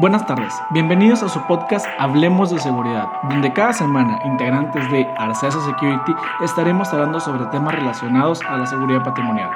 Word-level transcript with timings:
Buenas 0.00 0.26
tardes, 0.26 0.54
bienvenidos 0.70 1.22
a 1.22 1.28
su 1.28 1.46
podcast 1.46 1.84
Hablemos 1.98 2.50
de 2.50 2.58
Seguridad, 2.58 3.06
donde 3.28 3.52
cada 3.52 3.74
semana 3.74 4.18
integrantes 4.24 4.90
de 4.90 5.06
Arcesa 5.18 5.60
Security 5.60 6.14
estaremos 6.42 6.90
hablando 6.94 7.20
sobre 7.20 7.44
temas 7.48 7.74
relacionados 7.74 8.40
a 8.48 8.56
la 8.56 8.64
seguridad 8.64 9.04
patrimonial. 9.04 9.50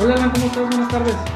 Hola, 0.00 0.16
¿cómo 0.16 0.46
estás? 0.46 0.68
Buenas 0.68 0.88
tardes. 0.88 1.31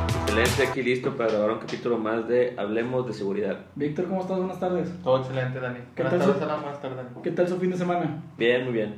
Excelente, 0.59 0.80
aquí 0.80 0.82
listo 0.82 1.14
para 1.16 1.30
grabar 1.32 1.50
un 1.52 1.59
capítulo 1.59 1.98
más 1.98 2.27
de 2.29 2.54
Hablemos 2.57 3.07
de 3.07 3.12
Seguridad. 3.12 3.59
Víctor, 3.75 4.07
¿cómo 4.07 4.22
estás? 4.22 4.39
Buenas 4.39 4.58
tardes. 4.58 4.90
Todo 5.03 5.18
excelente, 5.21 5.61
Dani. 5.61 5.79
¿Qué 5.94 6.03
Buenas 6.03 6.11
tal 6.13 6.21
tardes, 6.21 6.36
su- 6.39 6.44
Alan. 6.44 6.61
Buenas 6.63 6.80
tardes, 6.80 6.96
Dani. 6.96 7.08
¿Qué 7.22 7.30
tal 7.32 7.49
su 7.49 7.57
fin 7.58 7.71
de 7.71 7.76
semana? 7.76 8.22
Bien, 8.39 8.64
muy 8.64 8.72
bien. 8.72 8.94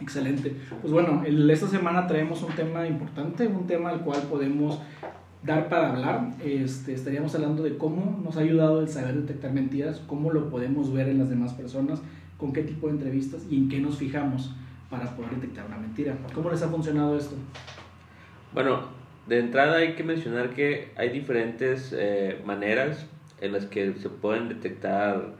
Excelente. 0.00 0.56
Pues 0.80 0.92
bueno, 0.92 1.22
el- 1.24 1.48
esta 1.48 1.68
semana 1.68 2.06
traemos 2.08 2.42
un 2.42 2.52
tema 2.54 2.86
importante, 2.88 3.46
un 3.46 3.66
tema 3.68 3.90
al 3.90 4.00
cual 4.00 4.22
podemos 4.22 4.80
dar 5.44 5.68
para 5.68 5.90
hablar. 5.90 6.30
Este, 6.42 6.92
estaríamos 6.94 7.34
hablando 7.36 7.62
de 7.62 7.76
cómo 7.78 8.20
nos 8.24 8.36
ha 8.36 8.40
ayudado 8.40 8.80
el 8.80 8.88
saber 8.88 9.14
detectar 9.14 9.52
mentiras, 9.52 10.02
cómo 10.08 10.32
lo 10.32 10.50
podemos 10.50 10.92
ver 10.92 11.08
en 11.08 11.18
las 11.18 11.30
demás 11.30 11.54
personas, 11.54 12.02
con 12.36 12.52
qué 12.52 12.62
tipo 12.62 12.88
de 12.88 12.94
entrevistas 12.94 13.46
y 13.48 13.56
en 13.58 13.68
qué 13.68 13.78
nos 13.78 13.96
fijamos 13.96 14.54
para 14.90 15.04
poder 15.14 15.30
detectar 15.36 15.66
una 15.66 15.78
mentira. 15.78 16.16
¿Cómo 16.34 16.50
les 16.50 16.62
ha 16.62 16.68
funcionado 16.68 17.16
esto? 17.16 17.36
Bueno, 18.52 18.98
de 19.30 19.38
entrada 19.38 19.76
hay 19.76 19.94
que 19.94 20.02
mencionar 20.02 20.50
que 20.50 20.88
hay 20.96 21.10
diferentes 21.10 21.94
eh, 21.96 22.40
maneras 22.44 23.06
en 23.40 23.52
las 23.52 23.64
que 23.64 23.94
se 23.94 24.08
pueden 24.08 24.48
detectar 24.48 25.34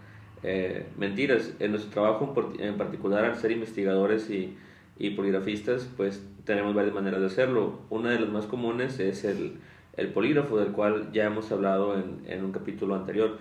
eh, 0.44 0.86
mentiras. 0.96 1.52
En 1.58 1.72
nuestro 1.72 1.90
trabajo 1.90 2.32
en 2.60 2.78
particular, 2.78 3.24
al 3.24 3.36
ser 3.36 3.50
investigadores 3.50 4.30
y, 4.30 4.56
y 4.96 5.10
poligrafistas, 5.10 5.90
pues 5.96 6.24
tenemos 6.44 6.72
varias 6.72 6.94
maneras 6.94 7.18
de 7.18 7.26
hacerlo. 7.26 7.80
Una 7.90 8.10
de 8.10 8.20
las 8.20 8.28
más 8.28 8.46
comunes 8.46 9.00
es 9.00 9.24
el, 9.24 9.58
polígrafo, 10.14 10.56
del 10.58 10.70
cual 10.70 11.10
ya 11.12 11.24
hemos 11.24 11.50
hablado 11.50 11.96
en, 11.98 12.44
un 12.44 12.52
capítulo 12.52 12.94
anterior. 12.94 13.38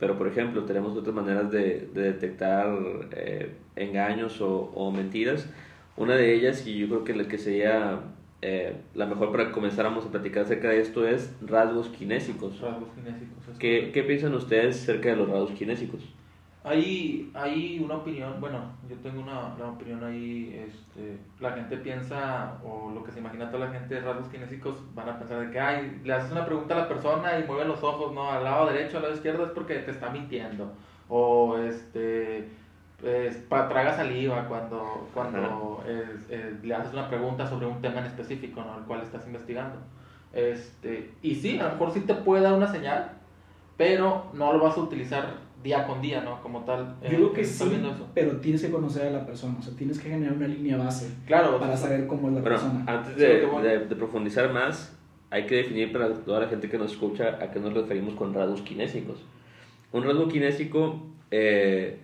Pero, 0.00 0.18
por 0.18 0.26
ejemplo, 0.26 0.64
tenemos 0.64 0.96
otras 0.96 1.14
maneras 1.14 1.52
de, 1.52 1.88
de 1.94 2.02
detectar 2.02 2.76
eh, 3.12 3.52
engaños 3.76 4.40
o, 4.40 4.72
o 4.74 4.90
mentiras. 4.90 5.48
Una 5.96 6.16
de 6.16 6.34
ellas, 6.34 6.66
y 6.66 6.76
yo 6.76 6.88
creo 6.88 7.04
que 7.04 7.14
la 7.14 7.28
que 7.28 7.38
sería 7.38 8.00
eh, 8.48 8.76
la 8.94 9.06
mejor 9.06 9.32
para 9.32 9.46
que 9.46 9.50
comenzáramos 9.50 10.06
a 10.06 10.10
platicar 10.12 10.44
acerca 10.44 10.68
de 10.68 10.80
esto, 10.80 11.04
es 11.04 11.34
rasgos 11.42 11.88
kinésicos. 11.88 12.60
Rasgos 12.60 12.90
kinésicos. 12.94 13.58
¿Qué. 13.58 13.90
¿Qué 13.92 14.04
piensan 14.04 14.34
ustedes 14.34 14.80
acerca 14.82 15.08
de 15.08 15.16
los 15.16 15.28
rasgos 15.28 15.50
kinésicos? 15.50 16.00
Hay, 16.62 17.28
hay 17.34 17.80
una 17.84 17.96
opinión, 17.96 18.40
bueno, 18.40 18.72
yo 18.88 18.94
tengo 18.98 19.22
una, 19.22 19.54
una 19.54 19.70
opinión 19.70 20.04
ahí, 20.04 20.64
este, 20.64 21.18
la 21.40 21.52
gente 21.52 21.76
piensa, 21.78 22.60
o 22.64 22.92
lo 22.92 23.02
que 23.02 23.10
se 23.10 23.18
imagina 23.18 23.50
toda 23.50 23.66
la 23.66 23.72
gente 23.72 23.96
de 23.96 24.00
rasgos 24.00 24.28
kinésicos, 24.28 24.76
van 24.94 25.08
a 25.08 25.18
pensar 25.18 25.44
de 25.44 25.50
que, 25.50 25.58
ay, 25.58 26.00
le 26.04 26.12
haces 26.12 26.30
una 26.30 26.46
pregunta 26.46 26.74
a 26.74 26.82
la 26.82 26.88
persona 26.88 27.38
y 27.40 27.44
mueve 27.44 27.64
los 27.64 27.82
ojos, 27.82 28.12
no, 28.14 28.30
al 28.30 28.44
lado 28.44 28.66
derecho, 28.66 28.98
al 28.98 29.04
lado 29.04 29.14
izquierdo, 29.14 29.44
es 29.44 29.50
porque 29.50 29.74
te 29.74 29.90
está 29.90 30.10
mintiendo. 30.10 30.72
O, 31.08 31.58
este, 31.58 32.48
pues, 33.00 33.36
pa- 33.48 33.68
traga 33.68 33.94
saliva 33.94 34.46
cuando, 34.48 35.08
cuando 35.12 35.84
es- 35.86 36.30
es- 36.30 36.64
le 36.64 36.74
haces 36.74 36.92
una 36.92 37.08
pregunta 37.08 37.46
sobre 37.46 37.66
un 37.66 37.80
tema 37.80 38.00
en 38.00 38.06
específico, 38.06 38.62
¿no? 38.62 38.78
El 38.78 38.84
cual 38.84 39.02
estás 39.02 39.26
investigando. 39.26 39.76
Este, 40.32 41.10
y 41.22 41.34
sí, 41.34 41.58
a 41.58 41.64
lo 41.64 41.70
mejor 41.72 41.92
sí 41.92 42.00
te 42.00 42.14
puede 42.14 42.42
dar 42.42 42.54
una 42.54 42.70
señal, 42.70 43.12
pero 43.76 44.26
no 44.34 44.52
lo 44.52 44.60
vas 44.64 44.76
a 44.76 44.80
utilizar 44.80 45.46
día 45.62 45.86
con 45.86 46.00
día, 46.00 46.20
¿no? 46.22 46.40
Como 46.42 46.60
tal. 46.64 46.96
Yo 47.02 47.06
eh, 47.08 47.14
creo 47.16 47.32
que 47.32 47.44
sí, 47.44 47.82
pero 48.14 48.36
tienes 48.38 48.62
que 48.62 48.70
conocer 48.70 49.08
a 49.08 49.10
la 49.10 49.26
persona, 49.26 49.56
o 49.58 49.62
sea, 49.62 49.74
tienes 49.74 49.98
que 49.98 50.08
generar 50.10 50.34
una 50.36 50.46
línea 50.48 50.76
base 50.76 51.10
Claro, 51.26 51.58
para 51.58 51.76
saber 51.76 52.06
cómo 52.06 52.28
es 52.28 52.34
la 52.34 52.40
Bueno, 52.40 52.56
persona. 52.56 52.84
antes 52.86 53.14
Sí, 53.14 53.20
de, 53.20 53.40
qué 53.40 53.46
bueno. 53.46 53.66
de- 53.68 53.86
de 53.86 53.96
profundizar 53.96 54.52
más, 54.52 54.96
hay 55.30 55.46
que 55.46 55.56
definir 55.56 55.92
para 55.92 56.12
toda 56.14 56.40
la 56.40 56.48
gente 56.48 56.68
que 56.68 56.78
nos 56.78 56.92
escucha 56.92 57.38
a 57.42 57.50
qué 57.50 57.58
nos 57.58 57.72
referimos 57.74 58.14
con 58.14 58.32
rasgos 58.32 58.62
kinésicos. 58.62 59.24
Un 59.92 60.04
rasgo 60.04 60.28
kinésico 60.28 61.02
eh, 61.30 62.00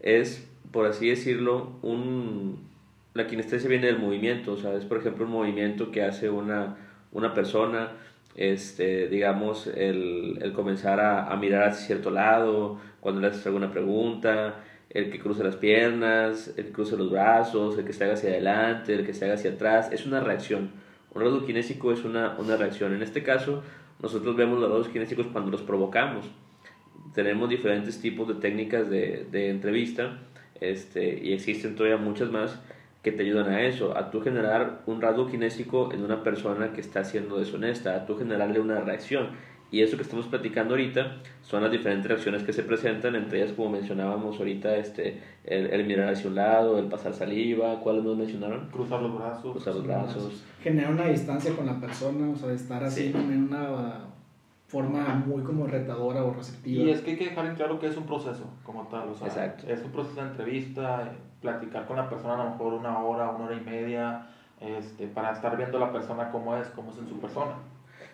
es, 0.00 0.48
por 0.70 0.86
así 0.86 1.08
decirlo, 1.08 1.72
un, 1.82 2.66
la 3.14 3.26
kinestesia 3.26 3.68
viene 3.68 3.86
del 3.86 3.98
movimiento, 3.98 4.52
o 4.52 4.56
sea, 4.56 4.74
es 4.74 4.84
por 4.84 4.98
ejemplo 4.98 5.24
un 5.24 5.32
movimiento 5.32 5.90
que 5.90 6.02
hace 6.02 6.30
una, 6.30 6.76
una 7.12 7.34
persona, 7.34 7.92
este, 8.34 9.08
digamos, 9.08 9.66
el, 9.66 10.38
el 10.42 10.52
comenzar 10.52 11.00
a, 11.00 11.32
a 11.32 11.36
mirar 11.36 11.68
hacia 11.68 11.86
cierto 11.86 12.10
lado, 12.10 12.78
cuando 13.00 13.20
le 13.20 13.28
haces 13.28 13.46
alguna 13.46 13.70
pregunta, 13.70 14.62
el 14.90 15.10
que 15.10 15.18
cruce 15.18 15.44
las 15.44 15.56
piernas, 15.56 16.54
el 16.56 16.66
que 16.66 16.72
cruce 16.72 16.96
los 16.96 17.10
brazos, 17.10 17.78
el 17.78 17.84
que 17.84 17.92
se 17.92 18.04
haga 18.04 18.14
hacia 18.14 18.30
adelante, 18.30 18.94
el 18.94 19.04
que 19.04 19.14
se 19.14 19.24
haga 19.24 19.34
hacia 19.34 19.52
atrás, 19.52 19.90
es 19.92 20.06
una 20.06 20.20
reacción. 20.20 20.70
Un 21.14 21.22
rasgo 21.22 21.44
kinésico 21.44 21.92
es 21.92 22.04
una, 22.04 22.36
una 22.38 22.56
reacción. 22.56 22.94
En 22.94 23.02
este 23.02 23.22
caso, 23.22 23.62
nosotros 24.00 24.36
vemos 24.36 24.58
los 24.60 24.68
rasgos 24.70 24.88
kinésicos 24.88 25.26
cuando 25.28 25.50
los 25.50 25.62
provocamos. 25.62 26.26
Tenemos 27.14 27.48
diferentes 27.48 28.00
tipos 28.00 28.28
de 28.28 28.34
técnicas 28.34 28.88
de, 28.90 29.26
de 29.30 29.50
entrevista 29.50 30.18
este, 30.60 31.20
y 31.24 31.32
existen 31.32 31.74
todavía 31.74 31.96
muchas 31.98 32.30
más 32.30 32.58
que 33.02 33.12
te 33.12 33.22
ayudan 33.22 33.48
a 33.52 33.62
eso, 33.62 33.96
a 33.96 34.10
tú 34.10 34.20
generar 34.20 34.82
un 34.86 35.00
rasgo 35.00 35.26
kinésico 35.28 35.92
en 35.92 36.02
una 36.02 36.22
persona 36.24 36.72
que 36.72 36.80
está 36.80 37.04
siendo 37.04 37.38
deshonesta, 37.38 37.94
a 37.94 38.04
tú 38.06 38.16
generarle 38.16 38.58
una 38.60 38.80
reacción. 38.80 39.28
Y 39.70 39.82
eso 39.82 39.96
que 39.96 40.04
estamos 40.04 40.26
platicando 40.26 40.74
ahorita 40.74 41.16
son 41.42 41.62
las 41.62 41.72
diferentes 41.72 42.06
reacciones 42.08 42.42
que 42.44 42.52
se 42.52 42.62
presentan, 42.62 43.14
entre 43.16 43.42
ellas, 43.42 43.52
como 43.52 43.70
mencionábamos 43.70 44.38
ahorita, 44.38 44.76
este, 44.76 45.20
el, 45.44 45.66
el 45.66 45.84
mirar 45.84 46.08
hacia 46.12 46.28
un 46.28 46.36
lado, 46.36 46.78
el 46.78 46.86
pasar 46.86 47.14
saliva, 47.14 47.80
¿cuáles 47.80 48.04
nos 48.04 48.16
mencionaron? 48.16 48.68
cruzar 48.70 49.02
los 49.02 49.16
brazos. 49.16 49.52
Cruzar 49.52 49.74
los 49.74 49.86
brazos. 49.86 50.44
Generar 50.62 50.92
una 50.92 51.06
distancia 51.08 51.52
con 51.54 51.66
la 51.66 51.80
persona, 51.80 52.28
o 52.30 52.36
sea, 52.36 52.52
estar 52.52 52.82
así 52.84 53.12
Sí. 53.12 53.12
en 53.14 53.42
una 53.48 54.04
forma 54.66 55.22
muy 55.26 55.42
como 55.42 55.66
retadora 55.66 56.24
o 56.24 56.34
receptiva. 56.34 56.84
Y 56.84 56.90
es 56.90 57.00
que 57.00 57.12
hay 57.12 57.16
que 57.16 57.26
dejar 57.26 57.46
en 57.46 57.54
claro 57.54 57.78
que 57.78 57.86
es 57.86 57.96
un 57.96 58.06
proceso, 58.06 58.50
como 58.64 58.88
tal. 58.88 59.10
O 59.10 59.14
sea, 59.14 59.28
Exacto. 59.28 59.66
Es 59.68 59.82
un 59.82 59.92
proceso 59.92 60.20
de 60.20 60.28
entrevista, 60.28 61.02
eh, 61.02 61.16
platicar 61.40 61.86
con 61.86 61.96
la 61.96 62.08
persona 62.08 62.34
a 62.34 62.44
lo 62.44 62.50
mejor 62.50 62.74
una 62.74 62.98
hora, 62.98 63.30
una 63.30 63.46
hora 63.46 63.56
y 63.56 63.60
media, 63.60 64.26
este, 64.60 65.06
para 65.06 65.32
estar 65.32 65.56
viendo 65.56 65.76
a 65.76 65.80
la 65.80 65.92
persona 65.92 66.30
cómo 66.30 66.56
es, 66.56 66.66
cómo 66.68 66.90
es 66.90 66.98
en 66.98 67.08
su 67.08 67.20
persona. 67.20 67.52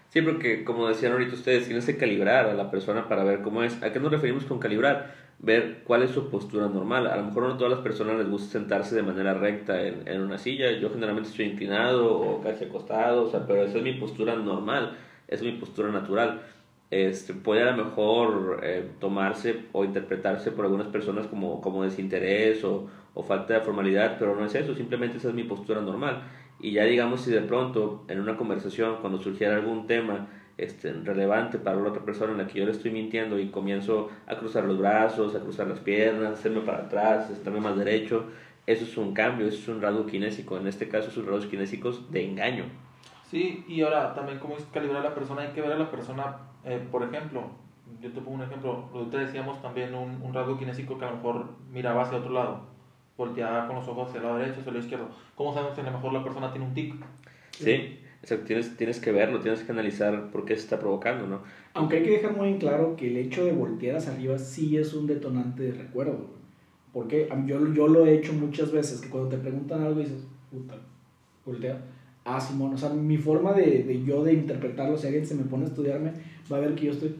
Sí, 0.09 0.21
porque 0.21 0.63
como 0.63 0.89
decían 0.89 1.13
ahorita 1.13 1.35
ustedes, 1.35 1.65
tienes 1.65 1.87
que 1.87 1.97
calibrar 1.97 2.47
a 2.47 2.53
la 2.53 2.71
persona 2.71 3.09
para 3.09 3.25
ver 3.25 3.41
cómo 3.41 3.63
es. 3.63 3.83
¿A 3.83 3.93
qué 3.95 3.99
nos 3.99 4.13
referimos 4.13 4.45
con 4.45 4.59
calibrar? 4.59 5.15
Ver 5.39 5.83
cuál 5.85 6.03
es 6.03 6.11
su 6.11 6.29
postura 6.29 6.69
normal. 6.69 7.07
A 7.07 7.17
lo 7.17 7.25
mejor 7.25 7.45
no 7.45 7.55
a 7.55 7.57
todas 7.57 7.73
las 7.73 7.81
personas 7.81 8.17
les 8.17 8.29
gusta 8.29 8.53
sentarse 8.53 8.95
de 8.95 9.03
manera 9.03 9.33
recta 9.33 9.81
en, 9.81 10.07
en 10.07 10.21
una 10.21 10.37
silla. 10.37 10.71
Yo 10.73 10.91
generalmente 10.91 11.31
estoy 11.31 11.47
inclinado 11.47 12.15
o 12.15 12.43
casi 12.43 12.65
acostado, 12.67 13.25
o 13.25 13.31
sea, 13.31 13.47
pero 13.47 13.65
esa 13.65 13.79
es 13.79 13.85
mi 13.85 13.95
postura 13.95 14.37
normal, 14.37 14.99
es 15.33 15.43
mi 15.43 15.53
postura 15.53 15.91
natural. 15.91 16.43
Este, 16.91 17.33
puede 17.33 17.63
a 17.63 17.75
lo 17.75 17.85
mejor 17.85 18.61
eh, 18.63 18.87
tomarse 19.01 19.65
o 19.73 19.85
interpretarse 19.85 20.51
por 20.53 20.67
algunas 20.67 20.89
personas 20.89 21.27
como, 21.27 21.63
como 21.63 21.85
desinterés 21.85 22.63
o, 22.65 22.89
falta 23.27 23.55
de 23.55 23.61
formalidad, 23.61 24.17
pero 24.19 24.35
no 24.37 24.45
es 24.45 24.55
eso, 24.55 24.75
simplemente 24.75 25.17
esa 25.19 25.29
es 25.29 25.35
mi 25.35 25.45
postura 25.45 25.81
normal. 25.81 26.23
Y 26.61 26.73
ya 26.73 26.85
digamos 26.85 27.23
si 27.23 27.31
de 27.31 27.41
pronto 27.41 28.05
en 28.09 28.21
una 28.21 28.37
conversación, 28.37 28.97
cuando 29.01 29.21
surgiera 29.21 29.57
algún 29.57 29.87
tema 29.87 30.29
este, 30.59 30.93
relevante 30.93 31.59
para 31.59 31.81
la 31.81 31.89
otra 31.89 32.05
persona 32.05 32.33
en 32.33 32.39
la 32.39 32.47
que 32.47 32.59
yo 32.59 32.67
le 32.67 32.73
estoy 32.73 32.91
mintiendo 32.91 33.39
y 33.39 33.49
comienzo 33.49 34.11
a 34.27 34.37
cruzar 34.37 34.65
los 34.65 34.79
brazos, 34.79 35.35
a 35.35 35.41
cruzar 35.41 35.67
las 35.67 35.81
piernas, 35.81 36.33
hacerme 36.33 36.61
para 36.61 36.79
atrás, 36.81 37.31
estarme 37.31 37.61
más 37.61 37.77
derecho, 37.77 38.27
eso 38.67 38.85
es 38.85 38.97
un 38.97 39.13
cambio, 39.15 39.47
eso 39.47 39.59
es 39.59 39.69
un 39.69 39.81
rasgo 39.81 40.07
kinésico. 40.07 40.57
En 40.57 40.67
este 40.67 40.89
caso 40.89 41.11
son 41.11 41.27
rasgos 41.27 41.47
kinésicos 41.47 42.13
de 42.13 42.25
engaño. 42.25 42.65
Sí, 43.33 43.65
y 43.67 43.81
ahora 43.81 44.13
también 44.13 44.39
como 44.39 44.59
es 44.59 44.65
calibrar 44.65 45.01
a 45.01 45.09
la 45.09 45.15
persona, 45.15 45.41
hay 45.41 45.53
que 45.55 45.63
ver 45.63 45.73
a 45.73 45.79
la 45.79 45.91
persona, 45.91 46.37
eh, 46.67 46.87
por 46.93 47.03
ejemplo, 47.03 47.45
yo 47.99 48.13
te 48.13 48.21
pongo 48.21 48.33
un 48.37 48.43
ejemplo, 48.43 48.91
ahorita 48.93 49.21
decíamos 49.21 49.63
también 49.63 49.95
un, 49.95 50.21
un 50.21 50.35
rasgo 50.35 50.59
kinésico 50.59 50.99
que 50.99 51.07
a 51.07 51.11
lo 51.11 51.17
mejor 51.17 51.47
miraba 51.73 52.03
hacia 52.03 52.19
otro 52.19 52.31
lado, 52.31 52.61
volteaba 53.17 53.67
con 53.67 53.77
los 53.77 53.89
ojos 53.89 54.09
hacia 54.09 54.19
el 54.19 54.27
lado 54.27 54.37
derecho, 54.37 54.61
hacia 54.61 54.69
el 54.69 54.75
lado 54.75 54.85
izquierdo. 54.85 55.09
¿Cómo 55.35 55.55
sabemos 55.55 55.75
si 55.75 55.81
a 55.81 55.85
lo 55.85 55.93
mejor 55.93 56.13
la 56.13 56.23
persona 56.23 56.53
tiene 56.53 56.67
un 56.67 56.75
tic? 56.75 56.95
¿Sí? 57.53 58.01
O 58.23 58.27
sea, 58.27 58.45
tienes, 58.45 58.77
tienes 58.77 59.01
que 59.01 59.13
verlo, 59.13 59.41
tienes 59.41 59.63
que 59.63 59.73
analizar 59.73 60.31
por 60.31 60.45
qué 60.45 60.55
se 60.55 60.65
está 60.65 60.79
provocando, 60.79 61.27
¿no? 61.27 61.41
Aunque 61.73 61.97
hay 61.97 62.03
que 62.03 62.11
dejar 62.11 62.37
muy 62.37 62.51
en 62.51 62.59
claro 62.59 62.97
que 62.97 63.09
el 63.09 63.17
hecho 63.17 63.47
de 63.47 63.53
voltear 63.53 63.97
hacia 63.97 64.13
arriba 64.13 64.37
sí 64.37 64.77
es 64.77 64.93
un 64.93 65.07
detonante 65.07 65.63
de 65.63 65.73
recuerdo. 65.73 66.27
Porque 66.93 67.31
yo, 67.47 67.73
yo 67.73 67.89
lo 67.89 68.05
he 68.05 68.13
hecho 68.13 68.35
muchas 68.35 68.73
veces, 68.73 69.01
que 69.01 69.09
cuando 69.09 69.31
te 69.31 69.39
preguntan 69.39 69.83
algo 69.83 70.01
dices, 70.01 70.29
puta, 70.51 70.75
voltea. 71.47 71.81
Ah, 72.25 72.41
Simón, 72.41 72.75
o 72.75 72.79
sea, 72.79 72.91
mi 72.91 73.17
forma 73.19 73.53
de, 73.53 73.83
de 73.85 74.05
yo 74.05 74.23
de 74.23 74.33
interpretarlo, 74.35 74.97
si 74.97 75.07
alguien 75.09 75.27
se 75.27 75.35
me 75.35 75.45
pone 75.45 75.65
a 75.65 75.69
estudiarme, 75.69 76.13
va 76.53 76.57
a 76.59 76.61
ver 76.61 76.75
que 76.75 76.87
yo 76.87 76.93
estoy... 76.93 77.17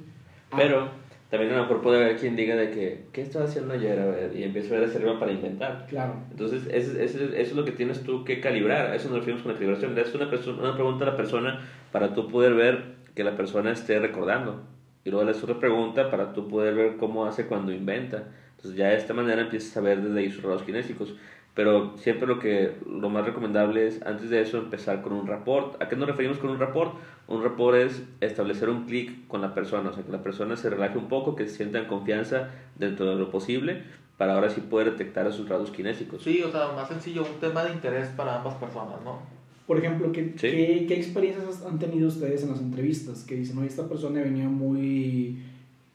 ah, 0.51 0.57
Pero 0.57 0.91
también 1.29 1.53
a 1.53 1.57
lo 1.57 1.63
mejor 1.63 1.81
puede 1.83 1.97
haber 2.05 2.17
quien 2.19 2.37
diga 2.37 2.55
de 2.57 2.71
que, 2.71 3.09
¿qué 3.13 3.23
estás 3.23 3.49
haciendo 3.51 3.75
ayer? 3.75 3.99
A 3.99 4.07
ver, 4.07 4.37
y 4.37 4.45
empieza 4.45 4.77
a 4.77 4.81
ver 4.81 4.91
arriba 4.91 5.19
para 5.19 5.33
inventar. 5.33 5.87
Claro. 5.89 6.15
Entonces, 6.31 6.67
eso, 6.71 6.99
eso, 6.99 7.19
eso 7.19 7.35
es 7.35 7.53
lo 7.55 7.65
que 7.65 7.73
tienes 7.73 8.03
tú 8.03 8.25
que 8.25 8.41
calibrar. 8.41 8.95
Eso 8.95 9.09
nos 9.09 9.19
referimos 9.19 9.43
con 9.43 9.53
la 9.53 9.59
calibración. 9.59 9.95
Le 9.95 10.03
haces 10.03 10.15
una, 10.15 10.29
una 10.61 10.75
pregunta 10.75 11.05
a 11.05 11.09
la 11.11 11.17
persona 11.17 11.61
para 11.91 12.15
tú 12.15 12.29
poder 12.29 12.55
ver 12.55 12.97
que 13.15 13.25
la 13.25 13.37
persona 13.37 13.73
esté 13.73 13.99
recordando. 13.99 14.63
y 15.05 15.11
luego 15.11 15.25
le 15.25 15.33
haces 15.33 15.43
otra 15.45 15.59
pregunta 15.59 16.11
para 16.11 16.33
tú 16.33 16.49
poder 16.49 16.75
ver 16.75 16.97
cómo 16.97 17.25
hace 17.27 17.47
cuando 17.47 17.73
inventa. 17.73 18.29
Entonces 18.57 18.77
ya 18.79 18.89
de 18.89 18.97
esta 18.97 19.15
manera 19.15 19.43
empiezas 19.43 19.77
a 19.77 19.81
ver 19.81 20.01
desde 20.03 20.19
ahí 20.21 20.31
sus 20.31 20.43
rasgos 20.45 20.63
kinésicos. 20.65 21.17
Pero 21.55 21.99
siempre 21.99 22.27
lo 22.27 22.39
que 22.39 22.77
lo 22.89 23.11
más 23.11 23.27
recomendable 23.27 23.87
es 23.87 24.01
antes 24.07 24.31
de 24.31 24.41
eso 24.41 24.59
empezar 24.59 25.03
con 25.03 25.13
un 25.13 25.27
rapport. 25.27 25.81
¿A 25.83 25.89
qué 25.89 25.97
nos 25.97 26.09
referimos 26.09 26.39
con 26.39 26.49
un 26.51 26.59
rapport? 26.59 26.95
Un 27.29 27.43
rapport 27.43 27.77
es 27.77 28.03
establecer 28.23 28.71
un 28.71 28.87
clic 28.87 29.27
con 29.29 29.43
la 29.43 29.53
persona, 29.55 29.91
o 29.91 29.93
sea, 29.93 30.03
que 30.03 30.13
la 30.13 30.23
persona 30.23 30.57
se 30.57 30.71
relaje 30.71 30.97
un 30.97 31.09
poco, 31.09 31.37
que 31.37 31.47
se 31.47 31.57
sienta 31.57 31.79
en 31.79 31.87
confianza 31.87 32.49
dentro 32.79 33.05
de 33.11 33.17
lo 33.17 33.31
posible 33.31 33.83
para 34.17 34.35
ahora 34.35 34.49
sí 34.49 34.61
poder 34.63 34.93
detectar 34.93 35.27
esos 35.27 35.49
rasgos 35.49 35.71
kinésicos. 35.73 36.23
Sí, 36.23 36.43
o 36.43 36.51
sea, 36.51 36.73
más 36.75 36.89
sencillo, 36.89 37.23
un 37.23 37.41
tema 37.41 37.65
de 37.65 37.73
interés 37.73 38.09
para 38.09 38.39
ambas 38.39 38.55
personas, 38.55 39.03
¿no? 39.05 39.19
Por 39.67 39.79
ejemplo, 39.79 40.11
¿qué, 40.13 40.33
Sí. 40.37 40.51
¿qué, 40.51 40.85
qué 40.89 40.95
experiencias 40.95 41.65
han 41.67 41.79
tenido 41.79 42.09
ustedes 42.09 42.43
en 42.45 42.51
las 42.51 42.61
entrevistas? 42.61 43.25
Que 43.25 43.37
dicen, 43.37 43.59
oye, 43.59 43.69
esta 43.69 43.89
persona 43.89 44.21
venía 44.23 44.49
muy 44.49 45.39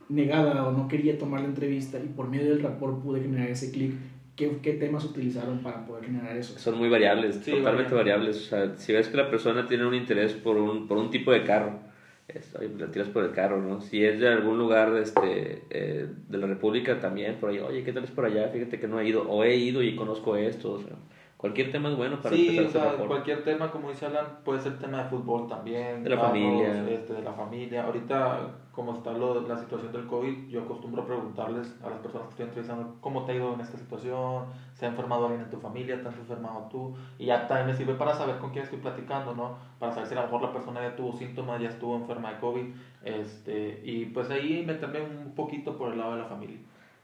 negada 0.10 0.68
o 0.68 0.72
no 0.72 0.88
quería 0.88 1.18
tomar 1.18 1.42
la 1.42 1.48
entrevista 1.48 2.00
y 2.00 2.08
por 2.08 2.30
medio 2.30 2.50
del 2.52 2.62
rapport 2.62 3.02
pude 3.02 3.22
generar 3.22 3.50
ese 3.50 3.72
clic. 3.72 3.94
¿Qué, 4.38 4.60
¿Qué 4.62 4.74
temas 4.74 5.04
utilizaron 5.04 5.60
para 5.60 5.86
poder 5.86 6.06
generar 6.06 6.38
eso? 6.38 6.58
Son 6.58 6.78
muy 6.78 6.88
variables, 6.90 7.36
Sí, 7.44 7.52
totalmente 7.52 7.94
variables. 7.94 8.50
variables. 8.50 8.72
O 8.72 8.76
sea, 8.76 8.78
si 8.78 8.94
ves 8.94 9.10
que 9.10 9.18
la 9.18 9.30
persona 9.30 9.68
tiene 9.68 9.86
un 9.86 9.96
interés 9.96 10.34
por 10.34 10.56
un, 10.58 10.88
por 10.88 10.98
un 10.98 11.10
tipo 11.10 11.32
de 11.32 11.44
carro, 11.44 11.80
es, 12.28 12.54
oye, 12.56 12.70
la 12.78 12.88
tiras 12.92 13.08
por 13.10 13.24
el 13.24 13.32
carro, 13.32 13.62
¿no? 13.62 13.82
Si 13.82 14.04
es 14.06 14.20
de 14.20 14.28
algún 14.28 14.58
lugar 14.60 14.96
este, 14.98 15.64
eh, 15.70 16.08
de 16.30 16.38
la 16.38 16.46
República 16.48 17.00
también, 17.00 17.36
por 17.36 17.50
ahí, 17.50 17.60
oye, 17.60 17.84
¿qué 17.84 17.92
tal 17.94 18.04
es 18.04 18.12
por 18.12 18.26
allá? 18.26 18.50
Fíjate 18.50 18.80
que 18.80 18.88
no 18.88 19.00
he 19.00 19.08
ido, 19.08 19.24
o 19.30 19.44
he 19.44 19.56
ido 19.56 19.82
y 19.82 19.96
conozco 19.96 20.36
esto, 20.38 20.74
o 20.74 20.80
sea, 20.80 20.96
cualquier 21.38 21.72
tema 21.72 21.90
es 21.90 21.96
bueno 21.98 22.20
para 22.22 22.36
Sí, 22.36 22.58
empezar 22.58 22.66
o 22.66 22.72
sea, 22.84 22.92
rapport. 22.92 23.08
cualquier 23.10 23.44
tema, 23.44 23.72
como 23.72 23.90
dice 23.90 24.06
Alan, 24.08 24.26
puede 24.44 24.60
ser 24.60 24.80
tema 24.80 25.04
de 25.04 25.10
fútbol 25.10 25.48
también. 25.48 26.04
De 26.04 26.10
la 26.10 26.16
carros, 26.16 26.32
familia. 26.32 26.90
Este, 26.90 27.14
de 27.14 27.22
la 27.22 27.34
familia. 27.34 27.84
Ahorita, 27.86 28.40
como 28.72 28.94
está 28.94 29.12
lo, 29.14 29.42
la 29.48 29.58
situación 29.58 29.92
del 29.92 30.08
COVID, 30.08 30.48
yo 30.48 30.62
acostumbro 30.64 31.04
a 31.04 31.06
preguntarles 31.06 31.76
a 31.84 31.90
las 31.90 32.00
personas 32.00 32.28
que 32.28 32.32
estoy 32.32 32.46
entrevistando 32.46 32.96
cómo 33.02 33.24
te 33.26 33.32
ha 33.32 33.36
ido 33.36 33.54
en 33.54 33.62
esta 33.62 33.78
situación, 33.78 34.46
se 34.74 34.86
ha 34.86 34.90
enfermado 34.90 35.26
alguien 35.26 35.44
en 35.44 35.50
tu 35.50 35.58
familia, 35.58 36.02
te 36.02 36.08
has 36.10 36.18
enfermado 36.18 36.68
tú. 36.72 36.96
Y 37.20 37.26
ya 37.26 37.48
también 37.48 37.68
me 37.68 37.74
sirve 37.76 37.94
para 37.94 38.14
saber 38.14 38.38
con 38.40 38.52
quién 38.52 38.64
estoy 38.64 38.80
platicando, 38.80 39.36
¿no? 39.36 39.58
Para 39.80 39.92
saber 39.94 40.08
si 40.08 40.14
a 40.16 40.18
lo 40.18 40.24
mejor 40.24 40.42
la 40.42 40.54
persona 40.54 40.82
ya 40.82 40.96
tuvo 40.96 41.14
síntomas, 41.14 41.62
ya 41.62 41.70
estuvo 41.70 41.96
enferma 41.96 42.34
de 42.34 42.40
COVID. 42.40 42.66
Este, 43.04 43.82
y 43.84 44.06
pues 44.06 44.30
ahí 44.30 44.64
meterme 44.66 45.02
un 45.02 45.34
poquito 45.36 45.78
por 45.78 45.92
el 45.94 46.00
lado 46.00 46.14
de 46.16 46.20
la 46.24 46.26
familia. 46.26 46.58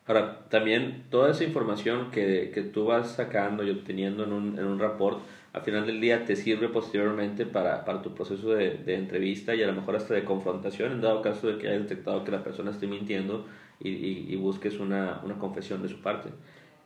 Ahora, 0.06 0.46
también 0.50 1.06
toda 1.10 1.32
esa 1.32 1.46
información 1.46 2.12
que, 2.12 2.52
que 2.54 2.62
tú 2.62 2.86
vas 2.86 3.12
sacando 3.12 3.64
y 3.64 3.70
obteniendo 3.70 4.26
en 4.26 4.34
un, 4.34 4.60
en 4.60 4.66
un 4.66 4.80
rapport, 4.80 5.20
al 5.54 5.62
final 5.62 5.86
del 5.86 6.02
día 6.02 6.26
te 6.26 6.36
sirve 6.36 6.68
posteriormente 6.68 7.46
para, 7.46 7.86
para 7.86 8.02
tu 8.02 8.14
proceso 8.14 8.50
de, 8.50 8.78
de 8.78 8.96
entrevista 8.96 9.56
y 9.56 9.64
a 9.64 9.68
lo 9.68 9.74
mejor 9.74 9.96
hasta 9.96 10.14
de 10.14 10.26
confrontación, 10.26 10.92
en 10.92 11.02
dado 11.02 11.22
caso 11.22 11.48
de 11.48 11.58
que 11.58 11.70
hayas 11.70 11.84
detectado 11.84 12.24
que 12.24 12.32
la 12.32 12.44
persona 12.44 12.72
esté 12.72 12.88
mintiendo 12.88 13.46
y, 13.80 13.90
y, 13.90 14.26
y 14.30 14.36
busques 14.36 14.80
una, 14.80 15.22
una 15.24 15.36
confesión 15.38 15.82
de 15.82 15.90
su 15.90 16.02
parte. 16.02 16.30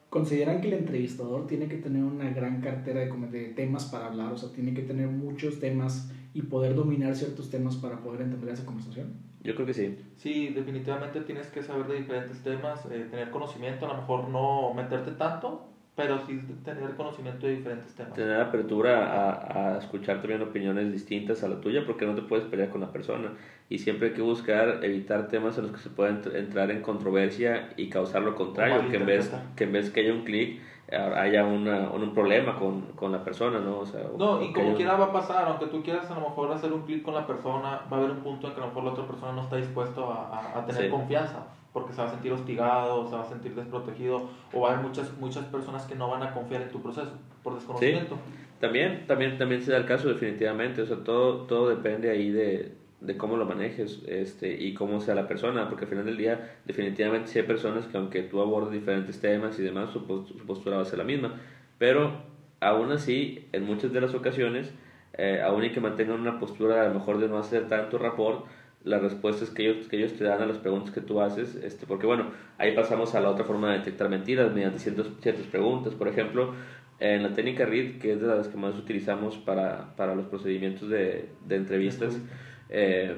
¿Consideran 0.09 0.61
que 0.61 0.67
el 0.67 0.73
entrevistador 0.73 1.47
tiene 1.47 1.67
que 1.67 1.77
tener 1.77 2.03
una 2.03 2.29
gran 2.29 2.61
cartera 2.61 3.01
de, 3.01 3.11
de 3.29 3.45
temas 3.49 3.85
para 3.85 4.07
hablar? 4.07 4.31
O 4.33 4.37
sea, 4.37 4.49
tiene 4.53 4.73
que 4.73 4.83
tener 4.83 5.07
muchos 5.07 5.59
temas 5.59 6.11
y 6.33 6.43
poder 6.43 6.75
dominar 6.75 7.15
ciertos 7.15 7.49
temas 7.49 7.75
para 7.75 7.99
poder 8.01 8.21
entender 8.21 8.53
esa 8.53 8.65
conversación. 8.65 9.13
Yo 9.43 9.55
creo 9.55 9.65
que 9.67 9.73
sí. 9.73 9.97
Sí, 10.17 10.49
definitivamente 10.49 11.21
tienes 11.21 11.47
que 11.47 11.61
saber 11.63 11.87
de 11.87 11.97
diferentes 11.97 12.41
temas, 12.43 12.85
eh, 12.91 13.07
tener 13.09 13.29
conocimiento, 13.29 13.85
a 13.85 13.89
lo 13.93 14.01
mejor 14.01 14.29
no 14.29 14.73
meterte 14.73 15.11
tanto, 15.11 15.69
pero 15.95 16.19
sí 16.27 16.39
tener 16.63 16.95
conocimiento 16.95 17.47
de 17.47 17.55
diferentes 17.57 17.93
temas. 17.95 18.13
Tener 18.13 18.39
apertura 18.39 19.05
a, 19.31 19.75
a 19.75 19.77
escuchar 19.79 20.21
también 20.21 20.41
opiniones 20.41 20.91
distintas 20.91 21.43
a 21.43 21.47
la 21.49 21.59
tuya 21.61 21.85
porque 21.85 22.05
no 22.05 22.13
te 22.15 22.21
puedes 22.23 22.45
pelear 22.45 22.69
con 22.69 22.81
la 22.81 22.91
persona. 22.91 23.31
Y 23.69 23.79
siempre 23.79 24.09
hay 24.09 24.13
que 24.13 24.21
buscar 24.21 24.79
evitar 24.83 25.27
temas 25.27 25.57
en 25.57 25.63
los 25.63 25.71
que 25.73 25.79
se 25.79 25.89
pueda 25.89 26.11
ent- 26.11 26.35
entrar 26.35 26.69
en 26.71 26.81
controversia 26.81 27.69
y 27.77 27.89
causar 27.89 28.21
lo 28.23 28.35
contrario, 28.35 28.89
que 28.89 28.97
en 28.97 29.05
vez 29.05 29.31
que, 29.55 29.63
en 29.63 29.71
vez 29.71 29.89
que 29.89 29.99
haya 30.01 30.13
un 30.13 30.23
clic, 30.23 30.61
haya 30.91 31.43
una, 31.45 31.89
un 31.89 32.13
problema 32.13 32.57
con, 32.57 32.81
con 32.95 33.11
la 33.11 33.23
persona, 33.23 33.59
¿no? 33.59 33.79
O 33.79 33.85
sea, 33.85 34.01
No, 34.17 34.41
y 34.41 34.51
como 34.53 34.61
haya 34.61 34.69
un- 34.71 34.75
quiera 34.75 34.95
va 34.95 35.05
a 35.05 35.11
pasar, 35.11 35.45
aunque 35.47 35.65
tú 35.67 35.83
quieras 35.83 36.09
a 36.09 36.15
lo 36.15 36.21
mejor 36.21 36.51
hacer 36.51 36.71
un 36.71 36.83
clic 36.83 37.03
con 37.03 37.13
la 37.13 37.27
persona, 37.27 37.81
va 37.91 37.97
a 37.97 37.99
haber 37.99 38.11
un 38.11 38.19
punto 38.19 38.47
en 38.47 38.53
que 38.53 38.59
a 38.59 38.63
lo 38.63 38.67
mejor 38.67 38.83
la 38.85 38.91
otra 38.91 39.05
persona 39.05 39.33
no 39.33 39.41
está 39.41 39.57
dispuesto 39.57 40.09
a, 40.11 40.29
a- 40.29 40.59
a 40.59 40.65
tener 40.65 40.83
Sí. 40.85 40.89
confianza, 40.89 41.47
porque 41.73 41.91
se 41.93 42.01
va 42.01 42.07
a 42.07 42.11
sentir 42.11 42.31
hostigado, 42.31 43.07
se 43.09 43.15
va 43.15 43.21
a 43.23 43.25
sentir 43.25 43.53
desprotegido, 43.53 44.29
o 44.53 44.61
va 44.61 44.69
a 44.69 44.73
haber 44.73 44.85
muchas, 44.85 45.17
muchas 45.19 45.43
personas 45.45 45.85
que 45.85 45.95
no 45.95 46.09
van 46.09 46.23
a 46.23 46.33
confiar 46.33 46.61
en 46.61 46.69
tu 46.69 46.81
proceso 46.81 47.11
por 47.43 47.55
desconocimiento. 47.55 48.15
También, 48.61 49.05
también, 49.07 49.37
también 49.37 49.61
se 49.61 49.71
da 49.71 49.77
el 49.77 49.85
caso 49.85 50.07
definitivamente, 50.07 50.81
o 50.81 50.85
sea, 50.85 50.97
todo, 51.03 51.41
todo 51.47 51.69
depende 51.69 52.09
ahí 52.09 52.31
de, 52.31 52.75
de 52.99 53.15
cómo 53.17 53.38
lo 53.38 53.45
manejes 53.45 54.01
este, 54.07 54.53
y 54.63 54.73
cómo 54.73 54.99
sea 55.01 55.15
la 55.15 55.27
persona, 55.27 55.69
porque 55.69 55.85
al 55.85 55.89
final 55.89 56.05
del 56.05 56.17
día 56.17 56.59
definitivamente 56.65 57.27
sí 57.29 57.39
hay 57.39 57.45
personas 57.45 57.85
que 57.88 57.97
aunque 57.97 58.23
tú 58.23 58.41
abordes 58.41 58.71
diferentes 58.71 59.19
temas 59.19 59.59
y 59.59 59.63
demás, 59.63 59.91
su, 59.91 60.05
pos- 60.05 60.27
su 60.29 60.45
postura 60.45 60.77
va 60.77 60.81
a 60.83 60.85
ser 60.85 60.97
la 60.99 61.03
misma, 61.05 61.35
pero 61.77 62.23
aún 62.59 62.91
así, 62.91 63.47
en 63.51 63.63
muchas 63.63 63.94
de 63.94 64.01
las 64.01 64.13
ocasiones, 64.15 64.73
eh, 65.13 65.41
aún 65.44 65.63
y 65.63 65.71
que 65.71 65.79
mantengan 65.79 66.19
una 66.19 66.39
postura 66.39 66.83
a 66.83 66.88
lo 66.88 66.94
mejor 66.95 67.19
de 67.19 67.27
no 67.27 67.38
hacer 67.38 67.67
tanto 67.67 67.97
rapport, 67.97 68.45
las 68.83 69.01
respuestas 69.01 69.49
que 69.49 69.63
ellos, 69.69 69.88
que 69.88 69.97
ellos 69.97 70.13
te 70.13 70.23
dan 70.23 70.41
a 70.41 70.45
las 70.45 70.59
preguntas 70.59 70.91
que 70.94 71.01
tú 71.01 71.19
haces, 71.21 71.55
este, 71.55 71.85
porque 71.85 72.05
bueno, 72.05 72.31
ahí 72.57 72.71
pasamos 72.73 73.15
a 73.15 73.19
la 73.21 73.29
otra 73.29 73.44
forma 73.45 73.71
de 73.71 73.79
detectar 73.79 74.07
mentiras 74.09 74.51
mediante 74.53 74.79
ciertas, 74.79 75.07
ciertas 75.21 75.45
preguntas, 75.47 75.94
por 75.95 76.07
ejemplo, 76.07 76.53
en 76.99 77.21
la 77.23 77.33
técnica 77.33 77.65
READ, 77.65 77.99
que 77.99 78.13
es 78.13 78.21
de 78.21 78.27
las 78.27 78.47
que 78.47 78.57
más 78.57 78.75
utilizamos 78.77 79.38
para, 79.38 79.95
para 79.95 80.15
los 80.15 80.25
procedimientos 80.27 80.89
de, 80.89 81.29
de 81.45 81.55
entrevistas, 81.55 82.19
eh, 82.69 83.15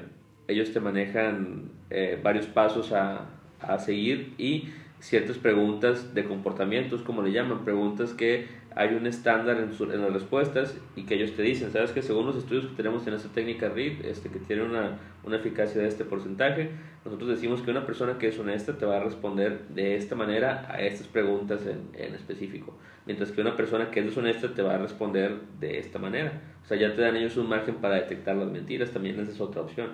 ellos 0.48 0.72
te 0.72 0.80
manejan 0.80 1.70
eh, 1.90 2.18
varios 2.22 2.46
pasos 2.46 2.92
a, 2.92 3.26
a 3.60 3.78
seguir 3.78 4.34
y 4.38 4.68
ciertas 4.98 5.38
preguntas 5.38 6.14
de 6.14 6.24
comportamientos, 6.24 7.02
como 7.02 7.22
le 7.22 7.32
llaman, 7.32 7.64
preguntas 7.64 8.12
que 8.12 8.48
hay 8.76 8.94
un 8.94 9.06
estándar 9.06 9.58
en, 9.58 9.72
su- 9.72 9.90
en 9.90 10.02
las 10.02 10.12
respuestas 10.12 10.76
y 10.94 11.04
que 11.04 11.14
ellos 11.14 11.32
te 11.34 11.42
dicen, 11.42 11.72
sabes 11.72 11.92
que 11.92 12.02
según 12.02 12.26
los 12.26 12.36
estudios 12.36 12.66
que 12.66 12.74
tenemos 12.76 13.06
en 13.06 13.14
esta 13.14 13.28
técnica 13.30 13.68
READ, 13.68 14.04
este, 14.04 14.30
que 14.30 14.38
tiene 14.40 14.62
una, 14.62 14.98
una 15.24 15.36
eficacia 15.36 15.80
de 15.80 15.88
este 15.88 16.04
porcentaje, 16.04 16.70
nosotros 17.04 17.30
decimos 17.30 17.62
que 17.62 17.70
una 17.70 17.86
persona 17.86 18.18
que 18.18 18.28
es 18.28 18.38
honesta 18.38 18.76
te 18.76 18.84
va 18.86 18.98
a 18.98 19.04
responder 19.04 19.66
de 19.68 19.96
esta 19.96 20.14
manera 20.14 20.66
a 20.70 20.80
estas 20.82 21.06
preguntas 21.06 21.66
en, 21.66 21.88
en 21.94 22.14
específico, 22.14 22.74
mientras 23.06 23.32
que 23.32 23.40
una 23.40 23.56
persona 23.56 23.90
que 23.90 24.00
es 24.00 24.06
deshonesta 24.06 24.52
te 24.54 24.62
va 24.62 24.74
a 24.74 24.78
responder 24.78 25.40
de 25.58 25.78
esta 25.78 25.98
manera. 25.98 26.42
O 26.62 26.66
sea, 26.68 26.76
ya 26.76 26.94
te 26.94 27.00
dan 27.02 27.16
ellos 27.16 27.36
un 27.36 27.48
margen 27.48 27.76
para 27.76 27.94
detectar 27.96 28.36
las 28.36 28.50
mentiras, 28.50 28.90
también 28.90 29.18
esa 29.18 29.32
es 29.32 29.40
otra 29.40 29.62
opción. 29.62 29.88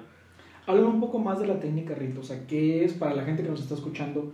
Háblame 0.66 0.88
un 0.88 1.00
poco 1.00 1.18
más 1.20 1.38
de 1.38 1.46
la 1.46 1.60
técnica 1.60 1.94
Rito, 1.94 2.20
o 2.20 2.24
sea, 2.24 2.44
¿qué 2.48 2.84
es 2.84 2.92
para 2.92 3.14
la 3.14 3.24
gente 3.24 3.42
que 3.44 3.48
nos 3.50 3.60
está 3.60 3.74
escuchando? 3.74 4.32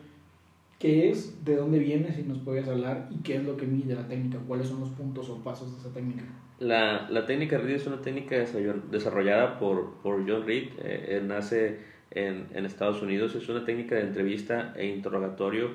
¿Qué 0.79 1.11
es? 1.11 1.45
¿De 1.45 1.55
dónde 1.55 1.79
viene? 1.79 2.11
Si 2.13 2.23
nos 2.23 2.39
puedes 2.39 2.67
hablar. 2.67 3.07
¿Y 3.11 3.19
qué 3.19 3.37
es 3.37 3.45
lo 3.45 3.57
que 3.57 3.67
mide 3.67 3.95
la 3.95 4.09
técnica? 4.09 4.39
¿Cuáles 4.49 4.67
son 4.67 4.81
los 4.81 4.89
puntos 4.89 5.29
o 5.29 5.39
pasos 5.45 5.71
de 5.73 5.79
esa 5.79 5.93
técnica? 5.95 6.25
La, 6.59 7.09
la 7.09 7.25
técnica 7.27 7.59
READ 7.59 7.77
es 7.77 7.87
una 7.87 8.01
técnica 8.01 8.35
desarroll- 8.37 8.89
desarrollada 8.91 9.59
por, 9.61 9.95
por 10.03 10.29
John 10.29 10.45
Reed, 10.45 10.71
eh, 10.79 11.19
él 11.19 11.29
nace 11.29 11.92
en, 12.15 12.47
en 12.55 12.67
Estados 12.67 13.03
Unidos, 13.03 13.35
es 13.35 13.49
una 13.49 13.65
técnica 13.65 13.97
de 13.97 14.03
entrevista 14.03 14.73
e 14.77 14.87
interrogatorio 14.87 15.71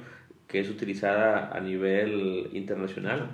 que 0.48 0.60
es 0.60 0.70
utilizada 0.70 1.50
a 1.56 1.60
nivel 1.60 2.50
internacional 2.54 3.30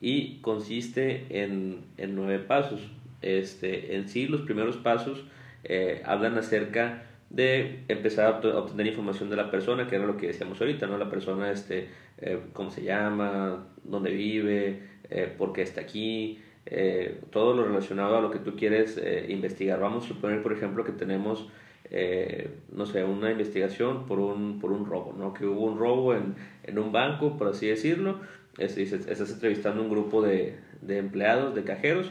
y 0.00 0.40
consiste 0.40 1.26
en, 1.30 1.84
en 1.96 2.14
nueve 2.14 2.38
pasos. 2.40 2.80
Este, 3.22 3.96
en 3.96 4.08
sí, 4.08 4.26
los 4.26 4.42
primeros 4.42 4.76
pasos 4.76 5.24
eh, 5.64 6.02
hablan 6.04 6.38
acerca 6.38 7.04
de 7.30 7.84
empezar 7.88 8.26
a 8.26 8.40
obte- 8.40 8.52
a 8.52 8.58
obtener 8.58 8.86
información 8.86 9.28
de 9.28 9.36
la 9.36 9.50
persona, 9.50 9.86
que 9.86 9.96
era 9.96 10.06
lo 10.06 10.16
que 10.16 10.28
decíamos 10.28 10.60
ahorita, 10.60 10.86
¿no? 10.86 10.96
La 10.98 11.10
persona, 11.10 11.50
este, 11.50 11.88
eh, 12.18 12.40
cómo 12.52 12.70
se 12.70 12.82
llama, 12.82 13.66
dónde 13.84 14.10
vive, 14.10 14.82
eh, 15.10 15.32
por 15.36 15.52
qué 15.52 15.62
está 15.62 15.82
aquí, 15.82 16.38
eh, 16.66 17.20
todo 17.30 17.54
lo 17.54 17.64
relacionado 17.64 18.16
a 18.16 18.20
lo 18.22 18.30
que 18.30 18.38
tú 18.38 18.56
quieres 18.56 18.96
eh, 18.96 19.26
investigar. 19.28 19.78
Vamos 19.80 20.04
a 20.04 20.08
suponer, 20.08 20.42
por 20.42 20.52
ejemplo, 20.52 20.84
que 20.84 20.92
tenemos, 20.92 21.48
eh, 21.90 22.50
no 22.72 22.86
sé, 22.86 23.04
una 23.04 23.30
investigación 23.30 24.06
por 24.06 24.18
un, 24.18 24.60
por 24.60 24.72
un 24.72 24.86
robo, 24.86 25.14
¿no? 25.16 25.32
Que 25.34 25.46
hubo 25.46 25.64
un 25.64 25.78
robo 25.78 26.14
en, 26.14 26.34
en 26.64 26.78
un 26.78 26.92
banco, 26.92 27.36
por 27.36 27.48
así 27.48 27.66
decirlo. 27.66 28.20
Es 28.58 28.74
decir, 28.74 29.00
estás 29.08 29.30
entrevistando 29.30 29.82
un 29.82 29.90
grupo 29.90 30.20
de, 30.20 30.56
de 30.82 30.98
empleados, 30.98 31.54
de 31.54 31.64
cajeros, 31.64 32.10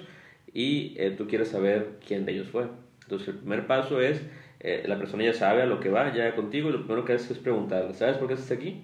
y 0.54 0.96
eh, 0.98 1.12
tú 1.12 1.28
quieres 1.28 1.50
saber 1.50 2.00
quién 2.06 2.26
de 2.26 2.32
ellos 2.34 2.48
fue. 2.48 2.68
Entonces, 3.04 3.30
el 3.30 3.36
primer 3.36 3.68
paso 3.68 4.02
es, 4.02 4.22
eh, 4.60 4.84
la 4.88 4.98
persona 4.98 5.24
ya 5.24 5.34
sabe 5.34 5.62
a 5.62 5.66
lo 5.66 5.80
que 5.80 5.90
va, 5.90 6.14
ya 6.14 6.36
contigo, 6.36 6.70
y 6.70 6.72
lo 6.72 6.80
primero 6.80 7.06
que 7.06 7.14
haces 7.14 7.32
es 7.32 7.38
preguntarle, 7.38 7.94
¿sabes 7.94 8.18
por 8.18 8.28
qué 8.28 8.34
estás 8.36 8.52
aquí? 8.52 8.84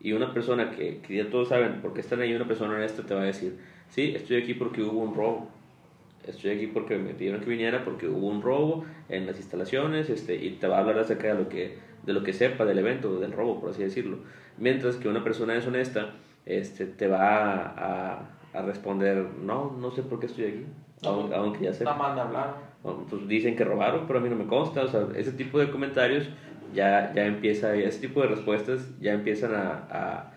Y 0.00 0.12
una 0.12 0.32
persona 0.32 0.70
que, 0.70 0.98
que 0.98 1.16
ya 1.16 1.30
todos 1.30 1.48
saben 1.48 1.80
por 1.80 1.92
qué 1.92 2.00
están 2.00 2.20
ahí, 2.20 2.34
una 2.34 2.46
persona 2.46 2.74
honesta 2.74 3.02
te 3.02 3.14
va 3.14 3.22
a 3.22 3.26
decir, 3.26 3.56
sí, 3.88 4.14
estoy 4.16 4.36
aquí 4.36 4.54
porque 4.54 4.82
hubo 4.82 5.00
un 5.00 5.14
robo. 5.14 5.50
Estoy 6.26 6.52
aquí 6.52 6.66
porque 6.68 6.96
me 6.98 7.14
pidieron 7.14 7.40
que 7.40 7.50
viniera 7.50 7.84
porque 7.84 8.06
hubo 8.06 8.28
un 8.28 8.42
robo 8.42 8.84
en 9.08 9.26
las 9.26 9.38
instalaciones 9.38 10.08
este, 10.08 10.36
y 10.36 10.50
te 10.50 10.68
va 10.68 10.76
a 10.76 10.80
hablar 10.80 10.98
acerca 10.98 11.28
de 11.28 11.34
lo 11.34 11.48
que, 11.48 11.78
de 12.04 12.12
lo 12.12 12.22
que 12.22 12.32
sepa 12.32 12.64
del 12.64 12.78
evento, 12.78 13.18
del 13.18 13.32
robo, 13.32 13.60
por 13.60 13.70
así 13.70 13.82
decirlo. 13.82 14.18
Mientras 14.58 14.96
que 14.96 15.08
una 15.08 15.24
persona 15.24 15.54
deshonesta 15.54 16.14
este, 16.46 16.86
te 16.86 17.08
va 17.08 17.54
a, 17.56 18.30
a 18.52 18.62
responder, 18.62 19.26
no, 19.42 19.76
no 19.78 19.90
sé 19.90 20.02
por 20.02 20.20
qué 20.20 20.26
estoy 20.26 20.44
aquí, 20.44 20.66
aunque, 21.04 21.34
aunque 21.34 21.64
ya 21.64 21.72
sepa. 21.72 21.96
me 21.96 22.20
hablaron. 22.20 22.54
pues 23.08 23.26
dicen 23.26 23.56
que 23.56 23.64
robaron, 23.64 24.06
pero 24.06 24.18
a 24.18 24.22
mí 24.22 24.28
no 24.28 24.36
me 24.36 24.46
consta, 24.46 24.82
o 24.82 24.88
sea, 24.88 25.08
ese 25.16 25.32
tipo 25.32 25.58
de 25.58 25.70
comentarios 25.70 26.28
ya, 26.74 27.12
ya 27.14 27.26
empieza, 27.26 27.74
ese 27.74 28.00
tipo 28.00 28.22
de 28.22 28.28
respuestas 28.28 28.88
ya 29.00 29.12
empiezan 29.12 29.54
a, 29.54 29.86
a, 29.90 30.31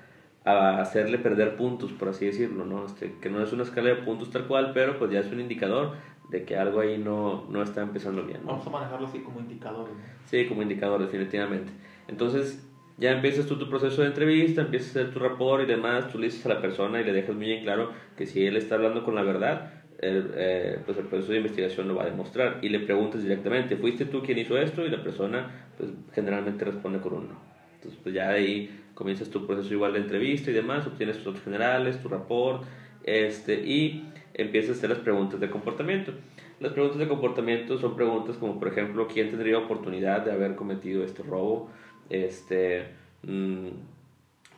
hacerle 0.46 1.18
perder 1.18 1.56
puntos, 1.56 1.92
por 1.92 2.10
así 2.10 2.26
decirlo, 2.26 2.66
¿no? 2.66 2.86
Este, 2.86 3.16
que 3.20 3.30
no 3.30 3.42
es 3.42 3.52
una 3.52 3.64
escala 3.64 3.90
de 3.90 3.96
puntos 3.96 4.30
tal 4.30 4.46
cual, 4.46 4.72
pero 4.74 4.98
pues 5.00 5.12
ya 5.12 5.20
es 5.20 5.32
un 5.32 5.40
indicador 5.40 5.94
de 6.30 6.44
que 6.44 6.56
algo 6.56 6.80
ahí 6.80 6.98
no, 6.98 7.46
no 7.50 7.64
está 7.64 7.82
empezando 7.82 8.24
bien. 8.24 8.42
Vamos 8.46 8.66
a 8.66 8.70
manejarlo 8.70 9.08
así 9.08 9.20
como 9.20 9.40
indicador. 9.40 9.90
Sí, 10.26 10.46
como 10.46 10.62
indicador, 10.62 11.02
definitivamente. 11.02 11.72
Entonces, 12.08 12.64
ya 12.98 13.12
empiezas 13.12 13.48
tú 13.48 13.58
tu 13.58 13.70
proceso 13.70 14.02
de 14.02 14.08
entrevista, 14.08 14.62
empiezas 14.62 14.96
a 14.96 15.00
hacer 15.00 15.14
tu 15.14 15.20
rapport 15.20 15.64
y 15.64 15.66
demás, 15.66 16.10
tú 16.12 16.20
le 16.20 16.28
dices 16.28 16.46
a 16.46 16.50
la 16.50 16.62
persona 16.62 17.02
y 17.02 17.04
le 17.04 17.14
dejas 17.14 17.36
muy 17.36 17.48
bien 17.48 17.64
claro 17.64 17.92
que 18.16 18.26
si 18.26 18.46
él 18.46 18.56
está 18.56 18.76
hablando 18.76 19.04
con 19.04 19.16
la 19.16 19.24
verdad, 19.24 19.84
el, 20.00 20.32
eh, 20.36 20.80
pues 20.86 20.98
el 20.98 21.06
proceso 21.06 21.32
de 21.32 21.40
investigación 21.40 21.88
lo 21.88 21.96
va 21.96 22.04
a 22.04 22.06
demostrar 22.06 22.60
y 22.62 22.70
le 22.70 22.80
preguntas 22.80 23.24
directamente, 23.24 23.78
¿fuiste 23.78 24.06
tú 24.06 24.22
quien 24.22 24.38
hizo 24.38 24.58
esto? 24.58 24.86
Y 24.86 24.90
la 24.90 25.02
persona 25.04 25.70
pues 25.78 25.90
generalmente 26.14 26.66
responde 26.66 27.00
con 27.00 27.14
un 27.14 27.30
no. 27.30 27.42
Entonces 27.76 28.00
pues 28.02 28.14
ya 28.16 28.30
ahí 28.30 28.85
comienzas 28.96 29.30
tu 29.30 29.46
proceso 29.46 29.72
igual 29.74 29.94
de 29.94 30.00
entrevista 30.00 30.50
y 30.50 30.54
demás, 30.54 30.88
obtienes 30.88 31.18
tus 31.18 31.26
datos 31.26 31.44
generales, 31.44 32.02
tu 32.02 32.10
rapport, 32.10 32.64
este, 33.04 33.62
y 33.62 34.10
empiezas 34.34 34.72
a 34.72 34.74
hacer 34.80 34.90
las 34.90 35.00
preguntas 35.00 35.40
de 35.40 35.50
comportamiento. 35.50 36.14
Las 36.60 36.72
preguntas 36.72 36.98
de 36.98 37.08
comportamiento 37.08 37.78
son 37.78 37.96
preguntas 37.96 38.38
como, 38.38 38.58
por 38.58 38.70
ejemplo, 38.70 39.08
¿quién 39.08 39.30
tendría 39.30 39.58
oportunidad 39.60 40.26
de 40.26 40.32
haber 40.32 40.56
cometido 40.56 41.04
este 41.04 41.22
robo? 41.22 41.70
Este, 42.10 42.86
mm, 43.24 43.68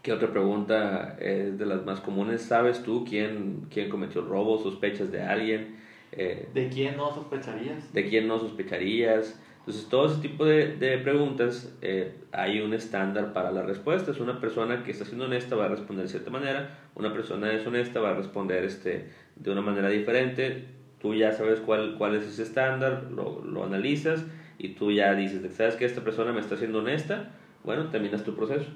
¿Qué 0.07 0.13
otra 0.13 0.31
pregunta 0.31 1.17
es 1.19 1.57
de 1.57 1.65
las 1.65 1.85
más 1.85 1.99
comunes? 1.99 2.41
¿Sabes 2.41 2.81
tú 2.81 3.03
quién, 3.03 3.67
quién 3.69 3.89
cometió 3.89 4.21
el 4.21 4.27
robo? 4.27 4.57
¿Sospechas 4.57 5.11
de 5.11 5.21
alguien? 5.21 5.75
Eh, 6.13 6.47
¿De 6.53 6.69
quién 6.69 6.95
no 6.95 7.13
sospecharías? 7.13 7.91
¿De 7.93 8.07
quién 8.07 8.25
no 8.25 8.39
sospecharías? 8.39 9.37
Entonces, 9.67 9.89
todo 9.89 10.05
ese 10.05 10.21
tipo 10.21 10.45
de, 10.45 10.77
de 10.77 10.97
preguntas, 10.99 11.75
eh, 11.81 12.13
hay 12.31 12.61
un 12.61 12.73
estándar 12.73 13.33
para 13.33 13.51
las 13.51 13.65
respuestas. 13.65 14.17
Una 14.21 14.39
persona 14.39 14.81
que 14.85 14.91
está 14.91 15.03
siendo 15.03 15.25
honesta 15.25 15.57
va 15.57 15.65
a 15.65 15.67
responder 15.67 16.05
de 16.05 16.09
cierta 16.09 16.29
manera, 16.31 16.79
una 16.95 17.11
persona 17.11 17.47
deshonesta 17.47 17.99
va 17.99 18.11
a 18.11 18.13
responder 18.13 18.63
este, 18.63 19.09
de 19.35 19.51
una 19.51 19.59
manera 19.59 19.89
diferente. 19.89 20.63
Tú 21.01 21.15
ya 21.15 21.33
sabes 21.33 21.59
cuál, 21.59 21.95
cuál 21.97 22.15
es 22.15 22.23
ese 22.23 22.43
estándar, 22.43 23.11
lo, 23.11 23.43
lo 23.43 23.65
analizas 23.65 24.23
y 24.57 24.69
tú 24.69 24.93
ya 24.93 25.13
dices, 25.15 25.41
¿sabes 25.53 25.75
que 25.75 25.83
esta 25.83 25.99
persona 25.99 26.31
me 26.31 26.39
está 26.39 26.55
siendo 26.55 26.79
honesta? 26.79 27.33
Bueno, 27.65 27.89
terminas 27.89 28.23
tu 28.23 28.37
proceso. 28.37 28.69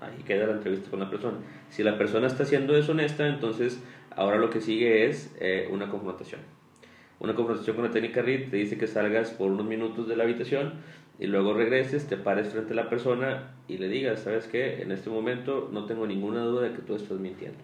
Ahí 0.00 0.22
queda 0.24 0.46
la 0.46 0.54
entrevista 0.54 0.88
con 0.90 1.00
la 1.00 1.10
persona. 1.10 1.36
Si 1.68 1.82
la 1.82 1.98
persona 1.98 2.26
está 2.26 2.46
siendo 2.46 2.72
deshonesta, 2.72 3.28
entonces 3.28 3.84
ahora 4.16 4.38
lo 4.38 4.48
que 4.48 4.62
sigue 4.62 5.04
es 5.10 5.36
eh, 5.40 5.68
una 5.70 5.90
confrontación 5.90 6.40
una 7.22 7.36
confrontación 7.36 7.76
con 7.76 7.84
la 7.84 7.92
técnica 7.92 8.20
RIT 8.20 8.50
te 8.50 8.56
dice 8.56 8.76
que 8.76 8.88
salgas 8.88 9.30
por 9.30 9.52
unos 9.52 9.64
minutos 9.64 10.08
de 10.08 10.16
la 10.16 10.24
habitación 10.24 10.72
y 11.20 11.28
luego 11.28 11.54
regreses, 11.54 12.08
te 12.08 12.16
pares 12.16 12.48
frente 12.48 12.72
a 12.72 12.76
la 12.76 12.90
persona 12.90 13.52
y 13.68 13.78
le 13.78 13.88
digas, 13.88 14.20
¿sabes 14.20 14.48
qué? 14.48 14.82
En 14.82 14.90
este 14.90 15.08
momento 15.08 15.68
no 15.70 15.84
tengo 15.84 16.04
ninguna 16.04 16.42
duda 16.42 16.62
de 16.62 16.72
que 16.72 16.82
tú 16.82 16.96
estás 16.96 17.20
mintiendo. 17.20 17.60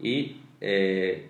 Y 0.00 0.38
eh, 0.60 1.28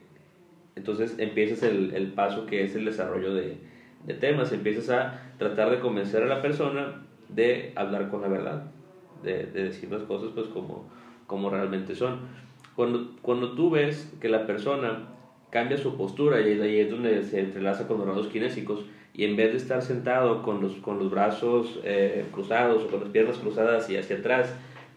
entonces 0.75 1.19
empiezas 1.19 1.63
el, 1.65 1.93
el, 1.95 2.13
paso 2.13 2.47
que 2.47 2.65
es 2.65 2.75
el 2.77 2.87
desarrollo 2.87 3.35
de, 3.35 3.59
de, 4.07 4.15
temas, 4.15 4.51
empiezas 4.53 4.89
a 4.89 5.21
tratar 5.37 5.71
de 5.71 5.81
convencer 5.81 6.23
a 6.23 6.27
la 6.27 6.41
persona 6.41 7.03
de 7.29 7.73
hablar 7.77 8.09
con 8.09 8.23
la 8.23 8.29
verdad, 8.29 8.65
de, 9.23 9.45
de 9.45 9.65
decir 9.65 9.91
las 9.93 10.05
cosas 10.05 10.31
pues 10.35 10.47
como, 10.47 10.89
como 11.27 11.51
realmente 11.51 11.95
son. 11.95 12.21
Cuando, 12.75 13.15
cuando 13.21 13.53
tú 13.53 13.69
ves 13.69 14.11
que 14.19 14.31
la 14.31 14.47
persona 14.47 15.09
cambia 15.55 15.79
su 15.79 15.97
postura 15.97 16.41
y 16.41 16.61
ahí 16.61 16.81
es 16.81 16.91
donde 16.91 17.23
se 17.23 17.39
entrelaza 17.39 17.87
con 17.87 17.99
los 17.99 18.09
rasgos 18.09 18.27
kinésicos 18.27 18.81
y 19.15 19.23
en 19.23 19.37
vez 19.37 19.53
de 19.53 19.59
estar 19.59 19.83
sentado 19.83 20.43
con 20.43 20.61
los, 20.61 20.73
con 20.79 20.99
los 20.99 21.13
brazos 21.13 21.79
eh, 21.85 22.25
cruzados 22.33 22.83
o 22.83 22.89
con 22.89 23.03
las 23.03 23.11
piernas 23.11 23.39
cruzadas 23.39 23.89
y 23.89 23.97
hacia 23.97 24.17
atrás 24.17 24.53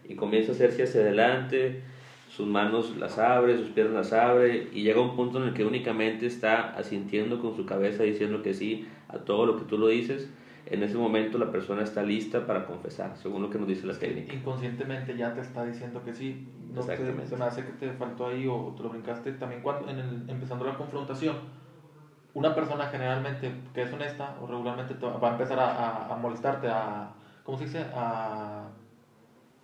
y 0.08 0.16
comienza 0.16 0.50
a 0.50 0.56
hacerse 0.56 0.82
hacia 0.82 1.02
adelante, 1.02 1.82
sus 2.28 2.48
manos 2.48 2.96
las 2.96 3.18
abre, 3.18 3.56
sus 3.56 3.68
piernas 3.68 4.10
las 4.10 4.12
abre 4.12 4.66
y 4.72 4.82
llega 4.82 5.00
un 5.00 5.14
punto 5.14 5.40
en 5.40 5.50
el 5.50 5.54
que 5.54 5.64
únicamente 5.64 6.26
está 6.26 6.74
asintiendo 6.76 7.40
con 7.40 7.54
su 7.54 7.64
cabeza 7.64 8.02
diciendo 8.02 8.42
que 8.42 8.52
sí 8.52 8.88
a 9.06 9.18
todo 9.18 9.46
lo 9.46 9.58
que 9.58 9.64
tú 9.64 9.78
lo 9.78 9.86
dices, 9.86 10.28
en 10.70 10.82
ese 10.82 10.96
momento 10.96 11.38
la 11.38 11.50
persona 11.50 11.82
está 11.82 12.02
lista 12.02 12.46
para 12.46 12.66
confesar, 12.66 13.16
según 13.16 13.42
lo 13.42 13.50
que 13.50 13.58
nos 13.58 13.66
dice 13.66 13.86
la 13.86 13.94
técnica. 13.94 14.34
Inconscientemente 14.34 15.16
ya 15.16 15.32
te 15.32 15.40
está 15.40 15.64
diciendo 15.64 16.02
que 16.04 16.12
sí. 16.12 16.46
No 16.74 16.82
te, 16.82 16.96
se 16.96 17.36
me 17.36 17.44
hace 17.44 17.64
que 17.64 17.72
te 17.72 17.92
faltó 17.92 18.28
ahí 18.28 18.46
o 18.46 18.74
te 18.76 18.82
lo 18.82 18.90
brincaste 18.90 19.32
también 19.32 19.62
cuando 19.62 19.88
en 19.88 19.98
el, 19.98 20.24
empezando 20.28 20.66
la 20.66 20.76
confrontación. 20.76 21.36
Una 22.34 22.54
persona 22.54 22.86
generalmente 22.88 23.50
que 23.72 23.82
es 23.82 23.92
honesta 23.92 24.36
o 24.42 24.46
regularmente 24.46 24.94
va 25.02 25.28
a 25.28 25.32
empezar 25.32 25.58
a, 25.58 26.12
a, 26.12 26.16
molestarte, 26.16 26.68
a. 26.68 27.14
¿Cómo 27.42 27.56
se 27.56 27.64
dice? 27.64 27.86
A. 27.94 28.68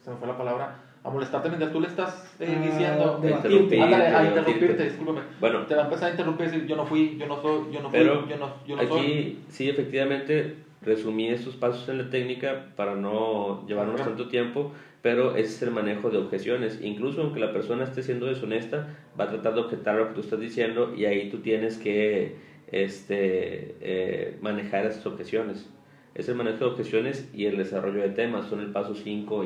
Se 0.01 0.11
me 0.11 0.17
fue 0.17 0.27
la 0.27 0.39
palabra 0.39 0.85
a 1.05 1.11
molestarte 1.11 1.49
mientras 1.49 1.71
tú 1.71 1.81
le 1.81 1.89
estás 1.89 2.35
eh, 2.41 2.47
ah, 2.49 2.65
diciendo, 2.65 3.21
a 3.23 3.27
interrumpirte, 3.29 3.83
a 3.83 4.25
interrumpirte, 4.25 4.85
discúlpame. 4.85 5.21
Bueno, 5.39 5.67
te 5.67 5.75
va 5.75 5.83
a 5.83 5.85
empezar 5.85 6.09
a 6.09 6.11
interrumpir 6.13 6.47
y 6.47 6.51
decir, 6.51 6.67
yo 6.67 6.77
no 6.77 6.87
fui, 6.87 7.19
yo 7.19 7.27
no 7.27 7.43
soy, 7.43 7.71
yo 7.71 7.83
no 7.83 7.91
fui, 7.91 7.99
pero 7.99 8.27
yo 8.27 8.37
no, 8.39 8.55
yo 8.67 8.77
no 8.77 8.83
aquí, 8.83 8.89
soy. 8.89 9.39
sí, 9.51 9.69
efectivamente, 9.69 10.64
resumí 10.85 11.29
estos 11.29 11.57
pasos 11.57 11.89
en 11.89 11.99
la 11.99 12.11
técnica 12.11 12.73
para 12.77 12.95
no 12.95 13.67
llevarnos 13.67 14.03
tanto 14.03 14.29
tiempo, 14.29 14.73
pero 15.03 15.37
ese 15.37 15.55
es 15.55 15.63
el 15.63 15.71
manejo 15.71 16.11
de 16.11 16.19
objeciones. 16.19 16.81
Incluso 16.83 17.23
aunque 17.23 17.41
la 17.41 17.53
persona 17.53 17.85
esté 17.85 18.03
siendo 18.03 18.27
deshonesta, 18.27 18.89
va 19.19 19.25
a 19.25 19.31
tratar 19.31 19.55
de 19.55 19.61
objetar 19.61 19.97
lo 19.97 20.09
que 20.09 20.15
tú 20.15 20.21
estás 20.21 20.41
diciendo 20.41 20.95
y 20.97 21.05
ahí 21.05 21.31
tú 21.31 21.39
tienes 21.39 21.79
que 21.79 22.37
este, 22.71 23.77
eh, 23.81 24.37
manejar 24.41 24.87
esas 24.87 25.05
objeciones. 25.07 25.69
Es 26.15 26.29
el 26.29 26.37
manejo 26.37 26.59
de 26.59 26.65
objeciones 26.67 27.29
y 27.35 27.47
el 27.47 27.57
desarrollo 27.57 28.01
de 28.01 28.11
temas, 28.11 28.47
son 28.47 28.61
el 28.61 28.71
paso 28.71 28.95
5 28.95 29.45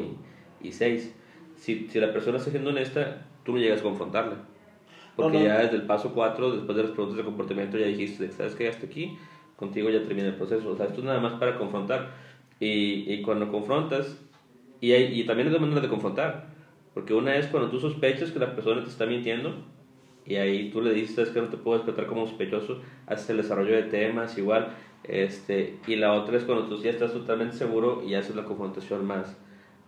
y 0.62 0.72
6. 0.72 1.14
Si, 1.56 1.88
si 1.88 2.00
la 2.00 2.12
persona 2.12 2.38
está 2.38 2.50
siendo 2.50 2.70
honesta, 2.70 3.26
tú 3.44 3.52
no 3.52 3.58
llegas 3.58 3.80
a 3.80 3.84
confrontarla. 3.84 4.36
Porque 5.16 5.42
ya 5.42 5.58
desde 5.58 5.74
el 5.74 5.82
paso 5.82 6.12
4, 6.14 6.52
después 6.52 6.76
de 6.76 6.84
las 6.84 6.92
preguntas 6.92 7.16
de 7.16 7.24
comportamiento, 7.24 7.76
ya 7.76 7.86
dijiste, 7.86 8.30
¿sabes 8.30 8.54
qué? 8.54 8.68
Hasta 8.68 8.86
aquí 8.86 9.18
contigo 9.58 9.90
ya 9.90 10.04
termina 10.04 10.28
el 10.28 10.36
proceso. 10.36 10.70
O 10.70 10.76
sea, 10.76 10.86
esto 10.86 11.00
es 11.00 11.04
nada 11.04 11.20
más 11.20 11.34
para 11.34 11.58
confrontar. 11.58 12.12
Y, 12.60 13.12
y 13.12 13.22
cuando 13.22 13.50
confrontas, 13.50 14.18
y, 14.80 14.94
y 14.94 15.24
también 15.24 15.48
es 15.48 15.52
la 15.52 15.58
manera 15.58 15.80
de 15.80 15.88
confrontar. 15.88 16.46
Porque 16.94 17.12
una 17.12 17.36
es 17.36 17.48
cuando 17.48 17.68
tú 17.68 17.80
sospechas 17.80 18.30
que 18.30 18.38
la 18.38 18.54
persona 18.54 18.82
te 18.82 18.88
está 18.88 19.06
mintiendo, 19.06 19.54
y 20.24 20.36
ahí 20.36 20.70
tú 20.70 20.80
le 20.80 20.92
dices, 20.92 21.30
que 21.30 21.40
no 21.40 21.48
te 21.48 21.56
puedo 21.56 21.78
despertar 21.78 22.06
como 22.06 22.26
sospechoso, 22.26 22.80
haces 23.06 23.30
el 23.30 23.38
desarrollo 23.38 23.74
de 23.74 23.84
temas 23.84 24.36
igual. 24.38 24.74
Este, 25.04 25.78
y 25.86 25.96
la 25.96 26.12
otra 26.12 26.36
es 26.36 26.44
cuando 26.44 26.66
tú 26.66 26.80
ya 26.82 26.90
estás 26.90 27.12
totalmente 27.12 27.56
seguro 27.56 28.02
y 28.06 28.14
haces 28.14 28.36
la 28.36 28.44
confrontación 28.44 29.06
más, 29.06 29.36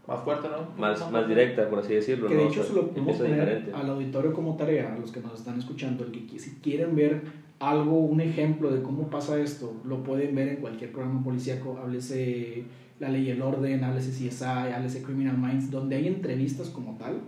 más 0.06 0.24
fuerte, 0.24 0.48
¿no? 0.48 0.80
Más, 0.80 1.10
más 1.10 1.28
directa, 1.28 1.68
por 1.68 1.80
así 1.80 1.94
decirlo. 1.94 2.28
Que 2.28 2.34
de 2.34 2.46
hecho 2.46 2.64
se 2.64 2.72
lo 2.72 2.88
podemos 2.88 3.16
poner 3.16 3.72
al 3.74 3.90
auditorio 3.90 4.32
como 4.32 4.56
tarea, 4.56 4.94
a 4.94 4.98
los 4.98 5.12
que 5.12 5.20
nos 5.20 5.38
están 5.38 5.58
escuchando, 5.58 6.04
el 6.04 6.10
que 6.10 6.38
si 6.38 6.56
quieren 6.56 6.96
ver 6.96 7.22
algo, 7.60 7.98
un 7.98 8.20
ejemplo 8.20 8.70
de 8.70 8.82
cómo 8.82 9.08
pasa 9.08 9.38
esto, 9.38 9.76
lo 9.84 10.02
pueden 10.02 10.34
ver 10.34 10.48
en 10.48 10.56
cualquier 10.56 10.92
programa 10.92 11.22
policíaco, 11.22 11.78
háblese 11.80 12.64
La 12.98 13.10
Ley 13.10 13.28
y 13.28 13.30
el 13.30 13.42
Orden, 13.42 13.84
háblese 13.84 14.10
CSI, 14.10 14.72
háblese 14.74 15.02
Criminal 15.02 15.36
Minds, 15.36 15.70
donde 15.70 15.96
hay 15.96 16.08
entrevistas 16.08 16.70
como 16.70 16.96
tal. 16.96 17.20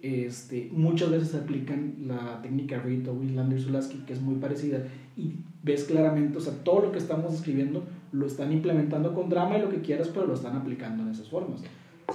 Este, 0.00 0.70
muchas 0.72 1.10
veces 1.10 1.34
aplican 1.34 1.96
la 2.06 2.40
técnica 2.40 2.80
Reed 2.80 3.08
o 3.08 3.12
Wislander 3.12 3.60
Zulaski, 3.60 3.98
que 4.06 4.14
es 4.14 4.22
muy 4.22 4.36
parecida, 4.36 4.84
y 5.16 5.34
ves 5.62 5.84
claramente, 5.84 6.38
o 6.38 6.40
sea, 6.40 6.54
todo 6.64 6.86
lo 6.86 6.92
que 6.92 6.98
estamos 6.98 7.34
escribiendo 7.34 7.84
lo 8.12 8.26
están 8.26 8.52
implementando 8.52 9.12
con 9.12 9.28
drama 9.28 9.58
y 9.58 9.60
lo 9.60 9.68
que 9.68 9.82
quieras, 9.82 10.08
pero 10.08 10.26
lo 10.26 10.34
están 10.34 10.56
aplicando 10.56 11.02
en 11.02 11.10
esas 11.10 11.28
formas. 11.28 11.62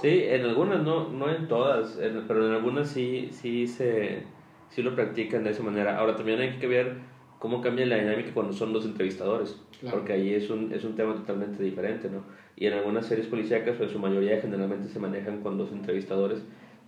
Sí, 0.00 0.24
en 0.24 0.42
algunas, 0.42 0.82
no, 0.82 1.08
no 1.08 1.30
en 1.30 1.46
todas, 1.46 1.98
pero 2.26 2.46
en 2.46 2.52
algunas 2.52 2.88
sí, 2.90 3.28
sí, 3.30 3.66
se, 3.66 4.24
sí 4.68 4.82
lo 4.82 4.94
practican 4.94 5.44
de 5.44 5.50
esa 5.50 5.62
manera. 5.62 5.98
Ahora 5.98 6.16
también 6.16 6.40
hay 6.40 6.58
que 6.58 6.66
ver 6.66 6.96
cómo 7.38 7.60
cambia 7.60 7.86
la 7.86 7.96
dinámica 7.96 8.34
cuando 8.34 8.52
son 8.52 8.72
dos 8.72 8.84
entrevistadores, 8.84 9.60
porque 9.90 10.12
ahí 10.12 10.34
es 10.34 10.50
un, 10.50 10.72
es 10.72 10.84
un 10.84 10.96
tema 10.96 11.14
totalmente 11.14 11.62
diferente, 11.62 12.10
¿no? 12.10 12.24
Y 12.56 12.66
en 12.66 12.74
algunas 12.74 13.06
series 13.06 13.28
policíacas, 13.28 13.76
pues 13.76 13.90
en 13.90 13.92
su 13.94 13.98
mayoría 14.00 14.40
generalmente 14.40 14.88
se 14.88 14.98
manejan 14.98 15.42
con 15.42 15.58
dos 15.58 15.70
entrevistadores, 15.70 16.42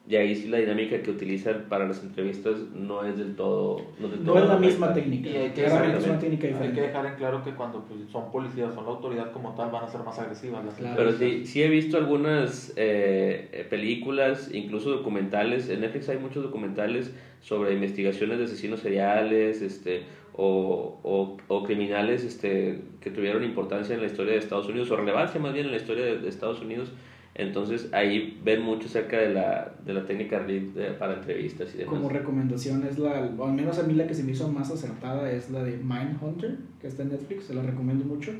y 0.09 0.15
ahí 0.15 0.37
sí 0.37 0.47
la 0.49 0.59
dinámica 0.59 1.03
que 1.03 1.11
utilizan 1.11 1.65
para 1.69 1.87
las 1.87 2.01
entrevistas 2.01 2.55
no 2.73 3.05
es 3.05 3.19
del 3.19 3.35
todo... 3.35 3.83
No, 3.99 4.09
del 4.09 4.21
todo 4.21 4.39
es 4.39 4.49
la 4.49 4.57
misma 4.57 4.95
técnica. 4.95 5.29
Y 5.29 5.37
hay 5.37 5.51
que, 5.51 5.63
dejar, 5.63 5.97
es 5.97 6.05
una 6.07 6.19
técnica 6.19 6.47
diferente. 6.47 6.69
hay 6.69 6.75
que 6.75 6.93
dejar 6.93 7.07
en 7.07 7.15
claro 7.17 7.43
que 7.43 7.51
cuando 7.51 7.85
pues, 7.85 8.09
son 8.11 8.31
policías, 8.31 8.73
son 8.73 8.85
la 8.85 8.91
autoridad 8.91 9.33
como 9.33 9.57
tal, 9.57 9.71
van 9.73 9.85
a 9.85 9.89
ser 9.89 10.03
más 10.03 10.17
agresivas 10.21 10.65
las 10.65 10.75
claro. 10.75 10.95
Pero 10.97 11.13
sí, 11.13 11.45
sí 11.45 11.61
he 11.61 11.69
visto 11.69 11.97
algunas 11.97 12.73
eh, 12.77 13.67
películas, 13.69 14.49
incluso 14.53 14.91
documentales. 14.91 15.69
En 15.71 15.81
Netflix 15.81 16.09
hay 16.09 16.19
muchos 16.19 16.45
documentales 16.45 17.13
sobre 17.41 17.75
investigaciones 17.75 18.39
de 18.39 18.45
asesinos 18.45 18.81
seriales, 18.81 19.61
este, 19.61 20.05
o, 20.35 21.01
o, 21.03 21.37
o, 21.49 21.65
criminales 21.65 22.23
este, 22.23 22.81
que 23.01 23.11
tuvieron 23.11 23.43
importancia 23.43 23.97
en 23.97 24.03
la 24.03 24.07
historia 24.07 24.35
de 24.35 24.39
Estados 24.39 24.69
Unidos, 24.69 24.89
o 24.93 24.97
relevancia 24.97 25.41
más 25.41 25.53
bien 25.53 25.67
en 25.67 25.73
la 25.73 25.79
historia 25.79 26.05
de, 26.05 26.19
de 26.19 26.29
Estados 26.29 26.61
Unidos, 26.61 26.93
Entonces 27.39 27.91
ahí 27.93 28.41
ven 28.43 28.63
mucho 28.63 28.87
acerca 28.87 29.19
de 29.19 29.35
la, 29.35 29.75
de 29.85 29.93
la 29.93 30.07
técnica 30.07 30.41
de- 30.41 30.95
para 30.99 31.15
entrevistas 31.19 31.69
y 31.75 31.79
demás. 31.79 31.95
Como 31.95 32.09
recomendación 32.09 32.83
es 32.87 32.99
la, 32.99 33.31
o 33.37 33.45
al 33.47 33.53
menos 33.53 33.79
a 33.79 33.83
mí 33.83 33.93
la 33.93 34.07
que 34.07 34.15
se 34.15 34.25
me 34.25 34.33
hizo 34.33 34.49
más 34.51 34.71
acertada 34.71 35.31
es 35.31 35.51
la 35.51 35.63
de 35.63 35.77
Mindhunter, 35.77 36.57
que 36.81 36.87
está 36.87 37.03
en 37.03 37.11
Netflix, 37.11 37.45
se 37.45 37.55
la 37.55 37.63
recomiendo 37.63 38.07
mucho. 38.07 38.33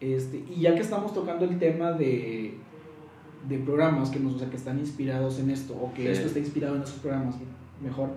Este, 0.00 0.42
y 0.50 0.60
ya 0.60 0.74
que 0.74 0.80
estamos 0.80 1.14
tocando 1.14 1.44
el 1.44 1.56
tema 1.60 1.92
de, 1.92 2.54
de 3.48 3.58
programas 3.58 4.10
que, 4.10 4.18
nos, 4.18 4.34
o 4.34 4.38
sea, 4.40 4.50
que 4.50 4.56
están 4.56 4.80
inspirados 4.80 5.38
en 5.38 5.50
esto, 5.50 5.74
o 5.74 5.94
que 5.94 6.02
Sí. 6.02 6.08
esto 6.08 6.26
está 6.26 6.40
inspirado 6.40 6.74
en 6.74 6.82
esos 6.82 6.96
programas, 6.98 7.36
mejor, 7.80 8.08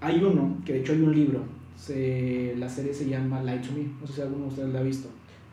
hay 0.00 0.22
uno, 0.24 0.56
que 0.64 0.72
de 0.72 0.80
hecho 0.80 0.92
hay 0.94 1.02
un 1.02 1.14
libro, 1.14 1.40
se, 1.76 2.54
la 2.56 2.68
serie 2.70 2.94
se 2.94 3.06
llama 3.06 3.42
Light 3.42 3.60
to 3.66 3.72
Me, 3.74 3.84
no 4.00 4.06
sé 4.06 4.14
si 4.14 4.20
alguno 4.22 4.44
de 4.44 4.48
ustedes 4.48 4.72
la 4.72 4.80
ha 4.80 4.82
visto. 4.82 5.08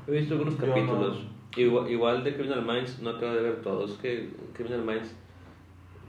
He 0.07 0.11
visto 0.11 0.35
algunos 0.35 0.57
Yo 0.57 0.65
capítulos. 0.67 1.27
Igual, 1.55 1.89
igual 1.89 2.23
de 2.23 2.33
Criminal 2.33 2.63
Minds, 2.65 2.99
no 3.01 3.11
acabo 3.11 3.33
de 3.33 3.41
ver 3.41 3.61
todos. 3.61 3.91
que 4.01 4.29
Criminal 4.53 4.83
Minds 4.83 5.13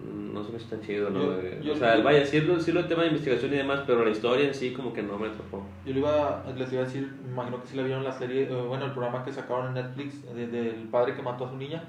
mm, 0.04 0.34
no 0.34 0.44
se 0.44 0.50
me 0.50 0.56
hace 0.58 0.66
tan 0.66 0.80
chido, 0.82 1.10
¿no? 1.10 1.20
Yo- 1.24 1.40
Eh, 1.40 1.60
yo- 1.62 1.72
o 1.72 1.76
sea, 1.76 1.96
vaya, 1.98 2.24
sí 2.26 2.40
lo, 2.40 2.58
sí 2.60 2.72
lo 2.72 2.84
tema 2.86 3.02
de 3.02 3.08
investigación 3.08 3.52
y 3.54 3.56
demás, 3.56 3.80
pero 3.86 4.04
la 4.04 4.10
historia 4.10 4.46
en 4.48 4.54
sí 4.54 4.72
como 4.72 4.92
que 4.92 5.02
no 5.02 5.18
me 5.18 5.28
atrapó. 5.28 5.62
Yo 5.84 5.92
le 5.94 6.00
iba, 6.00 6.44
les 6.56 6.72
iba 6.72 6.82
a 6.82 6.84
decir, 6.84 7.10
me 7.24 7.32
imagino 7.32 7.60
que 7.62 7.68
sí 7.68 7.76
la 7.76 7.82
vieron 7.84 8.04
la 8.04 8.12
serie, 8.12 8.42
eh, 8.42 8.64
bueno, 8.68 8.84
el 8.86 8.92
programa 8.92 9.24
que 9.24 9.32
sacaron 9.32 9.68
en 9.68 9.74
Netflix 9.74 10.22
de- 10.34 10.46
del 10.48 10.88
padre 10.90 11.14
que 11.14 11.22
mató 11.22 11.46
a 11.46 11.50
su 11.50 11.56
niña. 11.56 11.82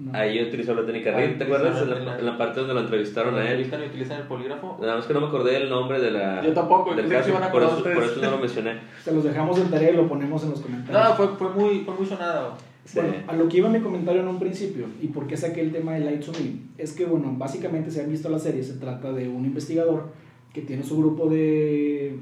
¿no? 0.00 0.16
Ahí 0.16 0.40
utilizó 0.40 0.74
la 0.76 0.86
técnica 0.86 1.10
RIT, 1.10 1.38
¿te 1.38 1.44
acuerdas? 1.44 1.82
En 1.82 1.90
la, 1.90 1.96
el- 2.14 2.20
en 2.20 2.26
la 2.26 2.38
parte 2.38 2.60
donde 2.60 2.72
lo 2.74 2.80
entrevistaron 2.82 3.34
a 3.34 3.38
él. 3.40 3.46
entrevistan 3.46 3.82
y 3.82 3.86
utilizan 3.86 4.20
el 4.20 4.28
polígrafo. 4.28 4.78
Nada 4.80 4.94
más 4.94 5.06
que 5.06 5.12
no 5.14 5.20
me 5.22 5.26
acordé 5.26 5.54
del 5.54 5.68
nombre 5.68 6.00
de 6.00 6.12
la, 6.12 6.40
Yo 6.40 6.52
tampoco, 6.52 6.94
del 6.94 7.08
caso, 7.08 7.36
a 7.36 7.50
por 7.50 7.64
eso, 7.64 7.82
por 7.82 8.04
eso 8.04 8.20
no 8.22 8.30
lo 8.30 8.38
mencioné. 8.38 8.78
Se 9.02 9.12
los 9.12 9.24
dejamos 9.24 9.58
en 9.58 9.68
tarea 9.72 9.90
y 9.90 9.96
lo 9.96 10.06
ponemos 10.06 10.44
en 10.44 10.50
los 10.50 10.60
comentarios. 10.60 11.02
No, 11.04 11.14
fue, 11.16 11.26
fue, 11.36 11.48
muy, 11.48 11.80
fue 11.80 11.94
muy 11.94 12.06
sonado. 12.06 12.54
Sí. 12.90 13.00
Bueno, 13.00 13.14
a 13.26 13.36
lo 13.36 13.48
que 13.50 13.58
iba 13.58 13.68
mi 13.68 13.80
comentario 13.80 14.22
en 14.22 14.28
un 14.28 14.38
principio 14.38 14.86
y 15.02 15.08
por 15.08 15.26
qué 15.26 15.36
saqué 15.36 15.60
el 15.60 15.72
tema 15.72 15.92
de 15.94 16.00
Light 16.00 16.24
to 16.24 16.32
Me 16.32 16.54
es 16.82 16.92
que, 16.94 17.04
bueno, 17.04 17.34
básicamente 17.36 17.90
si 17.90 18.00
han 18.00 18.10
visto 18.10 18.30
la 18.30 18.38
serie, 18.38 18.62
se 18.62 18.74
trata 18.74 19.12
de 19.12 19.28
un 19.28 19.44
investigador 19.44 20.08
que 20.54 20.62
tiene 20.62 20.82
su 20.82 20.96
grupo 20.96 21.28
de, 21.28 22.18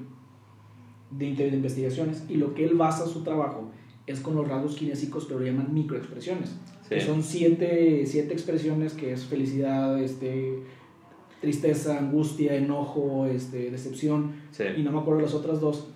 de, 1.13 1.35
de 1.37 1.49
investigaciones 1.49 2.25
y 2.29 2.35
lo 2.35 2.53
que 2.55 2.65
él 2.65 2.75
basa 2.75 3.07
su 3.07 3.23
trabajo 3.23 3.71
es 4.09 4.19
con 4.19 4.35
los 4.35 4.49
rasgos 4.49 4.75
kinésicos 4.75 5.27
que 5.27 5.35
lo 5.35 5.41
llaman 5.43 5.73
microexpresiones. 5.73 6.57
Que 6.89 7.01
Sí. 7.01 7.07
son 7.07 7.23
siete, 7.23 8.05
siete 8.07 8.33
expresiones 8.33 8.93
que 8.95 9.13
es 9.13 9.25
felicidad, 9.25 10.01
este, 10.03 10.59
tristeza, 11.41 11.99
angustia, 11.99 12.57
enojo, 12.57 13.27
este, 13.27 13.71
decepción 13.71 14.33
Sí. 14.51 14.65
y 14.77 14.83
no 14.83 14.91
me 14.93 14.99
acuerdo 14.99 15.21
las 15.21 15.35
otras 15.35 15.61
dos, 15.61 15.89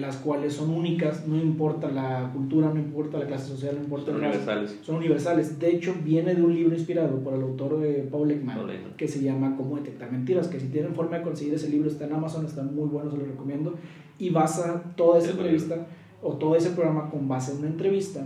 las 0.00 0.16
cuales 0.16 0.52
son 0.54 0.70
únicas, 0.70 1.26
no 1.26 1.36
importa 1.36 1.90
la 1.90 2.30
cultura, 2.32 2.70
no 2.72 2.80
importa 2.80 3.18
la 3.18 3.26
clase 3.26 3.48
social, 3.48 3.74
no 3.76 3.82
importa 3.84 4.06
Son 4.12 4.20
raza, 4.20 4.28
universales. 4.28 4.78
son 4.82 4.96
universales. 4.96 5.58
De 5.58 5.70
hecho, 5.70 5.94
viene 6.04 6.34
de 6.34 6.42
un 6.42 6.54
libro 6.54 6.74
inspirado 6.74 7.18
por 7.20 7.34
el 7.34 7.42
autor 7.42 7.80
de 7.80 8.02
Paul 8.10 8.30
Ekman, 8.30 8.56
Paul 8.56 8.70
Ekman. 8.70 8.94
que 8.96 9.08
se 9.08 9.22
llama 9.22 9.56
Cómo 9.56 9.76
detectar 9.76 10.10
mentiras, 10.10 10.48
que 10.48 10.58
si 10.60 10.68
tienen 10.68 10.94
forma 10.94 11.18
de 11.18 11.22
conseguir 11.22 11.54
ese 11.54 11.68
libro 11.68 11.88
está 11.90 12.06
en 12.06 12.12
Amazon, 12.14 12.46
está 12.46 12.62
muy 12.62 12.88
bueno, 12.88 13.10
se 13.10 13.16
lo 13.18 13.24
recomiendo, 13.24 13.74
y 14.18 14.30
basa 14.30 14.82
toda 14.96 15.18
esa 15.18 15.30
entrevista 15.32 15.86
o 16.22 16.32
todo 16.34 16.56
ese 16.56 16.70
programa 16.70 17.10
con 17.10 17.28
base 17.28 17.52
en 17.52 17.58
una 17.58 17.68
entrevista 17.68 18.22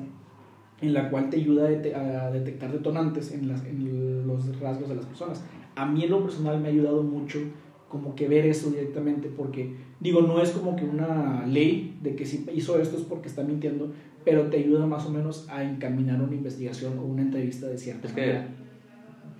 en 0.80 0.92
la 0.94 1.10
cual 1.10 1.28
te 1.28 1.38
ayuda 1.38 1.66
a, 1.66 1.70
dete- 1.70 1.94
a 1.94 2.30
detectar 2.30 2.70
detonantes 2.70 3.32
en, 3.32 3.48
las, 3.48 3.64
en 3.64 4.26
los 4.26 4.60
rasgos 4.60 4.88
de 4.88 4.94
las 4.94 5.06
personas. 5.06 5.42
A 5.74 5.86
mí 5.86 6.04
en 6.04 6.10
lo 6.10 6.22
personal 6.22 6.60
me 6.60 6.68
ha 6.68 6.70
ayudado 6.70 7.02
mucho 7.02 7.40
como 7.88 8.14
que 8.14 8.28
ver 8.28 8.46
eso 8.46 8.70
directamente 8.70 9.28
porque 9.34 9.74
digo, 10.00 10.20
no 10.22 10.40
es 10.42 10.50
como 10.50 10.76
que 10.76 10.84
una 10.84 11.46
ley 11.46 11.98
de 12.02 12.14
que 12.14 12.26
si 12.26 12.44
hizo 12.54 12.78
esto 12.80 12.96
es 12.96 13.02
porque 13.04 13.28
está 13.28 13.42
mintiendo, 13.42 13.92
pero 14.24 14.42
te 14.50 14.58
ayuda 14.58 14.86
más 14.86 15.06
o 15.06 15.10
menos 15.10 15.46
a 15.48 15.64
encaminar 15.64 16.20
una 16.20 16.34
investigación 16.34 16.98
o 16.98 17.02
una 17.02 17.22
entrevista 17.22 17.66
de 17.66 17.78
cierta 17.78 18.08
Es 18.08 18.12
que 18.12 18.20
manera. 18.20 18.48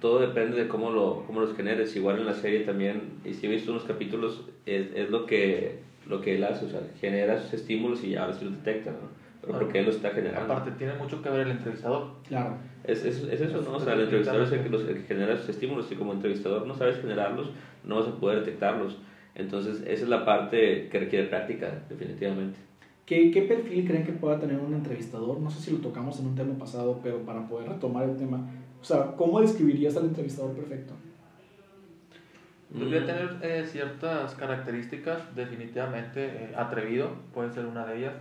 todo 0.01 0.21
depende 0.21 0.57
de 0.57 0.69
cómo, 0.69 0.91
lo, 0.91 1.25
cómo 1.27 1.41
los 1.41 1.55
generes. 1.55 1.95
Igual 1.97 2.21
en 2.21 2.27
la 2.27 2.35
serie 2.35 2.61
también, 2.61 3.03
y 3.25 3.35
si 3.35 3.47
he 3.47 3.51
visto 3.51 3.71
unos 3.71 3.85
capítulos, 3.85 4.45
es, 4.65 4.87
es 4.95 5.11
lo, 5.11 5.27
que, 5.27 5.81
lo 6.09 6.21
que 6.23 6.37
él 6.37 6.45
hace, 6.45 6.65
o 6.65 6.71
sea, 6.71 6.81
genera 7.01 7.41
sus 7.41 7.53
estímulos 7.53 8.03
y 8.03 8.17
ahora 8.17 8.33
sí 8.33 8.45
los 8.47 8.55
detecta, 8.65 8.93
¿no? 8.93 9.28
Pero 9.49 9.59
Claro. 9.59 9.65
porque 9.67 9.79
él 9.79 9.85
lo 9.87 9.91
está 9.93 10.11
generando. 10.11 10.53
Aparte, 10.53 10.73
tiene 10.73 10.93
mucho 10.95 11.23
que 11.23 11.31
ver 11.31 11.41
el 11.41 11.53
entrevistador. 11.53 12.11
Claro. 12.29 12.57
Es, 12.85 13.03
es, 13.03 13.23
es 13.23 13.41
eso, 13.41 13.63
¿no? 13.63 13.77
O 13.77 13.81
sea, 13.81 13.95
el 13.95 14.03
entrevistador 14.03 14.43
es 14.43 14.53
el 14.53 14.63
que, 14.63 14.69
los, 14.69 14.83
el 14.87 14.95
que 14.97 15.03
genera 15.03 15.37
sus 15.39 15.49
estímulos 15.49 15.91
y 15.91 15.95
como 15.95 16.13
entrevistador 16.13 16.67
no 16.67 16.75
sabes 16.75 17.01
generarlos, 17.01 17.51
no 17.83 17.97
vas 17.97 18.09
a 18.09 18.13
poder 18.17 18.41
detectarlos. 18.41 18.99
Entonces, 19.35 19.81
esa 19.87 20.03
es 20.05 20.09
la 20.11 20.27
parte 20.27 20.89
que 20.91 21.01
requiere 21.01 21.29
práctica, 21.29 21.83
definitivamente. 21.89 22.59
¿Qué, 23.07 23.31
¿Qué 23.31 23.41
perfil 23.43 23.87
creen 23.87 24.05
que 24.05 24.13
pueda 24.13 24.39
tener 24.39 24.59
un 24.59 24.75
entrevistador? 24.75 25.41
No 25.41 25.49
sé 25.51 25.63
si 25.63 25.71
lo 25.71 25.79
tocamos 25.79 26.21
en 26.21 26.27
un 26.27 26.35
tema 26.35 26.59
pasado, 26.59 27.01
pero 27.03 27.19
para 27.21 27.49
poder 27.49 27.71
retomar 27.71 28.07
el 28.07 28.17
tema, 28.19 28.47
o 28.81 28.85
sea, 28.85 29.13
¿cómo 29.17 29.41
describirías 29.41 29.97
al 29.97 30.05
entrevistador 30.05 30.53
perfecto? 30.55 30.93
Debería 32.71 33.07
tener 33.07 33.37
eh, 33.41 33.65
ciertas 33.67 34.35
características, 34.35 35.35
definitivamente 35.35 36.27
eh, 36.27 36.53
atrevido, 36.55 37.09
puede 37.33 37.51
ser 37.51 37.65
una 37.65 37.87
de 37.87 37.99
ellas. 37.99 38.13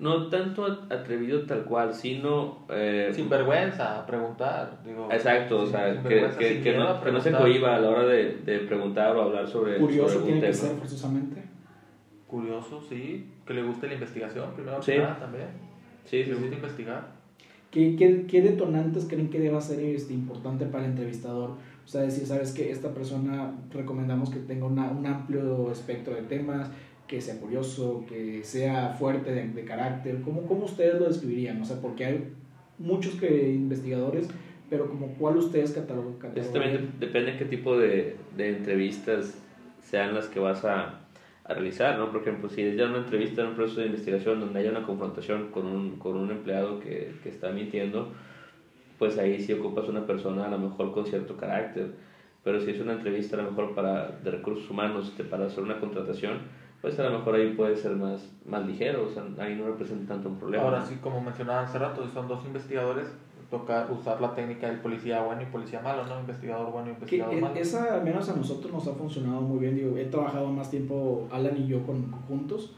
No 0.00 0.28
tanto 0.28 0.64
at- 0.64 0.92
atrevido 0.92 1.42
tal 1.44 1.64
cual, 1.64 1.92
sino... 1.92 2.64
eh, 2.70 3.10
Sin 3.12 3.28
vergüenza, 3.28 3.98
a 3.98 4.06
preguntar. 4.06 4.78
Digo, 4.84 5.08
Exacto, 5.10 5.62
o 5.62 5.66
sea, 5.66 6.00
que, 6.02 6.60
que, 6.62 6.76
no, 6.76 7.00
que 7.02 7.10
no 7.12 7.20
se 7.20 7.32
cohiba 7.32 7.74
a 7.74 7.80
la 7.80 7.90
hora 7.90 8.04
de, 8.06 8.36
de 8.44 8.58
preguntar 8.60 9.16
o 9.16 9.22
hablar 9.22 9.48
sobre, 9.48 9.76
Curioso 9.78 10.14
sobre 10.20 10.26
tiene 10.26 10.40
que 10.46 10.52
ser 10.54 10.76
forzosamente. 10.76 11.42
Curioso, 12.26 12.80
sí. 12.80 13.26
Que 13.46 13.54
le 13.54 13.62
guste 13.62 13.86
la 13.88 13.94
investigación, 13.94 14.52
primero 14.54 14.82
Sí. 14.82 14.92
que 14.92 14.98
nada 14.98 15.18
también. 15.18 15.46
Sí, 16.04 16.18
le 16.18 16.24
sí. 16.26 16.40
guste 16.40 16.54
investigar. 16.56 17.18
¿Qué, 17.70 17.96
qué, 17.96 18.26
qué 18.26 18.40
detonantes 18.42 19.06
creen 19.08 19.28
que 19.30 19.40
deba 19.40 19.60
ser 19.60 19.80
este, 19.80 20.12
importante 20.14 20.64
para 20.66 20.84
el 20.84 20.90
entrevistador? 20.90 21.50
O 21.84 21.88
sea, 21.90 22.02
decir, 22.02 22.26
sabes 22.26 22.52
que 22.52 22.70
esta 22.70 22.90
persona 22.94 23.52
recomendamos 23.70 24.30
que 24.30 24.38
tenga 24.40 24.66
una- 24.66 24.90
un 24.90 25.06
amplio 25.06 25.70
espectro 25.72 26.14
de 26.14 26.22
temas, 26.22 26.70
que 27.08 27.20
sea 27.20 27.40
curioso, 27.40 28.04
que 28.08 28.44
sea 28.44 28.90
fuerte 28.98 29.32
de, 29.32 29.48
de 29.48 29.64
carácter. 29.64 30.20
¿Cómo, 30.22 30.42
¿Cómo 30.46 30.66
ustedes 30.66 31.00
lo 31.00 31.08
describirían? 31.08 31.60
O 31.62 31.64
sea, 31.64 31.80
porque 31.80 32.04
hay 32.04 32.24
muchos 32.78 33.14
que 33.14 33.48
investigadores, 33.50 34.28
pero 34.70 34.88
como 34.88 35.14
cuál 35.14 35.38
ustedes 35.38 35.72
catalogan. 35.72 36.32
Eso 36.36 36.50
también 36.52 36.90
de- 37.00 37.06
depende 37.06 37.36
qué 37.38 37.46
tipo 37.46 37.78
de, 37.78 38.16
de 38.36 38.48
entrevistas 38.58 39.38
sean 39.82 40.14
las 40.14 40.26
que 40.26 40.38
vas 40.38 40.64
a, 40.66 41.00
a 41.44 41.54
realizar, 41.54 41.98
¿no? 41.98 42.12
Por 42.12 42.20
ejemplo, 42.20 42.50
si 42.50 42.60
es 42.60 42.76
ya 42.76 42.84
una 42.86 42.98
entrevista 42.98 43.40
en 43.40 43.48
un 43.48 43.54
proceso 43.54 43.80
de 43.80 43.86
investigación 43.86 44.38
donde 44.40 44.60
haya 44.60 44.70
una 44.70 44.82
confrontación 44.84 45.48
con 45.50 45.64
un, 45.66 45.96
con 45.98 46.14
un 46.16 46.30
empleado 46.30 46.78
que, 46.78 47.12
que 47.22 47.30
está 47.30 47.50
mintiendo, 47.52 48.12
pues 48.98 49.16
ahí 49.16 49.40
sí 49.40 49.52
ocupas 49.54 49.88
una 49.88 50.06
persona 50.06 50.44
a 50.44 50.50
lo 50.50 50.58
mejor 50.58 50.92
con 50.92 51.06
cierto 51.06 51.36
carácter. 51.38 51.92
Pero 52.44 52.60
si 52.60 52.70
es 52.70 52.80
una 52.80 52.92
entrevista 52.92 53.36
a 53.36 53.42
lo 53.42 53.50
mejor 53.50 53.74
para, 53.74 54.10
de 54.22 54.30
recursos 54.30 54.68
humanos, 54.70 55.12
para 55.30 55.46
hacer 55.46 55.62
una 55.64 55.80
contratación, 55.80 56.38
pues 56.80 56.98
a 56.98 57.04
lo 57.08 57.18
mejor 57.18 57.34
ahí 57.34 57.52
puede 57.54 57.76
ser 57.76 57.92
más, 57.96 58.28
más 58.46 58.66
ligero, 58.66 59.06
o 59.06 59.10
sea, 59.10 59.24
ahí 59.44 59.54
no 59.56 59.66
representa 59.66 60.14
tanto 60.14 60.28
un 60.28 60.36
problema. 60.38 60.64
Ahora 60.64 60.80
¿no? 60.80 60.86
sí, 60.86 60.96
como 61.02 61.20
mencionaba 61.20 61.62
hace 61.62 61.78
rato, 61.78 62.06
son 62.12 62.28
dos 62.28 62.44
investigadores, 62.46 63.06
toca 63.50 63.88
usar 63.90 64.20
la 64.20 64.34
técnica 64.34 64.68
del 64.68 64.78
policía 64.80 65.22
bueno 65.22 65.42
y 65.42 65.46
policía 65.46 65.80
malo, 65.80 66.04
¿no? 66.06 66.20
Investigador 66.20 66.70
bueno 66.70 66.90
y 66.90 66.94
Que 67.06 67.16
investigador 67.16 67.34
e- 67.34 67.40
malo. 67.40 67.54
esa 67.56 67.94
al 67.94 68.04
menos 68.04 68.28
a 68.28 68.36
nosotros 68.36 68.72
nos 68.72 68.86
ha 68.86 68.92
funcionado 68.92 69.40
muy 69.40 69.58
bien. 69.60 69.74
Digo, 69.74 69.96
he 69.96 70.04
trabajado 70.04 70.46
más 70.48 70.70
tiempo 70.70 71.26
Alan 71.32 71.56
y 71.56 71.66
yo 71.66 71.82
con, 71.86 72.12
juntos 72.28 72.74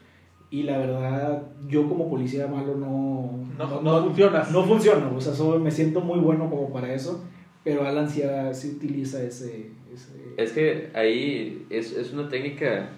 y 0.48 0.62
la 0.62 0.78
verdad 0.78 1.42
yo 1.68 1.88
como 1.88 2.08
policía 2.08 2.46
malo 2.46 2.74
no 2.76 3.32
No- 3.58 3.80
no 3.82 4.02
funcionas. 4.04 4.50
No 4.52 4.62
funciona, 4.64 5.10
o 5.14 5.20
sea, 5.20 5.32
soy- 5.34 5.58
me 5.58 5.70
siento 5.72 6.00
muy 6.00 6.20
bueno 6.20 6.48
como 6.48 6.72
para 6.72 6.94
eso, 6.94 7.22
pero 7.64 7.84
Alan 7.86 8.08
sí, 8.08 8.22
sí 8.52 8.70
utiliza 8.76 9.20
ese... 9.22 9.72
ese- 9.92 10.34
Es 10.36 10.52
que 10.52 10.90
ahí 10.94 11.66
es, 11.68 11.92
es 11.96 12.12
una 12.12 12.28
técnica, 12.28 12.90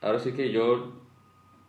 ahora 0.00 0.18
sí 0.18 0.32
que 0.32 0.50
yo, 0.52 0.92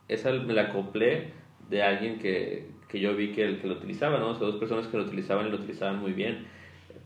esa 0.08 0.32
me 0.32 0.54
la 0.54 0.64
acoplé 0.64 1.34
de 1.70 1.84
alguien 1.84 2.20
que, 2.20 2.68
que 2.88 3.00
yo 3.00 3.16
vi 3.16 3.32
que, 3.32 3.60
que 3.60 3.68
lo 3.68 3.76
utilizaba, 3.76 4.20
¿no? 4.20 4.30
O 4.30 4.36
sea, 4.36 4.48
dos 4.48 4.58
personas 4.58 4.88
que 4.88 4.98
lo 4.98 5.04
utilizaban 5.04 5.48
y 5.48 5.50
lo 5.52 5.58
utilizaban 5.58 6.00
muy 6.00 6.14
bien, 6.14 6.46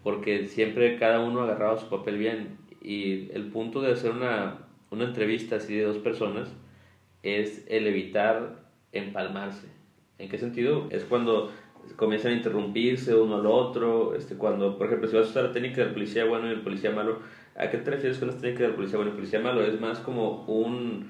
porque 0.04 0.48
siempre 0.48 0.98
cada 0.98 1.20
uno 1.22 1.42
agarraba 1.42 1.78
su 1.78 1.90
papel 1.90 2.18
bien 2.18 2.58
y 2.82 3.32
el 3.32 3.50
punto 3.50 3.82
de 3.82 3.94
hacer 3.94 4.12
una, 4.12 4.68
una 4.92 5.06
entrevista 5.06 5.56
así 5.56 5.76
de 5.76 5.84
dos 5.84 5.98
personas 5.98 6.54
es 7.24 7.66
el 7.68 7.88
evitar 7.88 8.70
empalmarse. 8.92 9.68
¿En 10.20 10.30
qué 10.30 10.38
sentido? 10.38 10.88
Es 10.92 11.04
cuando 11.04 11.52
comienzan 11.96 12.34
a 12.34 12.36
interrumpirse 12.36 13.16
uno 13.16 13.36
al 13.38 13.46
otro, 13.46 14.16
este, 14.16 14.36
cuando, 14.36 14.78
por 14.78 14.88
ejemplo, 14.88 15.08
si 15.08 15.16
vas 15.16 15.28
a 15.28 15.30
usar 15.30 15.44
la 15.46 15.52
técnica 15.52 15.82
del 15.82 15.94
policía 15.94 16.26
bueno 16.26 16.48
y 16.48 16.52
el 16.52 16.62
policía 16.62 16.92
malo, 16.92 17.20
¿a 17.56 17.70
qué 17.70 17.78
te 17.78 17.92
refieres 17.92 18.20
con 18.20 18.30
la 18.30 18.36
técnica 18.36 18.64
del 18.64 18.74
policía 18.74 18.98
bueno 18.98 19.10
el 19.12 19.16
policía 19.16 19.40
malo? 19.40 19.64
Es 19.66 19.80
más 19.80 20.00
como 20.00 20.44
un, 20.48 21.06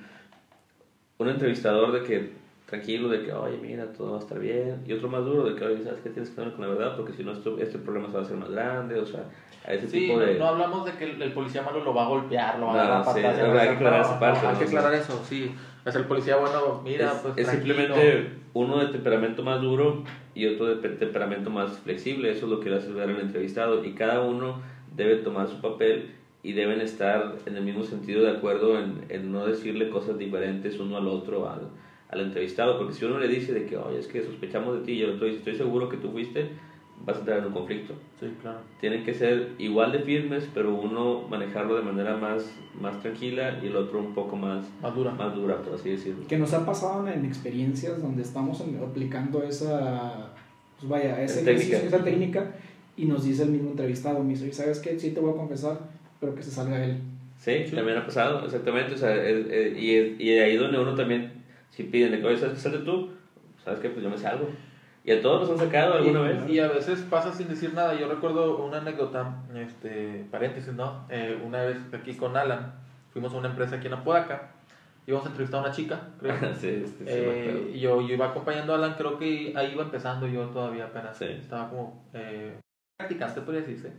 un 1.18 1.28
entrevistador 1.30 1.92
de 1.92 2.02
que 2.04 2.46
tranquilo 2.66 3.10
de 3.10 3.22
que, 3.22 3.32
oye, 3.32 3.58
mira, 3.60 3.92
todo 3.92 4.12
va 4.12 4.18
a 4.18 4.20
estar 4.20 4.40
bien. 4.40 4.82
Y 4.86 4.94
otro 4.94 5.08
más 5.08 5.24
duro 5.24 5.44
de 5.44 5.54
que, 5.56 5.64
oye, 5.64 5.84
¿sabes 5.84 6.02
qué? 6.02 6.10
Tienes 6.10 6.32
que 6.32 6.42
hablar 6.42 6.56
con 6.56 6.66
la 6.68 6.74
verdad 6.74 6.96
porque 6.96 7.14
si 7.14 7.24
no, 7.24 7.32
esto, 7.32 7.58
este 7.60 7.78
problema 7.78 8.08
se 8.08 8.14
va 8.16 8.20
a 8.20 8.24
hacer 8.24 8.38
más 8.38 8.50
grande. 8.50 8.98
O 9.00 9.06
sea, 9.06 9.28
a 9.66 9.74
ese 9.74 9.88
Sí, 9.88 10.00
tipo 10.00 10.18
de... 10.20 10.38
no 10.38 10.48
hablamos 10.48 10.84
de 10.84 10.94
que 10.94 11.04
el, 11.04 11.22
el 11.22 11.32
policía 11.32 11.62
malo 11.62 11.80
lo 11.80 11.94
va 11.94 12.04
a 12.04 12.06
golpear, 12.08 12.58
lo 12.58 12.66
va 12.68 12.74
No, 12.74 12.80
a 12.80 12.88
dar 12.88 12.92
a 13.02 13.04
sí, 13.04 13.20
patadas. 13.20 13.40
hay 13.60 13.68
que 13.68 13.74
aclarar 13.76 14.02
esa 14.02 14.20
parte, 14.20 14.46
Hay 14.48 14.54
¿no? 14.54 14.58
que 14.58 14.64
aclarar 14.66 14.94
eso, 14.94 15.22
sí. 15.24 15.52
Es 15.86 15.96
el 15.96 16.06
policía 16.06 16.36
bueno, 16.38 16.82
mira, 16.84 17.12
es, 17.12 17.18
pues 17.22 17.38
es 17.38 17.46
tranquilo. 17.46 17.76
simplemente 17.76 18.26
uno 18.54 18.80
de 18.80 18.88
temperamento 18.88 19.44
más 19.44 19.62
duro 19.62 20.02
y 20.34 20.48
otro 20.48 20.66
de 20.66 20.76
pe- 20.76 20.90
temperamento 20.90 21.50
más 21.52 21.78
flexible. 21.80 22.32
Eso 22.32 22.46
es 22.46 22.50
lo 22.52 22.60
que 22.60 22.70
le 22.72 22.78
hace 22.78 22.92
ver 22.92 23.10
al 23.10 23.20
entrevistado. 23.20 23.84
Y 23.84 23.92
cada 23.92 24.22
uno 24.22 24.58
debe 24.96 25.18
tomar 25.18 25.48
su 25.48 25.60
papel 25.60 26.08
y 26.46 26.54
deben 26.54 26.80
estar 26.82 27.36
en 27.46 27.56
el 27.58 27.64
mismo 27.64 27.84
sentido 27.84 28.24
de 28.24 28.32
acuerdo 28.32 28.80
en, 28.80 29.04
en 29.10 29.32
no 29.32 29.46
decirle 29.46 29.90
cosas 29.90 30.18
diferentes 30.20 30.80
uno 30.80 30.98
al 30.98 31.08
otro 31.08 31.50
al, 31.50 31.70
al 32.10 32.20
entrevistado. 32.22 32.78
Porque 32.78 32.94
si 32.94 33.04
uno 33.06 33.18
le 33.20 33.28
dice 33.28 33.54
de 33.54 33.66
que, 33.66 33.78
oye, 33.78 34.00
es 34.00 34.08
que 34.08 34.24
sospechamos 34.24 34.78
de 34.78 34.86
ti 34.86 34.92
y 34.94 35.02
el 35.02 35.12
otro 35.16 35.26
dice, 35.26 35.40
estoy 35.40 35.56
seguro 35.56 35.90
que 35.90 35.98
tú 35.98 36.12
fuiste, 36.12 36.50
vas 37.04 37.16
a 37.18 37.20
entrar 37.22 37.40
en 37.40 37.46
un 37.46 37.52
conflicto. 37.52 37.94
Sí, 38.20 38.28
claro. 38.42 38.60
Tienen 38.80 39.04
que 39.04 39.14
ser 39.16 39.50
igual 39.58 39.92
de 39.92 40.00
firmes, 40.00 40.48
pero 40.54 40.76
uno 40.76 41.24
manejarlo 41.28 41.76
de 41.76 41.82
manera 41.82 42.16
más, 42.16 42.46
más 42.80 43.00
tranquila 43.02 43.60
y 43.64 43.68
el 43.68 43.76
otro 43.76 44.00
un 44.00 44.14
poco 44.14 44.36
más, 44.36 44.66
Más 44.84 44.96
dura. 44.96 45.12
más 45.12 45.36
dura, 45.36 45.58
por 45.64 45.74
así 45.74 45.90
decirlo. 45.90 46.28
Que 46.28 46.38
nos 46.38 46.54
ha 46.54 46.64
pasado 46.66 47.08
en 47.08 47.26
experiencias 47.26 48.02
donde 48.02 48.22
estamos 48.22 48.62
en- 48.62 48.78
aplicando 48.84 49.42
esa, 49.44 50.32
pues 50.80 50.90
vaya, 50.90 51.22
esa, 51.24 51.44
técnica. 51.44 51.78
esa 51.78 52.04
técnica 52.04 52.56
y 52.96 53.06
nos 53.06 53.26
dice 53.26 53.44
el 53.44 53.50
mismo 53.50 53.72
entrevistado, 53.72 54.24
me 54.24 54.30
dice, 54.30 54.44
"Oye, 54.46 54.54
¿sabes 54.54 54.80
qué? 54.80 54.98
Sí 55.00 55.12
te 55.12 55.20
voy 55.20 55.32
a 55.34 55.36
confesar, 55.38 55.95
pero 56.26 56.36
que 56.36 56.44
se 56.44 56.52
salga 56.52 56.84
él. 56.84 56.98
Sí, 57.38 57.66
Sí. 57.68 57.76
también 57.76 57.98
ha 57.98 58.06
pasado, 58.06 58.44
exactamente. 58.46 58.94
O 58.94 58.98
sea, 58.98 59.16
es- 59.16 59.46
es- 59.48 59.78
y, 59.78 59.96
es- 59.96 60.20
y 60.20 60.32
ahí 60.40 60.56
donde 60.58 60.80
uno 60.80 60.96
también, 60.96 61.44
si 61.70 61.84
piden 61.84 62.12
de 62.12 62.20
que, 62.20 62.26
oye, 62.26 62.38
¿sabes 62.38 62.56
qué? 62.56 62.60
Salte 62.62 62.80
tú, 62.80 63.12
¿sabes 63.64 63.80
qué? 63.80 63.90
Pues 63.90 64.04
yo 64.04 64.10
me 64.10 64.18
salgo. 64.18 64.50
Y 65.04 65.12
a 65.12 65.22
todos 65.22 65.42
los 65.48 65.52
han 65.52 65.68
sacado 65.68 65.94
alguna 65.96 66.22
y, 66.22 66.24
vez. 66.34 66.50
y 66.50 66.60
a 66.60 66.68
veces 66.68 67.02
pasa 67.08 67.32
sin 67.32 67.48
decir 67.48 67.74
nada. 67.76 67.94
Yo 68.00 68.08
recuerdo 68.10 68.66
una 68.66 68.78
anécdota, 68.78 69.44
este, 69.56 70.26
paréntesis, 70.32 70.74
¿no? 70.74 71.06
Eh, 71.10 71.38
una 71.46 71.64
vez 71.64 71.78
aquí 71.94 72.16
con 72.16 72.36
Alan, 72.36 72.74
fuimos 73.14 73.32
a 73.34 73.38
una 73.38 73.50
empresa 73.50 73.76
aquí 73.76 73.86
en 73.86 73.94
Apodaca, 73.94 74.54
íbamos 75.06 75.28
a 75.28 75.30
entrevistar 75.30 75.60
a 75.60 75.64
una 75.68 75.72
chica, 75.76 76.08
creo. 76.20 76.34
sí, 76.60 76.82
sí, 76.88 76.94
sí, 76.98 77.04
me 77.04 77.12
Eh, 77.12 77.72
y 77.76 77.80
yo, 77.82 78.02
yo 78.02 78.16
iba 78.16 78.28
acompañando 78.30 78.74
a 78.74 78.78
Alan, 78.78 78.96
creo 78.98 79.20
que 79.20 79.54
ahí 79.56 79.74
iba 79.74 79.84
empezando 79.84 80.26
yo 80.28 80.46
todavía 80.46 80.86
apenas. 80.86 81.16
Sí. 81.18 81.26
Estaba 81.26 81.70
como 81.70 82.04
eh, 82.16 82.56
practicante, 82.98 83.42
podría 83.42 83.62
decirse. 83.62 83.92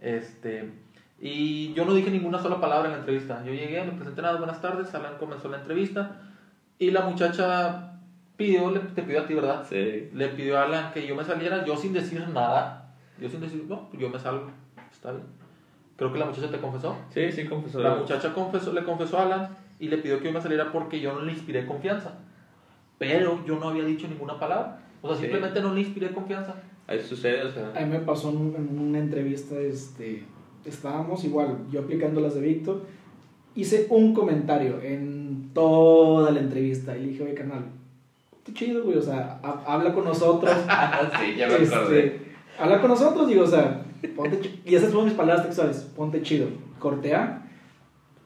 Este, 0.00 0.70
y 1.20 1.72
yo 1.74 1.84
no 1.84 1.94
dije 1.94 2.10
ninguna 2.10 2.38
sola 2.40 2.60
palabra 2.60 2.86
en 2.86 2.92
la 2.92 2.98
entrevista. 3.00 3.42
Yo 3.44 3.52
llegué, 3.52 3.82
me 3.84 3.92
presenté 3.92 4.22
nada, 4.22 4.38
buenas 4.38 4.60
tardes, 4.60 4.94
Alan 4.94 5.14
comenzó 5.18 5.48
la 5.48 5.58
entrevista 5.58 6.20
y 6.78 6.90
la 6.92 7.00
muchacha 7.02 7.98
pidió, 8.36 8.70
le, 8.70 8.80
te 8.80 9.02
pidió 9.02 9.22
a 9.22 9.26
ti, 9.26 9.34
¿verdad? 9.34 9.66
Sí. 9.68 10.10
Le 10.14 10.28
pidió 10.28 10.58
a 10.58 10.64
Alan 10.64 10.92
que 10.92 11.06
yo 11.06 11.16
me 11.16 11.24
saliera, 11.24 11.64
yo 11.64 11.76
sin 11.76 11.92
decir 11.92 12.26
nada. 12.28 12.94
Yo 13.20 13.28
sin 13.28 13.40
decir, 13.40 13.64
no, 13.68 13.88
pues 13.88 14.00
yo 14.00 14.08
me 14.10 14.18
salgo. 14.20 14.48
Está 14.92 15.10
bien. 15.10 15.24
Creo 15.96 16.12
que 16.12 16.18
la 16.20 16.26
muchacha 16.26 16.48
te 16.50 16.58
confesó. 16.58 16.96
Sí, 17.12 17.32
sí, 17.32 17.46
confesó. 17.46 17.80
La 17.80 17.96
muchacha 17.96 18.32
confesó, 18.32 18.72
le 18.72 18.84
confesó 18.84 19.18
a 19.18 19.22
Alan 19.24 19.48
y 19.80 19.88
le 19.88 19.98
pidió 19.98 20.20
que 20.20 20.26
yo 20.26 20.32
me 20.32 20.40
saliera 20.40 20.70
porque 20.70 21.00
yo 21.00 21.12
no 21.14 21.22
le 21.22 21.32
inspiré 21.32 21.66
confianza. 21.66 22.14
Pero 22.98 23.44
yo 23.44 23.58
no 23.58 23.68
había 23.70 23.84
dicho 23.84 24.06
ninguna 24.06 24.38
palabra. 24.38 24.78
O 25.02 25.08
sea, 25.08 25.16
Sí. 25.16 25.22
simplemente 25.22 25.60
no 25.60 25.74
le 25.74 25.80
inspiré 25.80 26.12
confianza. 26.12 26.54
Ahí 26.86 27.00
sucede, 27.00 27.42
o 27.44 27.50
sea. 27.50 27.72
A 27.76 27.80
mí 27.80 27.86
me 27.86 27.98
pasó 28.00 28.30
en, 28.30 28.54
en 28.56 28.78
una 28.78 28.98
entrevista, 28.98 29.56
este, 29.58 30.24
estábamos 30.64 31.24
igual, 31.24 31.58
yo 31.70 31.80
aplicando 31.80 32.20
las 32.20 32.34
de 32.34 32.40
Víctor, 32.40 32.82
hice 33.54 33.86
un 33.90 34.14
comentario 34.14 34.80
en 34.82 35.50
toda 35.54 36.30
la 36.30 36.40
entrevista 36.40 36.96
y 36.96 37.00
le 37.02 37.08
dije, 37.08 37.22
oye, 37.24 37.34
carnal, 37.34 37.64
qué 38.44 38.52
chido, 38.52 38.84
güey, 38.84 38.98
o 38.98 39.02
sea, 39.02 39.40
ha- 39.42 39.64
habla 39.66 39.92
con 39.94 40.04
nosotros. 40.04 40.52
sí, 41.20 41.36
ya 41.36 41.48
me 41.48 41.56
Este, 41.56 42.20
habla 42.58 42.80
con 42.80 42.90
nosotros, 42.90 43.28
digo, 43.28 43.44
o 43.44 43.46
sea, 43.46 43.84
ponte 44.16 44.40
y 44.64 44.74
esas 44.74 44.90
fueron 44.90 45.06
mis 45.06 45.14
palabras 45.16 45.44
textuales, 45.46 45.78
ponte 45.96 46.22
chido, 46.22 46.46
cortea, 46.78 47.44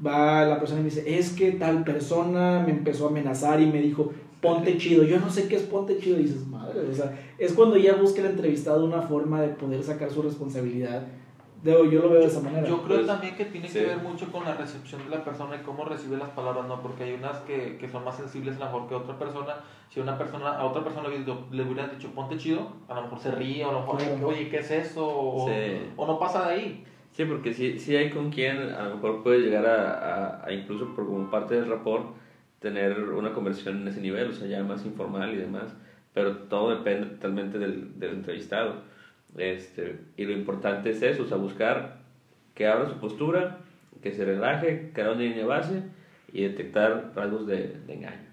va 0.04 0.44
la 0.44 0.58
persona 0.58 0.80
y 0.80 0.84
me 0.84 0.90
dice, 0.90 1.18
es 1.18 1.30
que 1.30 1.52
tal 1.52 1.84
persona 1.84 2.62
me 2.64 2.72
empezó 2.72 3.06
a 3.06 3.10
amenazar 3.10 3.60
y 3.60 3.66
me 3.66 3.80
dijo, 3.80 4.12
ponte 4.40 4.76
chido, 4.76 5.04
yo 5.04 5.20
no 5.20 5.30
sé 5.30 5.46
qué 5.48 5.56
es 5.56 5.62
ponte 5.62 5.96
chido, 5.98 6.18
y 6.18 6.24
dices, 6.24 6.46
madre, 6.46 6.80
o 6.90 6.94
sea, 6.94 7.16
es 7.38 7.52
cuando 7.52 7.76
ya 7.76 7.94
busca 7.94 8.20
el 8.20 8.26
entrevistado 8.26 8.84
una 8.84 9.02
forma 9.02 9.40
de 9.40 9.48
poder 9.48 9.82
sacar 9.82 10.10
su 10.10 10.20
responsabilidad, 10.22 11.06
Yo 11.64 11.84
lo 11.84 12.08
veo 12.10 12.20
de 12.20 12.26
esa 12.26 12.40
manera. 12.40 12.66
Yo 12.66 12.82
creo 12.82 12.96
Pues, 12.98 13.06
también 13.06 13.36
que 13.36 13.44
tiene 13.44 13.68
sí. 13.68 13.78
que 13.78 13.86
ver 13.86 13.98
mucho 13.98 14.30
con 14.32 14.44
la 14.44 14.54
recepción 14.54 15.04
de 15.04 15.10
la 15.16 15.22
persona 15.24 15.54
y 15.56 15.60
cómo 15.64 15.84
recibe 15.84 16.16
las 16.16 16.30
palabras, 16.30 16.66
¿no? 16.66 16.82
Porque 16.82 17.04
hay 17.04 17.12
unas 17.14 17.36
que, 17.42 17.76
que 17.78 17.88
son 17.88 18.04
más 18.04 18.16
sensibles 18.16 18.56
a 18.56 18.58
lo 18.60 18.64
mejor 18.66 18.88
que 18.88 18.94
otra 18.96 19.16
persona. 19.16 19.54
Si 19.88 20.00
una 20.00 20.18
persona, 20.18 20.58
a 20.58 20.64
otra 20.64 20.82
persona 20.82 21.08
le 21.08 21.16
hubiera- 21.20 21.40
le 21.52 21.62
hubieran 21.62 21.90
dicho 21.90 22.08
ponte 22.14 22.36
chido, 22.36 22.72
a 22.88 22.94
lo 22.94 23.02
mejor 23.02 23.20
se 23.20 23.30
ríe, 23.30 23.64
o 23.64 23.70
a 23.70 23.72
lo 23.74 23.80
mejor, 23.80 23.98
Claro. 23.98 24.26
oye, 24.28 24.48
¿qué 24.48 24.58
es 24.58 24.70
eso? 24.72 25.06
O, 25.06 25.48
Sí. 25.48 25.82
o 25.96 26.06
no 26.06 26.18
pasa 26.18 26.48
de 26.48 26.54
ahí. 26.54 26.84
Sí, 27.12 27.24
porque 27.26 27.52
sí, 27.54 27.78
sí 27.78 27.94
hay 27.94 28.10
con 28.10 28.30
quien 28.30 28.56
a 28.72 28.88
lo 28.88 28.94
mejor 28.96 29.22
puede 29.22 29.38
llegar 29.40 29.66
a, 29.66 29.92
a- 30.40 30.44
a 30.46 30.52
incluso 30.52 30.86
por 30.96 31.06
como 31.06 31.30
parte 31.30 31.54
del 31.54 31.68
rapport, 31.68 32.06
tener 32.58 32.98
una 33.10 33.32
conversión 33.32 33.82
en 33.82 33.88
ese 33.88 34.00
nivel, 34.00 34.30
o 34.30 34.32
sea, 34.32 34.48
ya 34.48 34.62
más 34.64 34.84
informal 34.84 35.32
y 35.34 35.36
demás, 35.36 35.74
pero 36.14 36.36
todo 36.48 36.70
depende 36.70 37.06
totalmente 37.06 37.58
del, 37.58 37.98
del 38.00 38.14
entrevistado. 38.14 38.90
Este, 39.36 39.98
y 40.16 40.24
lo 40.24 40.32
importante 40.32 40.90
es 40.90 41.02
eso, 41.02 41.22
o 41.22 41.26
sea, 41.26 41.36
buscar 41.36 42.00
que 42.54 42.66
abra 42.66 42.88
su 42.88 42.96
postura, 42.96 43.58
que 44.02 44.12
se 44.12 44.24
relaje, 44.24 44.90
crear 44.92 45.10
una 45.10 45.20
línea 45.20 45.46
base 45.46 45.82
y 46.32 46.42
detectar 46.42 47.12
rasgos 47.14 47.46
de, 47.46 47.80
de 47.86 47.94
engaño. 47.94 48.28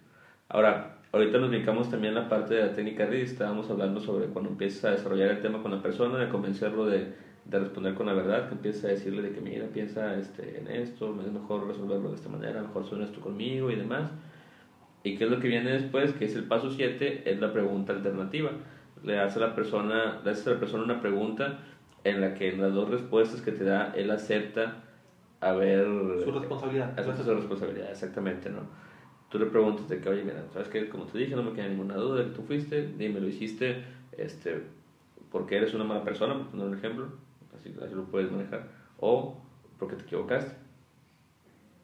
Ahora, 0.50 0.98
ahorita 1.12 1.38
nos 1.38 1.52
dedicamos 1.52 1.90
también 1.90 2.18
a 2.18 2.22
la 2.22 2.30
parte 2.30 2.56
de 2.56 2.66
la 2.66 2.74
técnica 2.74 3.06
RID, 3.06 3.24
estábamos 3.24 3.70
hablando 3.70 4.02
sobre 4.02 4.28
cuando 4.28 4.50
empiezas 4.50 4.86
a 4.86 4.92
desarrollar 4.92 5.30
el 5.30 5.42
tema 5.42 5.62
con 5.62 5.72
la 5.72 5.82
persona, 5.82 6.18
de 6.18 6.30
convencerlo 6.30 6.86
de, 6.86 7.14
de 7.46 7.60
responder 7.60 7.94
con 7.94 8.08
la 8.08 8.14
verdad, 8.14 8.48
que 8.48 8.56
empiezas 8.56 8.86
a 8.86 8.88
decirle 8.90 9.22
de 9.22 9.32
que 9.32 9.42
mira, 9.42 9.68
piensa 9.68 10.16
este, 10.16 10.60
en 10.60 10.68
esto, 10.68 11.16
es 11.26 11.32
mejor 11.32 11.68
resolverlo 11.68 12.10
de 12.10 12.16
esta 12.16 12.30
manera, 12.30 12.62
mejor 12.62 12.86
son 12.86 13.04
esto 13.04 13.22
conmigo 13.22 13.72
y 13.72 13.76
demás. 13.76 14.12
¿Y 15.04 15.16
qué 15.16 15.24
es 15.24 15.32
lo 15.32 15.40
que 15.40 15.48
viene 15.48 15.72
después? 15.72 16.12
Que 16.14 16.26
es 16.26 16.36
el 16.36 16.44
paso 16.44 16.72
7, 16.72 17.24
es 17.26 17.40
la 17.40 17.54
pregunta 17.54 17.94
alternativa. 17.94 18.52
Le 19.04 19.20
hace 19.20 19.40
a 19.40 19.48
la 19.48 19.56
persona, 19.56 20.22
le 20.24 20.32
haces 20.32 20.48
a 20.48 20.52
la 20.52 20.60
persona 20.60 20.84
una 20.84 21.02
pregunta 21.02 21.60
en 22.04 22.22
la 22.22 22.34
que 22.34 22.50
en 22.50 22.62
las 22.62 22.74
dos 22.74 22.90
respuestas 22.90 23.42
que 23.42 23.52
te 23.52 23.64
da, 23.64 23.94
él 23.96 24.12
acepta 24.12 24.84
haber... 25.42 25.86
Su 26.24 26.32
responsabilidad. 26.32 26.98
Acepta 27.00 27.24
su 27.24 27.34
responsabilidad, 27.34 27.92
exactamente, 27.92 28.50
¿no? 28.50 28.62
Tú 29.30 29.40
le 29.40 29.46
preguntas 29.46 29.88
de 29.88 30.00
que, 30.00 30.10
oye, 30.10 30.24
mira, 30.24 30.44
¿sabes 30.52 30.70
qué? 30.70 30.90
Como 30.90 31.06
te 31.06 31.18
dije, 31.18 31.36
no 31.36 31.44
me 31.44 31.54
queda 31.54 31.68
ninguna 31.68 31.96
duda 31.96 32.20
de 32.20 32.26
que 32.30 32.36
tú 32.36 32.44
fuiste, 32.44 32.94
dime, 32.98 33.20
lo 33.20 33.28
hiciste, 33.28 33.84
este, 34.18 34.64
porque 35.32 35.58
eres 35.58 35.74
una 35.74 35.84
mala 35.84 36.04
persona, 36.04 36.34
por 36.34 36.48
poner 36.48 36.68
un 36.68 36.74
ejemplo, 36.76 37.08
así, 37.56 37.74
así 37.84 37.94
lo 37.94 38.06
puedes 38.06 38.32
manejar, 38.32 38.68
o 39.00 39.40
porque 39.78 39.96
te 39.96 40.04
equivocaste. 40.04 40.56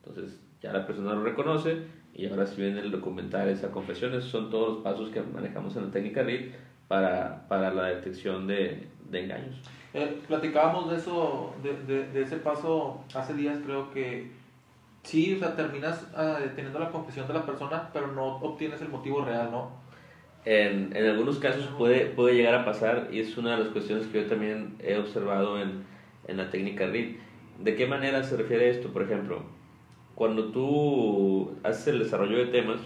Entonces, 0.04 0.40
ya 0.62 0.74
la 0.74 0.86
persona 0.86 1.14
lo 1.14 1.24
reconoce 1.24 1.84
y 2.14 2.28
ahora 2.28 2.46
si 2.46 2.62
viene 2.62 2.80
el 2.80 2.92
documentar 2.92 3.48
esa 3.48 3.72
confesión, 3.72 4.14
esos 4.14 4.30
son 4.32 4.50
todos 4.50 4.76
los 4.76 4.84
pasos 4.84 5.10
que 5.10 5.22
manejamos 5.22 5.76
en 5.76 5.86
la 5.86 5.92
técnica 5.92 6.24
RID 6.24 6.54
para, 6.88 7.48
para 7.48 7.74
la 7.74 7.86
detección 7.86 8.48
de, 8.48 8.88
de 9.10 9.24
engaños. 9.24 9.62
Eh, 9.94 10.20
platicábamos 10.28 10.92
de 10.92 10.98
eso, 10.98 11.54
de, 11.64 11.74
de, 11.84 12.08
de 12.10 12.22
ese 12.22 12.38
paso 12.38 13.02
hace 13.14 13.34
días, 13.34 13.60
creo 13.66 13.92
que 13.92 14.30
sí, 15.04 15.36
o 15.36 15.40
sea, 15.40 15.56
terminas 15.56 16.06
ah, 16.16 16.38
teniendo 16.56 16.80
la 16.80 16.90
confesión 16.90 17.28
de 17.28 17.34
la 17.34 17.46
persona, 17.46 17.90
pero 17.94 18.08
no 18.08 18.38
obtienes 18.38 18.82
el 18.82 18.90
motivo 18.90 19.24
real, 19.24 19.50
¿no? 19.52 19.70
En, 20.44 20.96
en 20.96 21.06
algunos 21.08 21.40
casos 21.40 21.68
puede, 21.78 22.08
puede 22.08 22.36
llegar 22.36 22.54
a 22.56 22.66
pasar 22.66 23.08
y 23.12 23.20
es 23.20 23.38
una 23.38 23.58
de 23.58 23.64
las 23.64 23.74
cuestiones 23.74 24.06
que 24.08 24.22
yo 24.22 24.28
también 24.28 24.76
he 24.80 24.98
observado 24.98 25.60
en, 25.60 25.84
en 26.28 26.38
la 26.38 26.52
técnica 26.52 26.86
RID. 26.88 27.16
¿De 27.64 27.76
qué 27.76 27.88
manera 27.88 28.22
se 28.22 28.38
refiere 28.38 28.70
esto? 28.70 28.90
Por 28.90 29.04
ejemplo, 29.04 29.42
cuando 30.14 30.52
tú 30.52 31.58
haces 31.64 31.88
el 31.88 32.00
desarrollo 32.00 32.38
de 32.38 32.48
temas, 32.48 32.80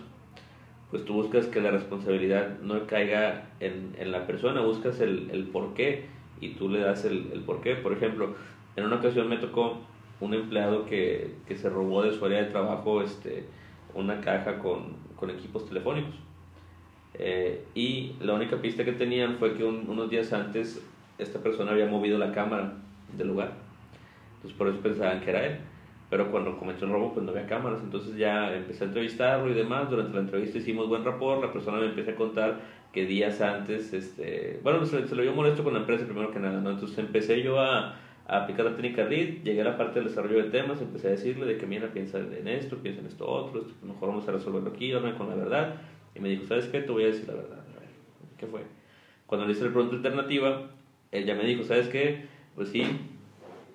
pues 0.91 1.05
tú 1.05 1.13
buscas 1.13 1.45
que 1.47 1.61
la 1.61 1.71
responsabilidad 1.71 2.59
no 2.61 2.85
caiga 2.87 3.49
en, 3.59 3.95
en 3.99 4.11
la 4.11 4.25
persona, 4.25 4.61
buscas 4.61 4.99
el, 5.01 5.29
el 5.31 5.43
por 5.45 5.73
qué 5.73 6.05
y 6.41 6.49
tú 6.55 6.69
le 6.69 6.79
das 6.79 7.05
el, 7.05 7.29
el 7.33 7.41
por 7.41 7.61
qué. 7.61 7.75
Por 7.75 7.93
ejemplo, 7.93 8.35
en 8.75 8.85
una 8.85 8.95
ocasión 8.97 9.29
me 9.29 9.37
tocó 9.37 9.77
un 10.19 10.33
empleado 10.33 10.85
que, 10.85 11.35
que 11.47 11.55
se 11.55 11.69
robó 11.69 12.01
de 12.03 12.11
su 12.11 12.25
área 12.25 12.39
de 12.39 12.49
trabajo 12.49 13.01
este, 13.01 13.45
una 13.93 14.19
caja 14.21 14.59
con, 14.59 14.95
con 15.15 15.29
equipos 15.29 15.67
telefónicos. 15.67 16.15
Eh, 17.15 17.63
y 17.75 18.13
la 18.21 18.33
única 18.33 18.57
pista 18.61 18.85
que 18.85 18.91
tenían 18.93 19.37
fue 19.37 19.53
que 19.55 19.63
un- 19.63 19.85
unos 19.89 20.09
días 20.09 20.31
antes 20.33 20.81
esta 21.17 21.39
persona 21.39 21.71
había 21.71 21.85
movido 21.87 22.17
la 22.17 22.31
cámara 22.31 22.73
del 23.17 23.27
lugar. 23.27 23.53
Entonces 24.37 24.57
por 24.57 24.67
eso 24.69 24.79
pensaban 24.79 25.21
que 25.21 25.29
era 25.29 25.45
él. 25.45 25.57
Pero 26.09 26.31
cuando 26.31 26.57
cometió 26.57 26.87
el 26.87 26.93
robo 26.93 27.13
pues 27.13 27.25
no 27.25 27.31
había 27.31 27.45
cámaras. 27.45 27.81
Entonces 27.83 28.15
ya 28.17 28.55
empecé 28.55 28.83
a 28.83 28.87
entrevistarlo 28.87 29.49
y 29.49 29.53
demás. 29.53 29.89
Durante 29.89 30.13
la 30.13 30.21
entrevista 30.21 30.57
hicimos 30.57 30.87
buen 30.87 31.03
rapport. 31.03 31.41
La 31.41 31.53
persona 31.53 31.79
me 31.79 31.87
empieza 31.87 32.11
a 32.11 32.15
contar 32.15 32.59
que 32.91 33.05
días 33.05 33.39
antes, 33.41 33.93
este, 33.93 34.59
bueno, 34.63 34.83
se, 34.85 35.07
se 35.07 35.15
lo 35.15 35.21
vio 35.21 35.33
molesto 35.33 35.63
con 35.63 35.73
la 35.73 35.79
empresa 35.81 36.05
primero 36.05 36.31
que 36.31 36.39
nada, 36.39 36.59
¿no? 36.59 36.71
Entonces 36.71 36.97
empecé 36.97 37.43
yo 37.43 37.59
a, 37.59 37.95
a 38.27 38.43
aplicar 38.43 38.65
la 38.65 38.75
técnica 38.75 39.05
RID, 39.05 39.43
llegué 39.43 39.61
a 39.61 39.65
la 39.65 39.77
parte 39.77 39.99
del 39.99 40.09
desarrollo 40.09 40.43
de 40.43 40.49
temas, 40.49 40.81
empecé 40.81 41.07
a 41.07 41.11
decirle 41.11 41.45
de 41.45 41.57
que 41.57 41.67
mira, 41.67 41.93
piensa 41.93 42.17
en 42.17 42.47
esto, 42.47 42.77
piensa 42.77 43.01
en 43.01 43.07
esto 43.07 43.29
otro, 43.29 43.61
esto, 43.61 43.73
mejor 43.85 44.09
vamos 44.09 44.27
a 44.27 44.31
resolverlo 44.31 44.71
aquí, 44.71 44.91
hablan 44.91 45.17
con 45.17 45.29
la 45.29 45.35
verdad. 45.35 45.75
Y 46.15 46.19
me 46.19 46.29
dijo, 46.29 46.45
¿sabes 46.47 46.65
qué? 46.67 46.81
Te 46.81 46.91
voy 46.91 47.03
a 47.03 47.07
decir 47.07 47.27
la 47.27 47.35
verdad. 47.35 47.59
A 47.59 47.79
ver, 47.79 47.89
¿qué 48.37 48.47
fue? 48.47 48.61
Cuando 49.27 49.45
le 49.45 49.53
hice 49.53 49.65
la 49.65 49.71
pregunta 49.71 49.95
alternativa, 49.97 50.71
él 51.11 51.25
ya 51.25 51.35
me 51.35 51.43
dijo, 51.43 51.63
¿sabes 51.63 51.87
qué? 51.89 52.25
Pues 52.55 52.69
sí, 52.69 52.83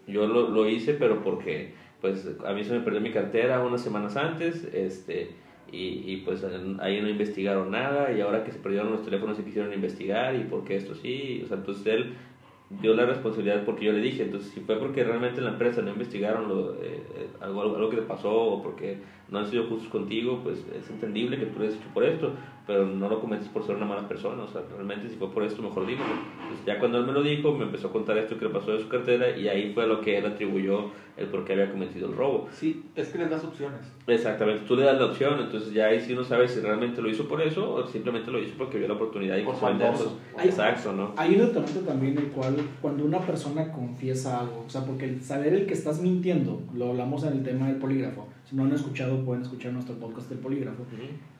yo 0.09 0.27
lo, 0.27 0.49
lo 0.51 0.69
hice, 0.69 0.95
pero 0.95 1.23
porque 1.23 1.73
pues 2.05 2.29
a 2.45 2.53
mí 2.53 2.63
se 2.65 2.75
me 2.75 2.81
perdió 2.81 3.01
mi 3.01 3.13
cartera 3.13 3.65
unas 3.65 3.81
semanas 3.81 4.15
antes, 4.19 4.63
este, 4.75 5.31
y, 5.73 6.13
y 6.13 6.23
pues 6.23 6.45
ahí 6.81 7.01
no 7.01 7.09
investigaron 7.09 7.71
nada, 7.71 8.13
y 8.13 8.21
ahora 8.21 8.45
que 8.45 8.53
se 8.53 8.59
perdieron 8.59 8.91
los 8.91 9.07
teléfonos 9.07 9.39
se 9.39 9.45
quisieron 9.45 9.73
investigar, 9.73 10.35
y 10.37 10.41
porque 10.41 10.77
esto 10.77 10.95
sí, 10.95 11.41
o 11.43 11.49
sea, 11.49 11.57
entonces 11.57 11.87
él 11.87 12.15
dio 12.69 12.93
la 12.93 13.07
responsabilidad 13.07 13.65
porque 13.65 13.87
yo 13.87 13.93
le 13.93 14.01
dije. 14.01 14.25
Entonces, 14.25 14.51
si 14.51 14.61
fue 14.61 14.77
porque 14.77 15.03
realmente 15.03 15.39
en 15.39 15.45
la 15.45 15.53
empresa 15.53 15.81
no 15.81 15.93
investigaron 15.93 16.47
lo, 16.47 16.75
eh, 16.75 17.03
eh, 17.17 17.29
algo, 17.41 17.63
algo, 17.63 17.89
que 17.89 17.97
te 17.97 18.03
pasó 18.03 18.33
o 18.35 18.63
porque 18.63 18.99
no 19.31 19.39
han 19.39 19.47
sido 19.47 19.65
justos 19.65 19.89
contigo, 19.89 20.41
pues 20.43 20.59
es 20.77 20.91
entendible 20.91 21.39
que 21.39 21.47
tú 21.47 21.59
lo 21.59 21.65
hayas 21.65 21.81
hecho 21.81 21.89
por 21.95 22.05
esto, 22.05 22.33
pero 22.67 22.87
no 22.87 23.09
lo 23.09 23.21
cometes 23.21 23.49
por 23.49 23.65
ser 23.65 23.77
una 23.77 23.87
mala 23.87 24.09
persona. 24.09 24.43
O 24.43 24.49
sea, 24.49 24.63
realmente 24.73 25.09
si 25.09 25.17
fue 25.17 25.31
por 25.31 25.43
esto, 25.43 25.63
mejor 25.63 25.87
dímelo. 25.87 26.07
Entonces, 26.43 26.67
ya 26.67 26.79
cuando 26.79 26.99
él 26.99 27.07
me 27.07 27.13
lo 27.13 27.23
dijo, 27.23 27.53
me 27.53 27.65
empezó 27.65 27.89
a 27.89 27.93
contar 27.93 28.17
esto 28.19 28.39
que 28.39 28.47
le 28.47 28.51
pasó 28.51 28.73
de 28.73 28.81
su 28.81 28.89
cartera 28.89 29.37
y 29.37 29.49
ahí 29.49 29.73
fue 29.73 29.87
lo 29.87 30.01
que 30.01 30.19
él 30.19 30.27
atribuyó 30.27 30.91
el 31.17 31.27
por 31.27 31.45
qué 31.45 31.53
había 31.53 31.71
cometido 31.71 32.09
el 32.09 32.17
robo. 32.17 32.49
Sí, 32.53 32.83
es 32.97 33.09
que 33.09 33.19
le 33.19 33.29
das 33.29 33.45
opciones. 33.45 33.81
Exactamente, 34.07 34.65
tú 34.67 34.77
le 34.77 34.83
das 34.83 34.99
la 34.99 35.07
opción, 35.07 35.41
entonces 35.41 35.73
ya 35.73 35.87
ahí 35.87 36.01
sí 36.01 36.15
no 36.15 36.25
sabes 36.25 36.53
si 36.53 36.61
realmente 36.61 37.01
lo 37.01 37.09
hizo 37.09 37.29
por 37.29 37.41
eso 37.41 37.73
o 37.73 37.87
simplemente 37.87 38.31
lo 38.31 38.41
hizo 38.41 38.55
porque 38.59 38.79
vio 38.79 38.89
la 38.89 38.95
oportunidad 38.95 39.37
y 39.37 39.43
por 39.43 39.55
quiso 39.55 39.67
venderlo. 39.67 40.13
Exacto, 40.43 40.93
¿no? 40.93 41.13
Hay 41.17 41.35
un 41.35 41.47
detonante 41.47 41.81
también 41.81 42.19
el 42.19 42.29
cual 42.29 42.57
cuando 42.83 43.05
una 43.05 43.21
persona 43.21 43.71
confiesa 43.71 44.41
algo, 44.41 44.65
o 44.67 44.71
sea, 44.71 44.85
porque 44.85 45.05
el 45.05 45.23
saber 45.23 45.55
el 45.55 45.67
que 45.67 45.75
estás 45.75 46.01
mintiendo, 46.01 46.61
lo 46.75 46.91
hablamos 46.91 47.23
en 47.25 47.35
el 47.35 47.45
tema 47.45 47.69
del 47.69 47.77
polígrafo, 47.77 48.27
no 48.55 48.65
han 48.65 48.73
escuchado 48.73 49.25
pueden 49.25 49.43
escuchar 49.43 49.73
nuestro 49.73 49.97
podcast 49.97 50.29
del 50.29 50.39
polígrafo, 50.39 50.85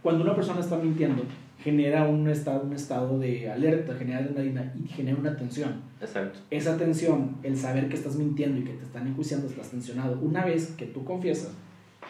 cuando 0.03 0.25
una 0.25 0.35
persona 0.35 0.61
está 0.61 0.77
mintiendo 0.77 1.23
genera 1.65 2.05
un 2.05 2.29
estado, 2.29 2.63
un 2.63 2.75
estado 2.75 3.19
de 3.19 3.51
alerta, 3.51 3.95
genera 3.95 4.29
una, 4.31 4.75
y 4.79 4.87
genera 4.87 5.17
una 5.19 5.35
tensión. 5.35 5.83
Exacto. 5.99 6.41
Esa 6.51 6.77
tensión, 6.77 7.37
el 7.43 7.57
saber 7.57 7.89
que 7.89 7.95
estás 7.95 8.17
mintiendo 8.17 8.61
y 8.61 8.65
que 8.65 8.75
te 8.75 8.85
están 8.85 9.07
enjuiciando, 9.07 9.47
estás 9.47 9.71
tensionado, 9.71 10.19
una 10.21 10.45
vez 10.45 10.75
que 10.77 10.87
tú 10.87 11.05
confiesas, 11.05 11.53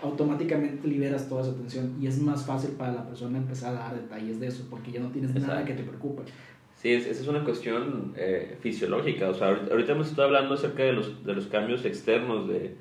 automáticamente 0.03 0.89
liberas 0.89 1.29
toda 1.29 1.43
esa 1.43 1.55
tensión 1.55 1.95
y 2.01 2.09
es 2.09 2.21
más 2.21 2.45
fácil 2.45 2.71
para 2.71 2.93
la 2.93 3.07
persona 3.07 3.39
empezar 3.39 3.77
a 3.77 3.79
dar 3.79 3.95
detalles 3.95 4.41
de 4.41 4.49
eso 4.49 4.67
porque 4.69 4.91
ya 4.91 4.99
no 4.99 5.11
tienes 5.11 5.33
nada 5.35 5.65
que 5.65 5.75
te 5.75 5.85
preocupe. 5.85 6.23
Sí, 6.75 6.91
esa 6.91 7.11
es 7.11 7.29
una 7.29 7.45
cuestión 7.45 8.13
eh, 8.17 8.59
fisiológica. 8.61 9.31
O 9.31 9.35
sea, 9.35 9.49
ahorita 9.71 9.93
hemos 9.93 10.09
estado 10.09 10.27
hablando 10.27 10.55
acerca 10.55 10.83
de 10.83 10.93
los, 10.93 11.25
de 11.25 11.33
los 11.33 11.47
cambios 11.47 11.85
externos 11.85 12.49
de, 12.49 12.75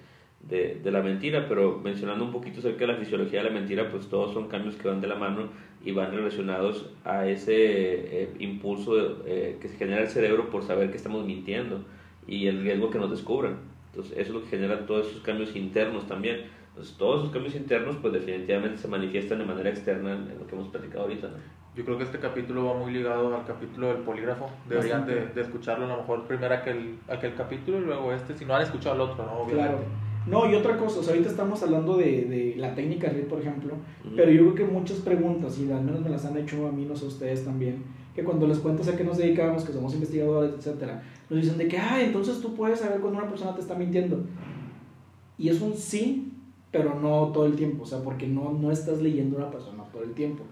de, 0.49 0.79
de, 0.83 0.91
la 0.91 1.01
mentira, 1.01 1.47
pero 1.47 1.79
mencionando 1.83 2.25
un 2.25 2.31
poquito 2.31 2.59
acerca 2.59 2.81
de 2.81 2.93
la 2.93 2.95
fisiología 2.97 3.41
de 3.41 3.49
la 3.49 3.53
mentira, 3.53 3.89
pues 3.89 4.07
todos 4.07 4.33
son 4.33 4.47
cambios 4.47 4.75
que 4.75 4.87
van 4.87 5.01
de 5.01 5.07
la 5.07 5.15
mano 5.15 5.49
y 5.83 5.91
van 5.91 6.11
relacionados 6.11 6.89
a 7.03 7.27
ese 7.27 7.53
eh, 7.55 8.33
impulso 8.39 9.25
eh, 9.25 9.57
que 9.61 9.67
se 9.67 9.77
genera 9.77 10.01
el 10.01 10.07
cerebro 10.07 10.49
por 10.49 10.63
saber 10.63 10.91
que 10.91 10.97
estamos 10.97 11.25
mintiendo 11.25 11.83
y 12.27 12.47
el 12.47 12.61
riesgo 12.61 12.89
que 12.89 12.99
nos 12.99 13.09
descubran. 13.09 13.57
Entonces, 13.91 14.13
eso 14.13 14.21
es 14.21 14.29
lo 14.29 14.41
que 14.43 14.49
genera 14.49 14.85
todos 14.85 15.07
esos 15.07 15.21
cambios 15.21 15.55
internos 15.55 16.07
también. 16.07 16.45
Entonces, 16.69 16.97
todos 16.97 17.21
esos 17.21 17.31
cambios 17.31 17.55
internos, 17.55 17.97
pues 18.01 18.13
definitivamente 18.13 18.77
se 18.79 18.87
manifiestan 18.87 19.39
de 19.39 19.45
manera 19.45 19.69
externa 19.69 20.13
en, 20.13 20.39
lo 20.39 20.47
que 20.47 20.55
hemos 20.55 20.69
platicado 20.69 21.03
ahorita. 21.03 21.27
¿no? 21.27 21.35
Yo 21.75 21.85
creo 21.85 21.97
que 21.97 22.03
este 22.03 22.19
capítulo 22.19 22.65
va 22.65 22.73
muy 22.75 22.91
ligado 22.91 23.35
al 23.35 23.45
capítulo 23.45 23.87
del 23.87 23.97
polígrafo. 23.97 24.49
Deberían 24.67 25.05
de, 25.05 25.27
de, 25.27 25.41
escucharlo 25.41 25.85
a 25.85 25.89
lo 25.89 25.97
mejor 25.97 26.23
primero 26.23 26.53
aquel, 26.53 26.97
aquel 27.07 27.35
capítulo 27.35 27.79
y 27.79 27.81
luego 27.81 28.13
este, 28.13 28.35
si 28.35 28.45
no 28.45 28.55
han 28.55 28.63
escuchado 28.63 28.95
el 28.95 29.01
otro, 29.01 29.25
¿no? 29.25 29.33
Obviamente. 29.33 29.77
Claro. 29.77 30.02
No, 30.25 30.49
y 30.49 30.55
otra 30.55 30.77
cosa, 30.77 30.99
o 30.99 31.03
sea, 31.03 31.13
ahorita 31.13 31.29
estamos 31.29 31.61
hablando 31.63 31.97
de, 31.97 32.25
de 32.25 32.55
la 32.57 32.73
técnica 32.75 33.09
RIT, 33.09 33.27
por 33.27 33.39
ejemplo, 33.39 33.73
pero 34.15 34.31
yo 34.31 34.41
creo 34.41 34.55
que 34.55 34.73
muchas 34.73 34.99
preguntas, 34.99 35.59
y 35.59 35.69
al 35.71 35.83
menos 35.83 36.01
me 36.01 36.09
las 36.09 36.25
han 36.25 36.37
hecho 36.37 36.67
a 36.67 36.71
mí, 36.71 36.85
no 36.85 36.95
sé 36.95 37.05
ustedes 37.05 37.43
también, 37.43 37.83
que 38.15 38.23
cuando 38.23 38.47
les 38.47 38.59
cuento 38.59 38.89
a 38.89 38.95
qué 38.95 39.03
nos 39.03 39.17
dedicamos, 39.17 39.63
que 39.63 39.73
somos 39.73 39.93
investigadores, 39.93 40.53
etcétera, 40.57 41.03
nos 41.29 41.41
dicen 41.41 41.57
de 41.57 41.67
que, 41.67 41.77
ah, 41.77 42.01
entonces 42.01 42.39
tú 42.39 42.53
puedes 42.53 42.79
saber 42.79 43.01
cuando 43.01 43.19
una 43.19 43.29
persona 43.29 43.55
te 43.55 43.61
está 43.61 43.75
mintiendo. 43.75 44.23
Y 45.37 45.49
es 45.49 45.61
un 45.61 45.73
sí, 45.73 46.31
pero 46.71 46.99
no 46.99 47.31
todo 47.33 47.45
el 47.45 47.55
tiempo, 47.55 47.83
o 47.83 47.85
sea, 47.85 47.99
porque 47.99 48.27
no, 48.27 48.51
no 48.53 48.71
estás 48.71 49.01
leyendo 49.01 49.37
a 49.37 49.41
una 49.41 49.51
persona 49.51 49.83
todo 49.91 50.03
el 50.03 50.13
tiempo. 50.13 50.43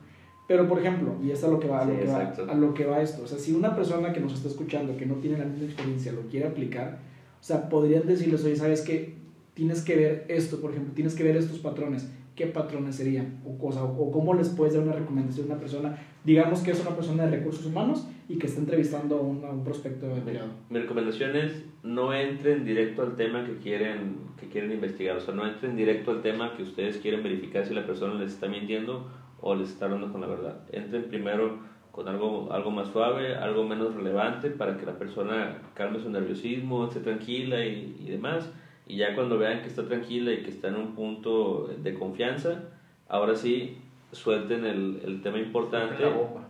Pero, 0.48 0.68
por 0.68 0.80
ejemplo, 0.80 1.16
y 1.24 1.32
es 1.32 1.44
a 1.44 1.48
lo 1.48 1.60
que 1.60 1.68
va, 1.68 1.82
a 1.82 1.86
lo, 1.86 1.94
sí, 1.94 2.00
que 2.00 2.08
va, 2.08 2.34
a 2.50 2.56
lo 2.56 2.74
que 2.74 2.86
va 2.86 3.02
esto, 3.02 3.24
o 3.24 3.28
sea, 3.28 3.38
si 3.38 3.54
una 3.54 3.74
persona 3.74 4.12
que 4.12 4.20
nos 4.20 4.34
está 4.34 4.50
escuchando, 4.50 4.98
que 4.98 5.06
no 5.06 5.16
tiene 5.16 5.38
la 5.38 5.46
misma 5.46 5.66
experiencia, 5.66 6.12
lo 6.12 6.22
quiere 6.24 6.48
aplicar, 6.48 7.00
o 7.40 7.44
sea, 7.44 7.70
podrían 7.70 8.06
decirles, 8.06 8.44
oye, 8.44 8.56
¿sabes 8.56 8.82
qué? 8.82 9.21
Tienes 9.62 9.84
que 9.84 9.96
ver 9.96 10.26
esto, 10.28 10.60
por 10.60 10.72
ejemplo, 10.72 10.92
tienes 10.96 11.14
que 11.14 11.24
ver 11.24 11.38
estos 11.38 11.60
patrones. 11.60 12.12
¿Qué 12.36 12.48
patrones 12.48 12.96
serían? 12.96 13.44
O, 13.46 13.60
cosa, 13.60 13.84
o 13.84 14.12
cómo 14.12 14.34
les 14.34 14.50
puedes 14.50 14.74
dar 14.74 14.82
una 14.82 14.94
recomendación 14.94 15.46
a 15.46 15.52
una 15.52 15.60
persona, 15.60 16.00
digamos 16.24 16.62
que 16.62 16.72
es 16.72 16.82
una 16.82 16.96
persona 16.96 17.26
de 17.26 17.38
recursos 17.38 17.68
humanos 17.68 18.08
y 18.28 18.40
que 18.40 18.48
está 18.48 18.60
entrevistando 18.60 19.18
a 19.18 19.22
un, 19.22 19.46
a 19.46 19.52
un 19.52 19.64
prospecto 19.64 20.08
de 20.08 20.16
empleado. 20.16 20.48
Mi 20.72 20.80
recomendación 20.80 21.36
es 21.36 21.64
no 21.84 22.12
entren 22.12 22.66
directo 22.66 23.04
al 23.04 23.16
tema 23.16 23.46
que 23.46 23.58
quieren, 23.58 24.16
que 24.40 24.48
quieren 24.48 24.72
investigar, 24.72 25.18
o 25.18 25.20
sea, 25.20 25.36
no 25.36 25.46
entren 25.46 25.76
directo 25.76 26.10
al 26.10 26.24
tema 26.24 26.56
que 26.58 26.64
ustedes 26.64 26.98
quieren 26.98 27.22
verificar 27.22 27.64
si 27.64 27.76
la 27.76 27.86
persona 27.86 28.16
les 28.16 28.34
está 28.34 28.48
mintiendo 28.48 29.12
o 29.42 29.54
les 29.54 29.70
está 29.70 29.86
hablando 29.86 30.12
con 30.12 30.22
la 30.22 30.28
verdad. 30.28 30.62
Entren 30.72 31.04
primero 31.04 31.60
con 31.92 32.08
algo, 32.08 32.52
algo 32.52 32.72
más 32.72 32.88
suave, 32.88 33.36
algo 33.36 33.64
menos 33.64 33.94
relevante 33.94 34.50
para 34.50 34.76
que 34.76 34.88
la 34.88 34.98
persona 34.98 35.60
calme 35.76 36.00
su 36.00 36.10
nerviosismo, 36.10 36.88
esté 36.88 37.02
tranquila 37.02 37.64
y, 37.64 37.96
y 38.00 38.10
demás 38.10 38.52
y 38.92 38.98
ya 38.98 39.16
cuando 39.16 39.38
vean 39.38 39.62
que 39.62 39.70
está 39.70 39.88
tranquila 39.88 40.34
y 40.34 40.44
que 40.44 40.50
está 40.50 40.68
en 40.68 40.76
un 40.76 40.94
punto 40.94 41.74
de 41.82 41.94
confianza, 41.94 42.66
ahora 43.08 43.34
sí 43.36 43.78
suelten 44.12 44.66
el, 44.66 45.02
el 45.06 45.22
tema 45.22 45.40
importante 45.40 46.04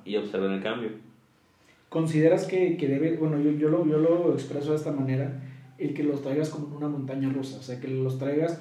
y 0.05 0.15
observen 0.15 0.53
el 0.53 0.63
cambio. 0.63 0.89
¿Consideras 1.89 2.47
que, 2.47 2.77
que 2.77 2.87
debe, 2.87 3.15
bueno, 3.17 3.39
yo, 3.39 3.51
yo, 3.51 3.69
lo, 3.69 3.85
yo 3.85 3.99
lo 3.99 4.33
expreso 4.33 4.71
de 4.71 4.77
esta 4.77 4.91
manera, 4.91 5.39
el 5.77 5.93
que 5.93 6.03
los 6.03 6.23
traigas 6.23 6.49
como 6.49 6.75
una 6.75 6.87
montaña 6.87 7.29
rusa, 7.29 7.59
o 7.59 7.61
sea, 7.61 7.79
que 7.79 7.87
los 7.87 8.17
traigas 8.17 8.59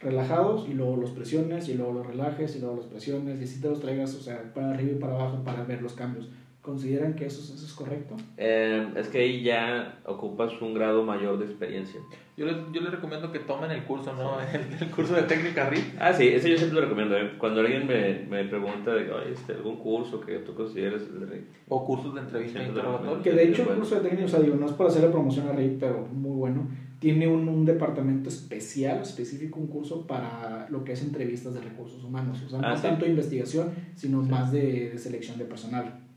relajados 0.00 0.68
y 0.68 0.74
luego 0.74 0.96
los 0.96 1.10
presiones 1.10 1.68
y 1.68 1.74
luego 1.74 1.92
los 1.92 2.06
relajes 2.08 2.56
y 2.56 2.58
luego 2.58 2.74
los 2.74 2.86
presiones 2.86 3.40
y 3.40 3.44
así 3.44 3.60
te 3.60 3.68
los 3.68 3.80
traigas, 3.80 4.12
o 4.16 4.20
sea, 4.20 4.52
para 4.52 4.72
arriba 4.72 4.90
y 4.90 4.98
para 4.98 5.14
abajo 5.14 5.44
para 5.44 5.62
ver 5.62 5.82
los 5.82 5.92
cambios. 5.92 6.28
¿Consideran 6.62 7.14
que 7.14 7.24
eso, 7.24 7.40
eso 7.40 7.64
es 7.64 7.72
correcto? 7.72 8.16
Eh, 8.36 8.86
es 8.94 9.08
que 9.08 9.20
ahí 9.20 9.42
ya 9.42 9.98
ocupas 10.04 10.52
un 10.60 10.74
grado 10.74 11.02
mayor 11.02 11.38
de 11.38 11.46
experiencia. 11.46 11.98
Yo 12.36 12.44
les, 12.44 12.56
yo 12.70 12.82
les 12.82 12.90
recomiendo 12.90 13.32
que 13.32 13.38
tomen 13.38 13.70
el 13.70 13.84
curso, 13.84 14.12
¿no? 14.12 14.38
El, 14.40 14.70
el 14.78 14.90
curso 14.90 15.14
de 15.14 15.22
técnica 15.22 15.70
RIT. 15.70 15.84
Ah, 15.98 16.12
sí, 16.12 16.28
ese 16.28 16.50
yo 16.50 16.58
siempre 16.58 16.78
lo 16.78 16.82
recomiendo. 16.82 17.16
¿eh? 17.16 17.32
Cuando 17.38 17.60
alguien 17.60 17.86
me, 17.86 18.26
me 18.28 18.44
pregunta 18.44 18.92
de 18.92 19.10
este, 19.32 19.54
algún 19.54 19.76
curso 19.76 20.20
que 20.20 20.40
tú 20.40 20.54
consideres 20.54 21.04
el 21.04 21.30
RIT. 21.30 21.44
O 21.70 21.86
cursos 21.86 22.14
de 22.14 22.20
entrevista 22.20 22.62
interrogatorio. 22.62 23.22
Que 23.22 23.32
de 23.32 23.48
hecho 23.48 23.62
el 23.62 23.78
curso 23.78 23.94
de 23.94 24.02
técnica, 24.02 24.26
o 24.26 24.28
sea, 24.28 24.40
digo, 24.40 24.56
no 24.56 24.66
es 24.66 24.72
para 24.72 24.90
hacerle 24.90 25.08
promoción 25.08 25.48
a 25.48 25.52
RIT, 25.52 25.78
pero 25.80 26.06
muy 26.12 26.36
bueno. 26.36 26.68
Tiene 26.98 27.26
un, 27.26 27.48
un, 27.48 27.64
departamento 27.64 28.28
especial, 28.28 29.00
específico, 29.00 29.58
un 29.58 29.68
curso 29.68 30.06
para 30.06 30.68
lo 30.68 30.84
que 30.84 30.92
es 30.92 31.02
entrevistas 31.02 31.54
de 31.54 31.62
recursos 31.62 32.04
humanos. 32.04 32.42
O 32.44 32.50
sea, 32.50 32.58
ah, 32.62 32.70
no 32.72 32.76
¿sí? 32.76 32.82
tanto 32.82 33.06
investigación, 33.06 33.70
sino 33.94 34.22
sí. 34.22 34.30
más 34.30 34.52
de, 34.52 34.90
de 34.90 34.98
selección 34.98 35.38
de 35.38 35.46
personal. 35.46 36.09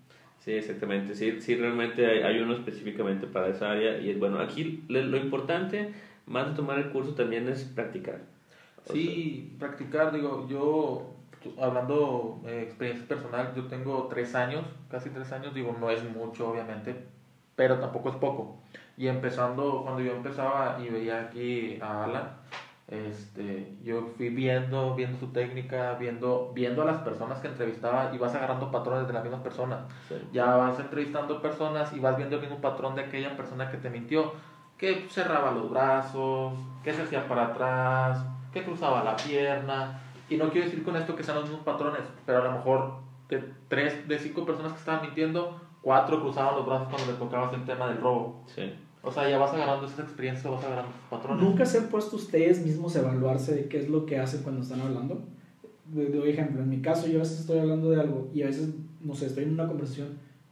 Sí, 0.44 0.52
exactamente. 0.52 1.16
Sí, 1.16 1.40
sí 1.40 1.56
realmente 1.56 2.06
hay, 2.06 2.22
hay, 2.22 2.42
uno 2.42 2.54
específicamente 2.54 3.28
para 3.28 3.48
esa 3.48 3.72
área. 3.72 3.98
Y 3.98 4.14
bueno, 4.16 4.40
aquí 4.40 4.84
lo 4.90 5.16
importante, 5.16 5.94
más 6.26 6.50
de 6.50 6.56
tomar 6.56 6.80
el 6.80 6.90
curso, 6.90 7.14
también 7.14 7.48
es 7.48 7.64
practicar. 7.64 8.20
O 8.86 8.92
sí, 8.92 9.54
sea, 9.58 9.68
practicar. 9.68 10.12
Digo, 10.12 10.46
yo, 10.50 11.14
hablando 11.62 12.42
de 12.44 12.60
eh, 12.60 12.64
experiencia 12.64 13.08
personal, 13.08 13.54
yo 13.56 13.68
tengo 13.68 14.08
tres 14.10 14.36
años, 14.36 14.66
casi 14.92 15.12
tres 15.12 15.32
años. 15.32 15.54
Digo, 15.54 15.78
no 15.80 15.90
es 15.90 16.04
mucho, 16.04 16.50
obviamente, 16.50 16.94
pero 17.56 17.80
tampoco 17.80 18.10
es 18.10 18.16
poco. 18.16 18.58
Y 18.98 19.08
empezando, 19.08 19.84
cuando 19.84 20.02
yo 20.02 20.12
empezaba 20.12 20.78
y 20.84 20.90
veía 20.90 21.22
aquí 21.22 21.80
a 21.82 22.04
Alan, 22.04 22.36
este, 22.88 23.78
yo 23.82 24.10
fui 24.18 24.30
viendo, 24.30 24.94
viendo 24.96 25.18
su 25.18 25.28
técnica, 25.28 25.94
viendo, 25.94 26.52
viendo 26.54 26.82
a 26.82 26.86
las 26.86 27.02
personas 27.02 27.40
que 27.40 27.48
entrevistaba 27.48 28.12
y 28.14 28.18
vas 28.18 28.36
agarrando 28.36 28.72
patrones 28.72 29.08
de 29.08 29.14
las 29.14 29.24
mismas 29.24 29.42
personas. 29.42 29.86
Sí. 30.10 30.16
Ya 30.34 30.56
vas 30.56 30.80
entrevistando 30.80 31.42
personas 31.42 31.94
y 31.94 32.00
vas 32.00 32.18
viendo 32.18 32.36
el 32.36 32.42
mismo 32.42 32.60
patrón 32.60 32.96
de 32.96 33.04
aquella 33.04 33.38
persona 33.38 33.72
que 33.72 33.78
te 33.78 33.90
mintió, 33.90 34.34
que 34.78 35.08
cerraba 35.10 35.52
los 35.52 35.70
brazos, 35.70 36.54
que 36.84 36.94
se 36.94 37.04
hacía 37.04 37.28
para 37.28 37.48
atrás, 37.48 38.26
que 38.52 38.64
cruzaba 38.64 39.04
la 39.04 39.16
pierna. 39.16 40.02
Y 40.30 40.38
no 40.38 40.50
quiero 40.50 40.68
decir 40.68 40.84
con 40.84 40.96
esto 40.96 41.16
que 41.16 41.24
sean 41.24 41.38
los 41.38 41.46
mismos 41.46 41.66
patrones, 41.66 42.02
pero 42.26 42.42
a 42.42 42.46
lo 42.46 42.52
mejor 42.52 42.96
de 43.30 43.44
tres, 43.70 44.08
de 44.08 44.20
cinco 44.20 44.46
personas 44.46 44.74
que 44.74 44.80
estaban 44.80 45.02
mintiendo, 45.02 45.60
cuatro 45.82 46.22
cruzaban 46.22 46.56
los 46.56 46.66
brazos 46.66 46.90
cuando 46.90 47.12
le 47.12 47.18
tocabas 47.18 47.54
el 47.54 47.66
tema 47.66 47.88
del 47.88 48.02
robo. 48.02 48.44
Sí. 48.48 48.74
O 49.06 49.12
sea, 49.12 49.30
ya 49.30 49.38
vas 49.38 49.54
agarrando 49.54 49.86
esa 49.86 50.02
experiencia, 50.02 50.50
vas 50.50 50.64
agarrando 50.64 50.92
esos 50.92 51.10
patrones. 51.10 51.44
¿Nunca 51.44 51.66
se 51.66 51.78
han 51.78 51.88
puesto 51.88 52.16
ustedes 52.16 52.66
mismos 52.66 52.96
a 52.96 53.00
evaluarse 53.00 53.54
de 53.54 53.68
qué 53.68 53.80
es 53.80 53.90
lo 53.90 54.06
que 54.06 54.18
hacen 54.18 54.44
cuando 54.44 54.62
están 54.62 54.80
hablando? 54.80 55.22
De, 55.94 56.06
de 56.06 56.30
ejemplo, 56.30 56.64
en 56.64 56.70
mi 56.70 56.82
caso 56.82 57.08
yo 57.08 57.18
a 57.18 57.24
veces 57.24 57.42
estoy 57.42 57.60
hablando 57.60 57.92
de 57.92 58.00
algo 58.00 58.30
y 58.34 58.44
a 58.44 58.46
veces, 58.46 58.70
no 59.02 59.14
sé, 59.14 59.26
estoy 59.26 59.44
en 59.44 59.52
una 59.52 59.68
conversación 59.68 60.08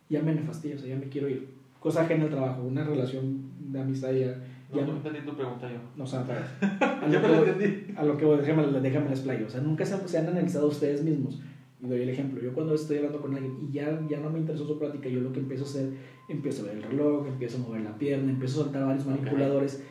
y 0.09 0.15
ya 0.15 0.21
me 0.21 0.35
nefastidio, 0.35 0.75
o 0.75 0.79
sea, 0.79 0.89
ya 0.89 0.97
me 0.97 1.07
quiero 1.07 1.29
ir. 1.29 1.49
Cosa 1.79 2.01
ajena 2.01 2.25
al 2.25 2.29
trabajo, 2.29 2.63
una 2.63 2.83
relación 2.83 3.41
de 3.71 3.79
amistad 3.79 4.11
ya... 4.11 4.37
No, 4.69 4.77
ya 4.77 4.85
no 4.85 4.97
entendí 4.97 5.21
tu 5.21 5.33
pregunta 5.33 5.71
yo. 5.71 5.79
No, 5.95 6.03
o 6.03 6.07
sea, 6.07 6.21
a, 6.21 7.07
lo 7.07 7.21
que, 7.21 7.93
a 7.95 8.03
lo 8.03 8.17
que 8.17 8.25
voy, 8.25 8.37
déjame, 8.37 8.67
déjame 8.81 9.09
les 9.09 9.21
playo. 9.21 9.45
O 9.47 9.49
sea, 9.49 9.61
nunca 9.61 9.85
se, 9.85 10.07
se 10.07 10.17
han 10.17 10.27
analizado 10.27 10.67
ustedes 10.67 11.03
mismos 11.03 11.39
Y 11.81 11.87
doy 11.87 12.01
el 12.01 12.09
ejemplo. 12.09 12.41
Yo 12.41 12.53
cuando 12.53 12.75
estoy 12.75 12.97
hablando 12.97 13.21
con 13.21 13.33
alguien 13.33 13.57
y 13.59 13.71
ya, 13.71 13.99
ya 14.07 14.19
no 14.19 14.29
me 14.29 14.39
interesó 14.39 14.67
su 14.67 14.77
plática, 14.77 15.09
yo 15.09 15.19
lo 15.21 15.33
que 15.33 15.39
empiezo 15.39 15.63
a 15.63 15.67
hacer, 15.67 15.93
empiezo 16.27 16.63
a 16.63 16.65
ver 16.67 16.77
el 16.77 16.83
reloj, 16.83 17.27
empiezo 17.27 17.57
a 17.57 17.61
mover 17.61 17.81
la 17.81 17.97
pierna, 17.97 18.31
empiezo 18.31 18.61
a 18.61 18.63
soltar 18.65 18.85
varios 18.85 19.05
manipuladores 19.05 19.83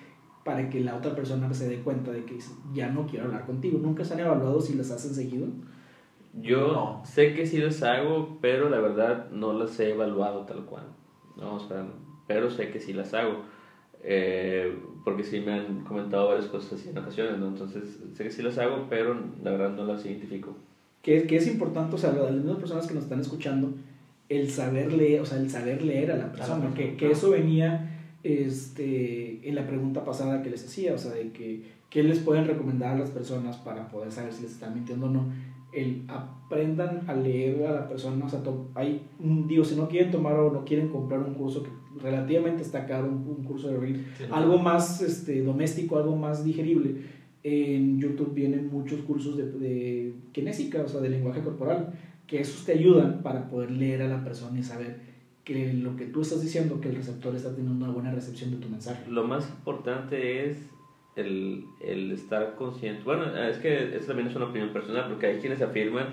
para 0.44 0.70
que 0.70 0.80
la 0.80 0.96
otra 0.96 1.14
persona 1.14 1.52
se 1.52 1.68
dé 1.68 1.80
cuenta 1.80 2.12
de 2.12 2.24
que 2.24 2.38
ya 2.72 2.90
no 2.90 3.06
quiero 3.06 3.26
hablar 3.26 3.44
contigo. 3.44 3.78
¿Nunca 3.78 4.04
se 4.04 4.14
han 4.14 4.20
evaluado 4.20 4.60
si 4.60 4.74
las 4.74 4.90
hacen 4.90 5.14
seguido? 5.14 5.48
Yo 6.34 7.02
sé 7.04 7.34
que 7.34 7.44
sí 7.44 7.58
las 7.58 7.82
hago, 7.82 8.38
pero 8.40 8.70
la 8.70 8.78
verdad 8.78 9.30
no 9.30 9.52
las 9.52 9.78
he 9.80 9.90
evaluado 9.90 10.46
tal 10.46 10.64
cual. 10.64 10.84
No, 11.36 11.56
o 11.56 11.60
sea, 11.60 11.86
pero 12.28 12.50
sé 12.50 12.70
que 12.70 12.78
sí 12.78 12.92
las 12.92 13.12
hago. 13.14 13.42
Eh, 14.02 14.78
porque 15.04 15.24
sí 15.24 15.40
me 15.40 15.52
han 15.52 15.84
comentado 15.84 16.28
varias 16.28 16.46
cosas 16.46 16.74
así 16.74 16.88
en 16.88 16.98
ocasiones, 16.98 17.38
¿no? 17.38 17.48
Entonces, 17.48 18.00
sé 18.14 18.24
que 18.24 18.30
sí 18.30 18.42
las 18.42 18.58
hago, 18.58 18.86
pero 18.88 19.14
la 19.42 19.50
verdad 19.50 19.70
no 19.70 19.84
las 19.84 20.06
identifico. 20.06 20.56
Que, 21.02 21.26
que 21.26 21.36
es 21.36 21.46
importante, 21.46 21.94
o 21.94 21.98
sea, 21.98 22.12
las 22.12 22.32
mismas 22.32 22.58
personas 22.58 22.86
que 22.86 22.94
nos 22.94 23.04
están 23.04 23.20
escuchando, 23.20 23.72
el 24.28 24.50
saber 24.50 24.92
leer, 24.92 25.20
o 25.20 25.26
sea, 25.26 25.38
el 25.38 25.50
saber 25.50 25.82
leer 25.82 26.12
a 26.12 26.16
la 26.16 26.32
persona, 26.32 26.72
que, 26.74 26.96
que 26.96 27.10
eso 27.10 27.30
venía 27.30 27.90
este, 28.22 29.48
en 29.48 29.54
la 29.54 29.66
pregunta 29.66 30.04
pasada 30.04 30.42
que 30.42 30.50
les 30.50 30.64
hacía, 30.64 30.94
o 30.94 30.98
sea, 30.98 31.12
de 31.12 31.32
que, 31.32 31.62
¿qué 31.88 32.02
les 32.02 32.18
pueden 32.18 32.46
recomendar 32.46 32.94
a 32.94 32.98
las 32.98 33.10
personas 33.10 33.56
para 33.56 33.88
poder 33.88 34.12
saber 34.12 34.32
si 34.32 34.42
les 34.42 34.52
están 34.52 34.74
mintiendo 34.74 35.06
o 35.06 35.10
no? 35.10 35.32
El 35.72 36.04
aprendan 36.08 37.08
a 37.08 37.14
leer 37.14 37.64
a 37.66 37.72
la 37.72 37.88
persona, 37.88 38.26
o 38.26 38.28
sea, 38.28 38.40
hay, 38.74 39.02
digo, 39.18 39.64
si 39.64 39.76
no 39.76 39.88
quieren 39.88 40.10
tomar 40.10 40.34
o 40.34 40.52
no 40.52 40.64
quieren 40.64 40.88
comprar 40.88 41.20
un 41.20 41.34
curso 41.34 41.62
que 41.62 41.70
relativamente 42.00 42.62
está 42.62 42.86
caro, 42.86 43.06
un, 43.06 43.44
curso 43.44 43.68
de 43.68 43.78
reír, 43.78 44.06
algo 44.30 44.58
más 44.58 45.00
este, 45.00 45.42
doméstico, 45.42 45.96
algo 45.96 46.16
más 46.16 46.44
digerible, 46.44 46.96
en 47.42 48.00
YouTube 48.00 48.34
vienen 48.34 48.70
muchos 48.70 49.00
cursos 49.00 49.36
de, 49.36 49.50
de 49.50 50.12
kinésica, 50.32 50.82
o 50.82 50.88
sea, 50.88 51.00
de 51.00 51.08
lenguaje 51.08 51.40
corporal, 51.40 51.92
que 52.26 52.40
esos 52.40 52.64
te 52.64 52.72
ayudan 52.72 53.22
para 53.22 53.48
poder 53.48 53.70
leer 53.70 54.02
a 54.02 54.08
la 54.08 54.22
persona 54.22 54.58
y 54.58 54.62
saber 54.62 54.98
que 55.44 55.72
lo 55.72 55.96
que 55.96 56.06
tú 56.06 56.20
estás 56.20 56.42
diciendo, 56.42 56.80
que 56.80 56.90
el 56.90 56.96
receptor 56.96 57.34
está 57.34 57.54
teniendo 57.54 57.84
una 57.84 57.92
buena 57.92 58.12
recepción 58.12 58.50
de 58.50 58.58
tu 58.58 58.68
mensaje. 58.68 59.10
Lo 59.10 59.24
más 59.24 59.48
importante 59.48 60.48
es 60.48 60.58
el, 61.16 61.64
el 61.80 62.12
estar 62.12 62.54
consciente. 62.54 63.02
Bueno, 63.04 63.24
es 63.36 63.58
que 63.58 63.96
eso 63.96 64.06
también 64.06 64.28
es 64.28 64.36
una 64.36 64.46
opinión 64.46 64.72
personal, 64.72 65.08
porque 65.08 65.26
hay 65.26 65.38
quienes 65.38 65.60
afirman 65.62 66.08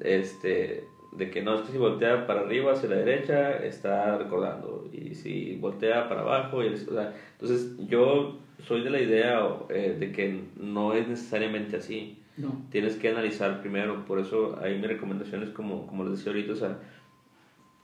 este, 0.00 0.84
de 1.12 1.30
que 1.30 1.42
no, 1.42 1.56
es 1.56 1.62
que 1.62 1.72
si 1.72 1.78
voltea 1.78 2.26
para 2.26 2.40
arriba, 2.40 2.72
hacia 2.72 2.88
la 2.88 2.96
derecha, 2.96 3.56
está 3.64 4.16
recordando, 4.16 4.88
y 4.92 5.14
si 5.14 5.56
voltea 5.56 6.08
para 6.08 6.20
abajo, 6.20 6.62
y 6.64 6.68
o 6.68 6.76
sea, 6.76 7.14
entonces 7.32 7.76
yo 7.88 8.38
soy 8.66 8.82
de 8.82 8.90
la 8.90 9.00
idea 9.00 9.48
eh, 9.70 9.96
de 9.98 10.12
que 10.12 10.44
no 10.56 10.94
es 10.94 11.08
necesariamente 11.08 11.76
así. 11.76 12.18
No. 12.36 12.64
Tienes 12.70 12.96
que 12.96 13.10
analizar 13.10 13.60
primero, 13.60 14.04
por 14.06 14.18
eso 14.18 14.58
ahí 14.62 14.78
mi 14.78 14.86
recomendación 14.86 15.42
es 15.42 15.50
como, 15.50 15.86
como 15.86 16.04
les 16.04 16.18
decía 16.18 16.32
ahorita, 16.32 16.52
o 16.52 16.56
sea, 16.56 16.78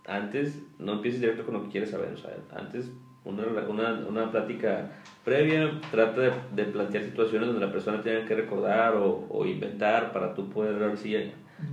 antes 0.07 0.63
no 0.79 0.95
empieces 0.95 1.21
directo 1.21 1.45
con 1.45 1.55
lo 1.55 1.63
que 1.65 1.71
quieres 1.71 1.91
saber, 1.91 2.13
o 2.13 2.17
sea, 2.17 2.31
antes 2.57 2.91
una, 3.25 3.43
una, 3.69 4.07
una 4.09 4.31
plática 4.31 4.89
previa, 5.25 5.81
trata 5.91 6.21
de, 6.21 6.33
de, 6.55 6.65
plantear 6.67 7.03
situaciones 7.03 7.49
donde 7.49 7.67
la 7.67 7.73
persona 7.73 8.01
tenga 8.01 8.25
que 8.25 8.37
recordar 8.37 8.95
o, 8.95 9.27
o 9.29 9.45
inventar 9.45 10.13
para 10.13 10.33
tú 10.33 10.49
poder 10.49 10.79
ver 10.79 10.97
si... 10.97 11.33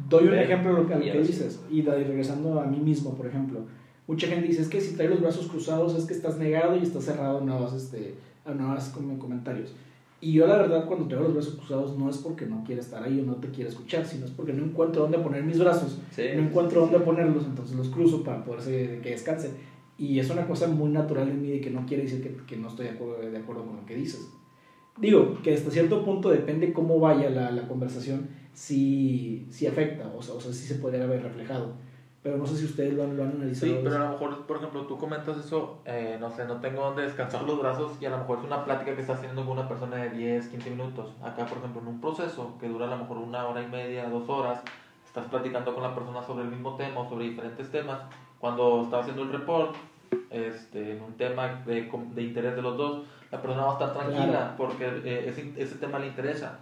Doy 0.10 0.28
un 0.28 0.36
ejemplo 0.36 0.74
de 0.74 0.82
lo 0.82 0.88
que, 0.88 1.12
que 1.12 1.19
dices, 1.19 1.62
y 1.69 1.82
regresando 1.82 2.60
a 2.60 2.65
mí 2.65 2.80
mismo, 2.80 3.15
por 3.15 3.26
ejemplo, 3.26 3.60
mucha 4.08 4.28
gente 4.28 4.48
dice, 4.48 4.62
es 4.62 4.69
que 4.69 4.80
si 4.80 4.96
traes 4.96 5.12
los 5.12 5.22
brazos 5.22 5.48
cruzados 5.48 5.96
es 5.96 6.06
que 6.06 6.13
estás 6.13 6.38
negado 6.38 6.78
y 6.78 6.84
estás 6.84 7.04
cerrado 7.04 7.39
a 7.39 7.41
nuevos, 7.41 7.74
este, 7.74 8.15
a 8.46 8.54
nuevos 8.54 8.84
comentarios. 9.19 9.74
Y 10.22 10.32
yo 10.32 10.48
la 10.48 10.58
verdad 10.58 10.86
cuando 10.86 11.08
tengo 11.08 11.24
los 11.24 11.34
brazos 11.34 11.56
cruzados 11.56 11.98
no 11.98 12.10
es 12.10 12.17
porque 12.17 12.46
no 12.46 12.63
quiera 12.63 12.82
estar 12.82 13.04
ahí 13.04 13.19
o 13.19 13.26
no 13.26 13.36
te 13.36 13.50
quiera 13.50 13.69
escuchar, 13.69 14.06
sino 14.06 14.26
es 14.26 14.32
porque 14.32 14.54
no 14.54 14.63
encuentro 14.63 15.02
dónde 15.02 15.19
poner 15.19 15.43
mis 15.43 15.60
brazos, 15.60 16.00
no 16.17 16.24
encuentro 16.24 16.80
dónde 16.80 17.00
ponerlos, 17.00 17.46
entonces 17.46 17.76
los 17.76 17.89
cruzo 17.89 18.24
para 18.24 18.46
poder 18.46 19.02
que 19.02 19.10
descanse. 19.10 19.52
Y 19.98 20.19
es 20.19 20.30
una 20.30 20.48
cosa 20.48 20.67
muy 20.67 20.89
natural 20.91 21.30
en 21.30 21.41
mí 21.41 21.50
de 21.50 21.60
que 21.60 21.69
no 21.69 21.86
quiere 21.86 22.04
decir 22.04 22.24
que, 22.24 22.38
que 22.46 22.56
no 22.56 22.69
estoy 22.69 22.86
de 22.86 22.91
acuerdo, 22.91 23.30
de 23.30 23.38
acuerdo 23.38 23.65
con 23.65 23.76
lo 23.76 23.86
que 23.86 23.96
dices. 23.96 24.30
Digo, 24.98 25.39
que 25.43 25.54
hasta 25.54 25.72
cierto 25.72 26.06
punto 26.06 26.30
depende 26.30 26.72
cómo 26.72 27.00
vaya 27.00 27.30
la, 27.30 27.52
la 27.52 27.67
conversación, 27.67 28.30
si, 28.54 29.48
si 29.50 29.68
afecta, 29.68 30.12
o 30.16 30.22
sea, 30.22 30.36
o 30.36 30.42
sea, 30.42 30.54
si 30.54 30.68
se 30.68 30.76
podría 30.76 31.04
haber 31.04 31.24
reflejado 31.24 31.74
pero 32.24 32.38
no 32.38 32.48
sé 32.48 32.56
si 32.56 32.66
ustedes 32.66 32.94
lo 32.94 33.04
han, 33.04 33.18
lo 33.18 33.24
han 33.24 33.32
analizado. 33.32 33.74
Sí, 33.74 33.80
pero 33.84 33.98
a 33.98 34.00
lo 34.00 34.10
mejor, 34.12 34.46
por 34.46 34.58
ejemplo, 34.58 34.86
tú 34.86 34.98
comentas 34.98 35.38
eso, 35.38 35.82
eh, 35.84 36.16
no 36.22 36.32
sé, 36.32 36.46
no 36.46 36.62
tengo 36.62 36.82
dónde 36.82 37.02
descansar 37.02 37.44
los 37.44 37.60
brazos 37.60 37.98
y 38.00 38.06
a 38.06 38.10
lo 38.12 38.20
mejor 38.20 38.39
es 38.39 38.46
una 38.46 38.63
plática 38.63 38.96
que 38.96 39.02
estás 39.02 39.20
teniendo 39.20 39.46
con 39.46 39.60
una 39.60 39.68
persona 39.68 39.98
de 39.98 40.10
10, 40.12 40.48
15 40.48 40.70
minutos. 40.70 41.12
Acá, 41.22 41.46
por 41.46 41.58
ejemplo, 41.58 41.82
en 41.82 41.88
un 41.89 42.00
proceso 42.00 42.58
que 42.62 42.70
dura 42.70 42.88
a 42.88 42.89
lo 42.89 42.98
mejor 42.98 43.18
una 43.18 43.46
hora 43.46 43.62
y 43.62 43.68
media, 43.68 44.08
dos 44.08 44.30
horas, 44.30 44.62
estás 45.06 45.26
platicando 45.26 45.74
con 45.74 45.84
la 45.84 45.94
persona 45.94 46.24
sobre 46.24 46.46
el 46.46 46.50
mismo 46.50 46.78
tema 46.78 47.02
o 47.02 47.10
sobre 47.10 47.26
diferentes 47.26 47.70
temas. 47.70 48.00
Cuando 48.39 48.84
estás 48.84 49.02
haciendo 49.02 49.24
el 49.24 49.32
report, 49.34 49.76
este, 50.30 50.94
en 50.94 51.04
un 51.04 51.13
tema 51.18 51.62
de, 51.66 51.92
de 51.92 52.22
interés 52.22 52.56
de 52.56 52.62
los 52.62 52.78
dos, 52.78 53.04
la 53.32 53.42
persona 53.42 53.66
va 53.66 53.72
a 53.72 53.74
estar 53.74 53.94
tranquila 53.94 54.56
porque 54.56 54.86
eh, 54.86 55.26
ese, 55.28 55.54
ese 55.58 55.76
tema 55.76 56.00
le 56.00 56.08
interesa. 56.08 56.60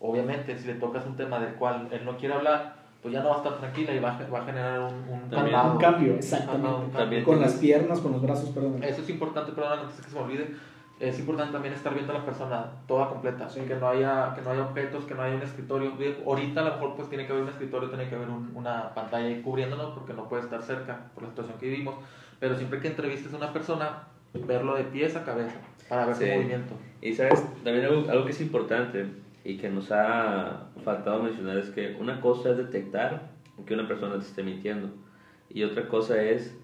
Obviamente, 0.00 0.58
si 0.58 0.66
le 0.66 0.74
tocas 0.74 1.04
un 1.06 1.16
tema 1.16 1.38
del 1.38 1.54
cual 1.54 1.88
él 1.90 2.04
no 2.04 2.16
quiere 2.16 2.34
hablar, 2.34 2.80
pues 3.02 3.14
ya 3.14 3.22
no 3.22 3.30
va 3.30 3.34
a 3.36 3.38
estar 3.38 3.58
tranquila 3.58 3.94
y 3.94 3.98
va, 3.98 4.18
va 4.32 4.40
a 4.40 4.44
generar 4.44 4.80
un, 4.80 4.94
un, 5.08 5.72
un 5.72 5.78
cambio, 5.78 6.14
exactamente. 6.14 7.22
con 7.22 7.40
las 7.40 7.54
piernas, 7.54 8.00
con 8.00 8.12
los 8.12 8.22
brazos, 8.22 8.50
perdón. 8.50 8.82
Eso 8.82 9.02
es 9.02 9.10
importante, 9.10 9.52
perdón, 9.52 9.80
antes 9.80 10.00
que 10.00 10.10
se 10.10 10.16
me 10.16 10.22
olvide. 10.22 10.54
Es 10.98 11.18
importante 11.18 11.52
también 11.52 11.72
estar 11.72 11.94
viendo 11.94 12.12
a 12.12 12.18
la 12.18 12.26
persona 12.26 12.66
toda 12.86 13.08
completa, 13.08 13.48
que, 13.48 13.74
no 13.74 13.88
haya, 13.88 14.34
que 14.34 14.42
no 14.42 14.50
haya 14.50 14.64
objetos, 14.64 15.04
que 15.06 15.14
no 15.14 15.22
haya 15.22 15.34
un 15.34 15.42
escritorio. 15.42 15.94
Ahorita 16.26 16.60
a 16.60 16.64
lo 16.64 16.70
mejor 16.72 16.94
pues 16.94 17.08
tiene 17.08 17.26
que 17.26 17.32
haber 17.32 17.44
un 17.44 17.48
escritorio, 17.48 17.88
tiene 17.88 18.06
que 18.06 18.16
haber 18.16 18.28
una 18.28 18.94
pantalla 18.94 19.26
ahí 19.26 19.40
cubriéndonos 19.40 19.92
porque 19.92 20.12
no 20.12 20.28
puede 20.28 20.42
estar 20.42 20.62
cerca 20.62 21.10
por 21.14 21.22
la 21.22 21.30
situación 21.30 21.56
que 21.58 21.70
vivimos. 21.70 21.94
Pero 22.38 22.54
siempre 22.54 22.80
que 22.80 22.88
entrevistes 22.88 23.32
a 23.32 23.38
una 23.38 23.50
persona, 23.50 24.08
verlo 24.46 24.74
de 24.74 24.84
pies 24.84 25.16
a 25.16 25.24
cabeza 25.24 25.56
para 25.88 26.04
ver 26.04 26.16
su 26.16 26.26
movimiento. 26.26 26.74
Y 27.00 27.14
sabes, 27.14 27.46
también 27.64 27.86
algo, 27.86 28.10
algo 28.10 28.24
que 28.26 28.32
es 28.32 28.40
importante 28.42 29.06
y 29.44 29.56
que 29.56 29.70
nos 29.70 29.90
ha 29.90 30.68
faltado 30.84 31.22
mencionar 31.22 31.58
es 31.58 31.70
que 31.70 31.96
una 31.98 32.20
cosa 32.20 32.50
es 32.50 32.58
detectar 32.58 33.30
que 33.66 33.74
una 33.74 33.86
persona 33.86 34.14
te 34.14 34.24
esté 34.24 34.42
mintiendo 34.42 34.90
y 35.48 35.62
otra 35.64 35.88
cosa 35.88 36.22
es 36.22 36.56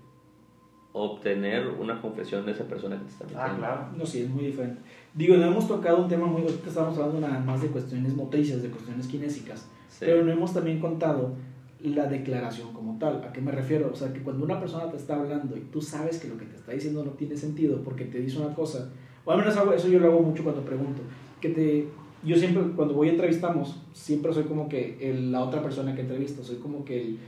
obtener 0.93 1.69
una 1.69 2.01
confesión 2.01 2.47
de 2.47 2.53
esa 2.53 2.65
persona 2.65 2.97
que 2.97 3.05
te 3.05 3.11
está 3.11 3.25
ah, 3.25 3.29
mintiendo. 3.29 3.67
Ah, 3.67 3.75
claro. 3.75 3.99
No, 3.99 4.07
sí, 4.07 4.23
es 4.23 4.31
muy 4.31 4.47
diferente. 4.47 4.81
Digo, 5.12 5.37
no 5.37 5.47
hemos 5.47 5.69
tocado 5.69 5.99
un 6.03 6.09
tema 6.09 6.27
muy... 6.27 6.43
Estamos 6.47 6.97
hablando 6.97 7.21
nada 7.21 7.41
más 7.41 7.61
de 7.61 7.69
cuestiones 7.69 8.15
motrices, 8.15 8.62
de 8.62 8.71
cuestiones 8.71 9.07
kinésicas, 9.07 9.69
pero 10.01 10.25
no 10.25 10.33
hemos 10.33 10.55
también 10.55 10.81
contado 10.81 11.35
la 11.83 12.07
declaración 12.07 12.73
como 12.73 12.99
tal. 12.99 13.23
¿A 13.25 13.33
qué 13.33 13.43
me 13.43 13.53
refiero? 13.53 13.91
O 13.93 13.97
sea, 13.97 14.12
que 14.12 14.21
cuando 14.21 14.45
una 14.45 14.59
persona 14.59 14.91
te 14.91 14.97
está 14.97 15.17
hablando 15.17 15.57
y 15.57 15.61
tú 15.61 15.83
sabes 15.83 16.19
que 16.19 16.29
lo 16.29 16.39
que 16.39 16.47
te 16.47 16.57
está 16.57 16.73
diciendo 16.73 17.05
no 17.05 17.11
tiene 17.12 17.37
sentido 17.37 17.83
porque 17.83 18.07
te 18.07 18.19
dice 18.19 18.39
una 18.39 18.55
cosa, 18.55 18.91
o 19.25 19.33
al 19.33 19.39
menos 19.39 19.55
eso 19.55 19.89
yo 19.89 19.99
lo 19.99 20.07
hago 20.07 20.21
mucho 20.21 20.43
cuando 20.45 20.62
pregunto, 20.62 21.03
que 21.41 21.51
te 21.51 21.89
yo 22.27 22.37
siempre, 22.37 22.62
cuando 22.75 22.95
voy 22.95 23.09
a 23.09 23.12
entrevistamos, 23.12 23.81
siempre 23.93 24.33
soy 24.35 24.45
como 24.45 24.69
que 24.69 24.99
el, 25.01 25.33
la 25.33 25.43
otra 25.43 25.62
persona 25.62 25.95
que 25.95 26.03
entrevisto, 26.03 26.43
soy 26.43 26.57
como 26.57 26.85
que 26.85 27.01
el, 27.01 27.19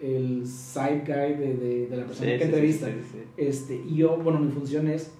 el 0.00 0.46
side 0.46 1.04
guy 1.06 1.34
de, 1.34 1.56
de, 1.56 1.86
de 1.86 1.96
la 1.96 2.04
persona 2.04 2.36
que 2.36 2.44
entrevista. 2.44 2.88
este, 3.36 3.80
y 3.88 3.96
yo, 3.96 4.16
bueno, 4.16 4.40
mi 4.40 4.50
función 4.50 4.88
es 4.88 5.12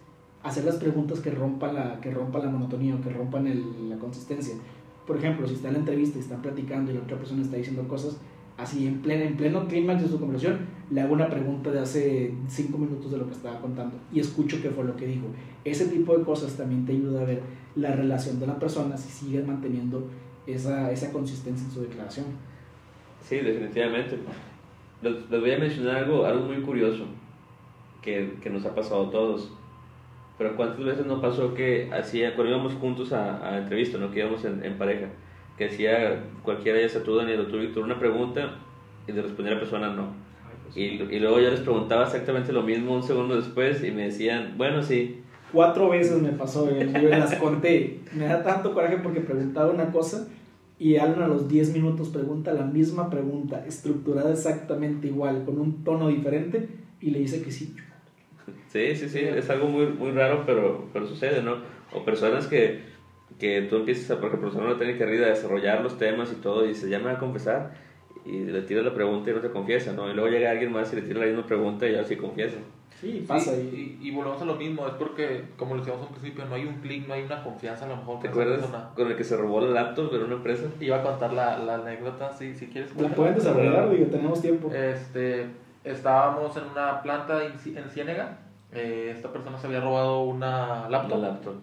hacer 0.42 0.64
las 0.64 0.76
preguntas 0.76 1.20
que 1.20 1.30
rompan 1.30 1.74
la, 1.74 2.00
que 2.00 2.10
rompan 2.10 2.42
la 2.46 2.50
monotonía 2.50 2.96
o 2.96 3.00
que 3.00 3.10
rompan 3.10 3.46
el, 3.46 3.88
la 3.88 3.96
consistencia. 3.96 4.54
Por 5.06 5.16
ejemplo, 5.16 5.46
si 5.46 5.54
está 5.54 5.68
en 5.68 5.74
la 5.74 5.80
entrevista 5.80 6.18
y 6.18 6.22
están 6.22 6.42
platicando 6.42 6.90
y 6.90 6.94
la 6.94 7.00
otra 7.00 7.16
persona 7.16 7.42
está 7.42 7.56
diciendo 7.56 7.86
cosas, 7.86 8.18
así 8.56 8.86
en 8.86 9.02
pleno, 9.02 9.24
en 9.24 9.36
pleno 9.36 9.66
clímax 9.68 10.02
de 10.02 10.08
su 10.08 10.18
conversación, 10.18 10.60
le 10.92 11.00
hago 11.00 11.14
una 11.14 11.28
pregunta 11.28 11.70
de 11.70 11.80
hace 11.80 12.34
cinco 12.48 12.76
minutos 12.76 13.10
de 13.10 13.16
lo 13.16 13.26
que 13.26 13.32
estaba 13.32 13.58
contando 13.60 13.96
y 14.12 14.20
escucho 14.20 14.58
qué 14.60 14.68
fue 14.68 14.84
lo 14.84 14.94
que 14.94 15.06
dijo. 15.06 15.26
Ese 15.64 15.86
tipo 15.88 16.16
de 16.16 16.24
cosas 16.24 16.56
también 16.56 16.84
te 16.84 16.92
ayuda 16.92 17.22
a 17.22 17.24
ver 17.24 17.40
la 17.76 17.92
relación 17.92 18.38
de 18.38 18.46
la 18.46 18.58
persona 18.58 18.96
si 18.96 19.08
sigue 19.08 19.42
manteniendo 19.42 20.06
esa, 20.46 20.90
esa 20.92 21.10
consistencia 21.10 21.66
en 21.66 21.72
su 21.72 21.80
declaración. 21.80 22.26
Sí, 23.22 23.36
definitivamente. 23.36 24.18
Les, 25.00 25.28
voy 25.30 25.52
a 25.52 25.58
mencionar 25.58 25.96
algo, 25.96 26.26
algo 26.26 26.46
muy 26.46 26.60
curioso 26.60 27.06
que, 28.02 28.34
que, 28.42 28.50
nos 28.50 28.66
ha 28.66 28.74
pasado 28.74 29.06
a 29.06 29.10
todos. 29.10 29.50
Pero 30.36 30.56
¿cuántas 30.56 30.84
veces 30.84 31.06
nos 31.06 31.20
pasó 31.20 31.54
que 31.54 31.90
hacía, 31.90 32.34
cuando 32.34 32.54
íbamos 32.54 32.74
juntos 32.74 33.12
a, 33.12 33.58
entrevista, 33.58 33.96
¿no? 33.96 34.10
que 34.10 34.20
íbamos 34.20 34.44
en, 34.44 34.76
pareja, 34.76 35.06
que 35.56 35.66
hacía 35.66 36.22
cualquiera 36.42 36.80
ya 36.80 36.88
se 36.88 37.00
ni 37.00 37.32
el 37.32 37.38
doctor 37.38 37.60
Víctor 37.60 37.84
una 37.84 37.98
pregunta 37.98 38.56
y 39.06 39.12
le 39.12 39.22
respondía 39.22 39.54
la 39.54 39.60
persona 39.60 39.94
no. 39.94 40.31
Y, 40.74 40.80
y, 40.82 41.18
luego 41.20 41.38
yo 41.40 41.50
les 41.50 41.60
preguntaba 41.60 42.04
exactamente 42.04 42.52
lo 42.52 42.62
mismo 42.62 42.94
un 42.94 43.02
segundo 43.02 43.36
después 43.36 43.84
y 43.84 43.90
me 43.90 44.04
decían, 44.04 44.54
bueno, 44.56 44.82
sí. 44.82 45.20
Cuatro 45.52 45.90
veces 45.90 46.20
me 46.22 46.30
pasó, 46.30 46.68
yo 46.70 47.08
las 47.08 47.34
conté. 47.34 48.00
Me 48.14 48.24
da 48.24 48.42
tanto 48.42 48.72
coraje 48.72 48.98
porque 48.98 49.20
preguntaba 49.20 49.70
una 49.70 49.92
cosa 49.92 50.28
y 50.78 50.96
Alan 50.96 51.22
a 51.22 51.28
los 51.28 51.46
10 51.46 51.74
minutos 51.74 52.08
pregunta 52.08 52.54
la 52.54 52.64
misma 52.64 53.10
pregunta, 53.10 53.64
estructurada 53.66 54.32
exactamente 54.32 55.08
igual, 55.08 55.44
con 55.44 55.60
un 55.60 55.84
tono 55.84 56.08
diferente 56.08 56.68
y 57.00 57.10
le 57.10 57.18
dice 57.18 57.42
que 57.42 57.52
sí. 57.52 57.76
Sí, 58.68 58.96
sí, 58.96 59.08
sí, 59.10 59.18
es 59.18 59.50
algo 59.50 59.68
muy, 59.68 59.86
muy 59.86 60.12
raro, 60.12 60.44
pero, 60.46 60.88
pero 60.92 61.06
sucede, 61.06 61.42
¿no? 61.42 61.56
O 61.92 62.02
personas 62.02 62.46
que 62.46 62.92
que 63.38 63.62
tú 63.62 63.76
empiezas 63.76 64.10
a, 64.10 64.20
por 64.20 64.28
ejemplo, 64.28 64.52
no 64.52 64.76
tiene 64.76 64.96
que 64.96 65.14
ir 65.14 65.24
a 65.24 65.28
desarrollar 65.28 65.82
los 65.82 65.98
temas 65.98 66.32
y 66.32 66.36
todo, 66.36 66.64
y 66.64 66.74
me 66.74 66.98
va 66.98 67.12
a 67.12 67.18
confesar, 67.18 67.74
y 68.24 68.40
le 68.44 68.62
tiras 68.62 68.84
la 68.84 68.94
pregunta 68.94 69.30
y 69.30 69.34
no 69.34 69.40
te 69.40 69.50
confiesa, 69.50 69.92
¿no? 69.92 70.08
Y 70.10 70.14
luego 70.14 70.28
llega 70.30 70.50
alguien 70.50 70.72
más 70.72 70.92
y 70.92 70.96
le 70.96 71.02
tira 71.02 71.20
la 71.20 71.26
misma 71.26 71.46
pregunta 71.46 71.86
y 71.86 71.92
ya 71.92 72.04
sí 72.04 72.16
confiesa. 72.16 72.58
Sí, 73.00 73.24
pasa. 73.26 73.52
Sí, 73.56 73.98
y, 74.00 74.08
y 74.08 74.10
volvemos 74.14 74.40
a 74.40 74.44
lo 74.44 74.54
mismo, 74.54 74.86
es 74.86 74.92
porque, 74.94 75.42
como 75.56 75.74
lo 75.74 75.80
decíamos 75.80 76.06
al 76.06 76.12
principio, 76.14 76.44
no 76.44 76.54
hay 76.54 76.66
un 76.66 76.74
clic, 76.76 77.08
no 77.08 77.14
hay 77.14 77.24
una 77.24 77.42
confianza 77.42 77.84
a 77.86 77.88
lo 77.88 77.96
mejor. 77.96 78.20
¿Te 78.20 78.28
acuerdas 78.28 78.60
persona. 78.60 78.90
con 78.94 79.08
el 79.08 79.16
que 79.16 79.24
se 79.24 79.36
robó 79.36 79.60
la 79.60 79.70
laptop 79.82 80.14
en 80.14 80.22
una 80.22 80.34
empresa? 80.34 80.66
Iba 80.78 80.98
a 80.98 81.02
contar 81.02 81.32
la, 81.32 81.58
la 81.58 81.74
anécdota, 81.76 82.32
si, 82.32 82.54
si 82.54 82.68
quieres. 82.68 82.90
La 82.90 82.94
cuéntala. 82.96 83.16
pueden 83.16 83.34
desarrollar, 83.34 83.90
digo, 83.90 84.06
tenemos 84.06 84.40
tiempo. 84.40 84.70
Este, 84.72 85.46
estábamos 85.82 86.56
en 86.56 86.62
una 86.70 87.02
planta 87.02 87.44
en, 87.44 87.54
Ci- 87.54 87.76
en 87.76 87.90
Ciénega. 87.90 88.38
eh, 88.72 89.12
esta 89.16 89.32
persona 89.32 89.58
se 89.58 89.66
había 89.66 89.80
robado 89.80 90.22
una 90.22 90.88
laptop. 90.88 91.18
La 91.20 91.28
laptop. 91.28 91.54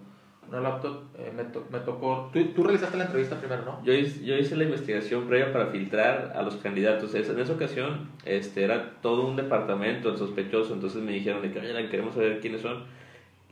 Una 0.49 0.61
laptop. 0.61 1.03
eh, 1.17 1.31
me, 1.35 1.43
to- 1.43 1.65
me 1.71 1.79
tocó. 1.79 2.29
Tú, 2.33 2.43
tú 2.55 2.63
realizaste 2.63 2.97
la 2.97 3.05
entrevista 3.05 3.35
primero, 3.39 3.63
¿no? 3.65 3.83
Yo 3.83 3.93
hice, 3.93 4.25
yo 4.25 4.35
hice 4.35 4.55
la 4.55 4.63
investigación 4.63 5.27
previa 5.27 5.53
para 5.53 5.67
filtrar 5.67 6.33
a 6.35 6.41
los 6.41 6.55
candidatos. 6.57 7.13
Es- 7.13 7.29
En 7.29 7.39
esa 7.39 7.53
ocasión 7.53 8.09
este, 8.25 8.63
era 8.63 8.95
todo 9.01 9.27
un 9.27 9.35
departamento 9.35 10.09
el 10.09 10.17
sospechoso, 10.17 10.73
entonces 10.73 11.01
me 11.03 11.11
dijeron 11.11 11.41
de 11.43 11.51
que 11.51 11.59
"Oye, 11.59 11.89
queremos 11.89 12.15
saber 12.15 12.39
quiénes 12.39 12.61
son, 12.61 12.83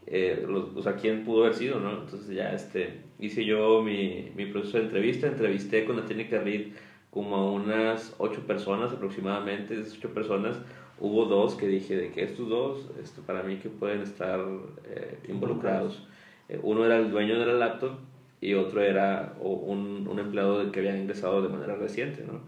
eh, 0.07 0.43
los- 0.47 0.75
o 0.75 0.81
sea, 0.81 0.95
quién 0.95 1.23
pudo 1.23 1.43
haber 1.43 1.55
sido, 1.55 1.79
¿no? 1.79 1.91
Entonces 1.99 2.29
ya 2.35 2.51
este, 2.53 3.01
hice 3.19 3.45
yo 3.45 3.81
mi, 3.83 4.31
mi 4.35 4.45
proceso 4.47 4.77
de 4.77 4.83
entrevista, 4.85 5.27
entrevisté 5.27 5.85
con 5.85 5.97
la 5.97 6.05
técnica 6.05 6.39
RID 6.41 6.71
como 7.11 7.35
a 7.35 7.51
unas 7.51 8.15
ocho 8.17 8.41
personas 8.47 8.91
aproximadamente, 8.93 9.75
de 9.75 9.81
esas 9.81 9.97
ocho 9.97 10.13
personas 10.13 10.59
hubo 10.99 11.25
dos 11.25 11.55
que 11.55 11.67
dije 11.67 11.95
de 11.95 12.09
que 12.11 12.23
estos 12.23 12.49
dos, 12.49 12.89
este, 13.03 13.21
para 13.21 13.43
mí 13.43 13.57
que 13.57 13.69
pueden 13.69 14.01
estar 14.01 14.39
eh, 14.85 15.19
involucrados. 15.27 16.07
Eh, 16.49 16.59
uno 16.63 16.85
era 16.85 16.97
el 16.97 17.09
dueño 17.11 17.39
de 17.39 17.45
la 17.45 17.53
laptop 17.53 17.97
y 18.41 18.53
otro 18.53 18.81
era 18.81 19.33
un, 19.39 20.07
un 20.09 20.19
empleado 20.19 20.71
que 20.71 20.79
había 20.79 20.97
ingresado 20.97 21.41
de 21.41 21.49
manera 21.49 21.75
reciente, 21.75 22.23
¿no? 22.25 22.41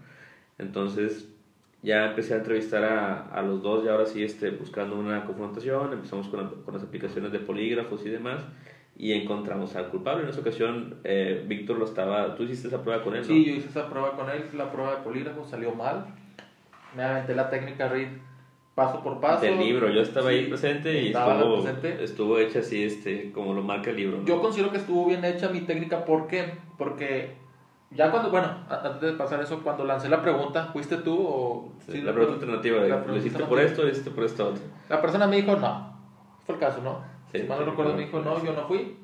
Entonces 0.58 1.28
ya 1.82 2.06
empecé 2.06 2.34
a 2.34 2.38
entrevistar 2.38 2.84
a, 2.84 3.20
a 3.28 3.42
los 3.42 3.62
dos 3.62 3.84
y 3.84 3.88
ahora 3.88 4.06
sí 4.06 4.22
este, 4.22 4.50
buscando 4.50 4.98
una 4.98 5.24
confrontación, 5.24 5.92
empezamos 5.92 6.28
con, 6.28 6.42
la- 6.42 6.50
con 6.64 6.74
las 6.74 6.82
aplicaciones 6.82 7.32
de 7.32 7.38
polígrafos 7.40 8.04
y 8.04 8.10
demás 8.10 8.44
y 8.96 9.12
encontramos 9.12 9.74
al 9.76 9.88
culpable. 9.88 10.24
En 10.24 10.28
esa 10.28 10.40
ocasión 10.40 10.96
eh, 11.04 11.42
Víctor 11.46 11.78
lo 11.78 11.86
estaba, 11.86 12.34
tú 12.34 12.42
hiciste 12.44 12.68
esa 12.68 12.82
prueba 12.82 13.02
con 13.02 13.14
él, 13.14 13.22
¿no? 13.22 13.26
Sí, 13.26 13.44
yo 13.44 13.54
hice 13.54 13.68
esa 13.68 13.88
prueba 13.88 14.14
con 14.16 14.28
él, 14.30 14.44
la 14.54 14.70
prueba 14.70 14.96
de 14.96 15.02
polígrafo, 15.02 15.44
salió 15.44 15.72
mal. 15.72 16.04
Me 16.96 17.02
aventé 17.02 17.34
la 17.34 17.48
técnica 17.48 17.88
RID 17.88 18.08
paso 18.80 19.02
por 19.02 19.20
paso. 19.20 19.42
Del 19.44 19.58
libro, 19.58 19.90
yo 19.90 20.00
estaba 20.00 20.30
ahí 20.30 20.44
Sí, 20.44 20.48
presente 20.48 21.02
y 21.02 21.06
estuvo, 21.08 21.62
presente. 21.62 22.02
estuvo 22.04 22.38
hecha 22.38 22.60
así, 22.60 22.82
este, 22.84 23.30
como 23.32 23.52
lo 23.52 23.62
marca 23.62 23.90
el 23.90 23.96
libro. 23.96 24.18
¿no? 24.18 24.24
Yo 24.24 24.40
considero 24.40 24.70
que 24.70 24.78
estuvo 24.78 25.06
bien 25.06 25.22
hecha 25.24 25.50
mi 25.50 25.60
técnica, 25.60 26.04
¿por 26.04 26.26
qué? 26.26 26.54
Porque 26.78 27.34
ya 27.90 28.10
cuando, 28.10 28.30
bueno, 28.30 28.48
antes 28.70 29.02
de 29.02 29.12
pasar 29.12 29.42
eso, 29.42 29.60
cuando 29.62 29.84
lancé 29.84 30.08
la 30.08 30.22
pregunta, 30.22 30.70
¿fuiste 30.72 30.96
tú 30.96 31.14
o...? 31.20 31.72
Sí, 31.86 31.92
sí, 31.92 32.02
la 32.02 32.12
pregunta 32.12 32.36
alternativa, 32.40 32.78
la 32.80 32.86
lo 32.88 33.02
pregunta 33.02 33.18
hiciste 33.18 33.44
por 33.44 33.60
esto, 33.60 33.82
lo 33.82 33.88
hiciste 33.90 34.10
por 34.10 34.24
esto 34.24 34.48
otro. 34.48 34.62
La 34.88 35.00
persona 35.02 35.26
me 35.26 35.36
dijo 35.36 35.56
no. 35.56 35.92
Fue 36.46 36.54
el 36.54 36.60
caso, 36.60 36.80
¿no? 36.82 37.00
Si 37.32 37.42
mal 37.42 37.60
no 37.60 37.66
recuerdo, 37.66 37.94
me 37.94 38.04
dijo 38.06 38.20
no, 38.20 38.42
yo 38.42 38.52
no 38.54 38.66
fui. 38.66 38.96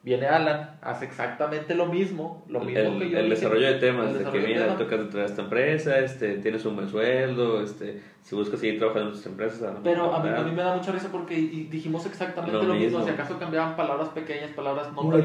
Viene 0.00 0.26
Alan, 0.26 0.78
hace 0.80 1.06
exactamente 1.06 1.74
lo 1.74 1.86
mismo, 1.86 2.44
lo 2.48 2.60
mismo 2.60 2.78
el, 2.78 2.98
que 3.00 3.10
yo 3.10 3.18
el 3.18 3.24
dije. 3.24 3.34
desarrollo 3.34 3.66
de 3.66 3.74
temas, 3.74 4.16
de 4.16 4.24
que 4.30 4.38
mira, 4.38 4.62
temas. 4.62 4.78
tocas 4.78 5.00
entrar 5.00 5.22
a 5.24 5.26
esta 5.26 5.42
empresa, 5.42 5.98
este, 5.98 6.38
tienes 6.38 6.64
un 6.64 6.76
buen 6.76 6.88
sueldo, 6.88 7.60
este, 7.60 8.00
si 8.22 8.36
buscas 8.36 8.60
seguir 8.60 8.78
trabajando 8.78 9.08
en 9.10 9.14
tus 9.16 9.26
empresas. 9.26 9.62
a 9.62 9.82
Pero 9.82 10.14
a 10.14 10.22
mí, 10.22 10.28
a 10.28 10.42
mí 10.42 10.52
me 10.52 10.62
da 10.62 10.76
mucha 10.76 10.92
risa 10.92 11.08
porque 11.10 11.34
dijimos 11.34 12.06
exactamente 12.06 12.56
lo, 12.56 12.62
Lo 12.62 12.74
mismo. 12.74 12.98
mismo. 13.00 13.04
Si 13.04 13.10
acaso 13.10 13.38
cambiaban 13.40 13.74
palabras 13.76 14.08
pequeñas, 14.10 14.50
palabras 14.52 14.88
no 14.90 14.94
como 14.94 15.10
cada 15.10 15.24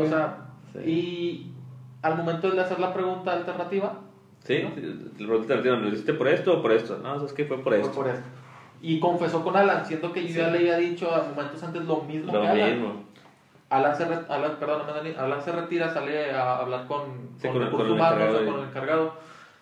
O 0.00 0.06
sea, 0.08 0.38
Sí. 0.74 0.90
y 0.90 1.52
al 2.02 2.16
momento 2.16 2.50
de 2.50 2.60
hacer 2.60 2.80
la 2.80 2.92
pregunta 2.92 3.32
alternativa, 3.32 4.00
Sí, 4.44 4.60
¿no? 4.62 4.70
sí, 4.74 4.80
la 4.82 5.26
pregunta 5.28 5.54
alternativa, 5.54 5.76
¿lo 5.76 5.88
hiciste 5.88 6.14
por 6.14 6.26
esto 6.28 6.58
o 6.58 6.62
por 6.62 6.72
esto? 6.72 6.98
No, 6.98 7.24
es 7.24 7.32
que 7.32 7.44
fue 7.44 7.56
por 7.58 7.72
fue 7.72 7.80
esto. 7.80 7.92
por 7.94 8.08
esto. 8.08 8.24
Y 8.80 9.00
confesó 9.00 9.42
con 9.42 9.56
Alan, 9.56 9.84
siendo 9.86 10.12
que 10.12 10.22
yo 10.22 10.28
ya 10.40 10.46
Sí. 10.46 10.52
le 10.52 10.58
había 10.58 10.76
dicho 10.78 11.12
a 11.12 11.24
momentos 11.28 11.60
antes 11.62 11.84
lo 11.84 12.02
mismo 12.02 12.32
Lo 12.32 12.40
que 12.42 12.46
Alan. 12.48 12.70
mismo. 12.72 13.04
Alan 13.70 13.96
se, 13.96 14.04
re- 14.06 14.24
Alan, 14.28 14.56
perdón, 14.58 14.86
Dani, 14.86 15.10
Alan 15.16 15.42
se 15.42 15.52
retira, 15.52 15.92
sale 15.92 16.32
a 16.34 16.58
hablar 16.58 16.86
con, 16.86 17.02
Sí, 17.38 17.48
con, 17.48 17.52
con 17.52 17.62
el- 17.62 17.64
recursos 17.66 17.70
con 17.70 17.86
el 17.86 17.92
humanos 17.92 18.12
encargado 18.18 18.42
o 18.42 18.52
con 18.52 18.60
el 18.62 18.68
encargado. 18.68 19.12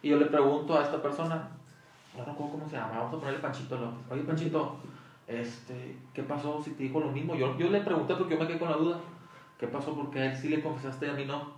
Y 0.02 0.08
yo 0.10 0.16
le 0.18 0.26
pregunto 0.26 0.78
a 0.78 0.82
esta 0.82 1.02
persona, 1.02 1.48
no 2.16 2.24
recuerdo 2.24 2.52
cómo 2.52 2.68
se 2.68 2.76
llama, 2.76 2.98
vamos 2.98 3.14
a 3.14 3.18
ponerle 3.18 3.40
Panchito 3.40 3.76
López. 3.76 4.04
Oye, 4.10 4.22
Panchito, 4.22 4.76
este, 5.26 5.96
¿qué 6.14 6.22
pasó 6.22 6.62
si 6.62 6.70
te 6.72 6.84
dijo 6.84 7.00
lo 7.00 7.08
mismo? 7.10 7.34
Yo, 7.34 7.56
yo 7.58 7.68
le 7.68 7.80
pregunté 7.80 8.14
porque 8.14 8.34
yo 8.34 8.40
me 8.40 8.46
quedé 8.46 8.58
con 8.58 8.70
la 8.70 8.76
duda. 8.76 8.98
¿Qué 9.58 9.66
pasó? 9.66 9.94
Porque 9.94 10.20
a 10.20 10.26
él 10.26 10.36
sí 10.36 10.48
le 10.48 10.60
confesaste 10.62 11.06
y 11.06 11.10
a 11.10 11.14
mí 11.14 11.24
no. 11.24 11.56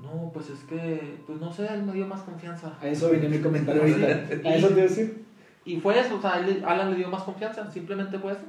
No, 0.00 0.30
pues 0.32 0.48
es 0.50 0.60
que, 0.60 1.18
pues 1.26 1.40
no 1.40 1.52
sé, 1.52 1.66
él 1.74 1.82
me 1.82 1.92
dio 1.92 2.06
más 2.06 2.20
confianza. 2.22 2.72
A 2.80 2.86
eso 2.86 3.10
venía 3.10 3.28
mi 3.28 3.40
comentario 3.40 3.82
ahorita. 3.82 4.06
A 4.48 4.54
eso 4.54 4.68
te 4.68 4.80
a 4.80 4.84
decir. 4.84 5.24
Y 5.64 5.80
fue 5.80 5.98
eso, 5.98 6.16
o 6.16 6.20
sea, 6.20 6.38
él- 6.38 6.62
Alan 6.64 6.90
le 6.92 6.96
dio 6.96 7.08
más 7.08 7.24
confianza, 7.24 7.68
simplemente 7.70 8.16
fue 8.18 8.32
eso. 8.32 8.42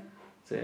Sí, 0.44 0.58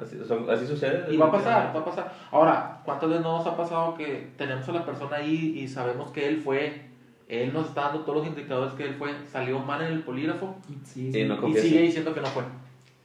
así, 0.00 0.18
o 0.18 0.24
sea, 0.24 0.38
así 0.54 0.66
sucede. 0.66 1.12
Y 1.12 1.16
va 1.16 1.26
a 1.26 1.32
pasar, 1.32 1.72
va 1.74 1.80
a 1.80 1.84
pasar. 1.84 2.12
Ahora, 2.30 2.80
¿cuántas 2.84 3.08
veces 3.08 3.24
no 3.24 3.38
nos 3.38 3.46
ha 3.46 3.56
pasado 3.56 3.94
que 3.94 4.30
tenemos 4.36 4.68
a 4.68 4.72
la 4.72 4.84
persona 4.84 5.16
ahí 5.16 5.58
y 5.58 5.68
sabemos 5.68 6.10
que 6.10 6.28
él 6.28 6.40
fue, 6.40 6.82
él 7.28 7.52
nos 7.52 7.68
está 7.68 7.82
dando 7.82 8.00
todos 8.00 8.18
los 8.18 8.26
indicadores 8.26 8.74
que 8.74 8.84
él 8.84 8.94
fue, 8.94 9.10
salió 9.30 9.58
mal 9.58 9.82
en 9.82 9.92
el 9.92 10.02
polígrafo 10.02 10.56
Sí, 10.84 11.10
Y 11.14 11.24
no 11.24 11.40
sigue 11.54 11.82
diciendo 11.82 12.14
que 12.14 12.20
no 12.20 12.26
fue? 12.28 12.44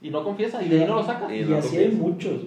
Y 0.00 0.10
no 0.10 0.22
confiesa 0.22 0.62
y 0.62 0.68
de 0.68 0.82
ahí 0.82 0.86
no 0.86 0.96
lo 0.96 1.04
saca. 1.04 1.34
Y 1.34 1.40
Y 1.40 1.44
no 1.44 1.58
así 1.58 1.76
hay 1.76 1.88
muchos. 1.90 2.42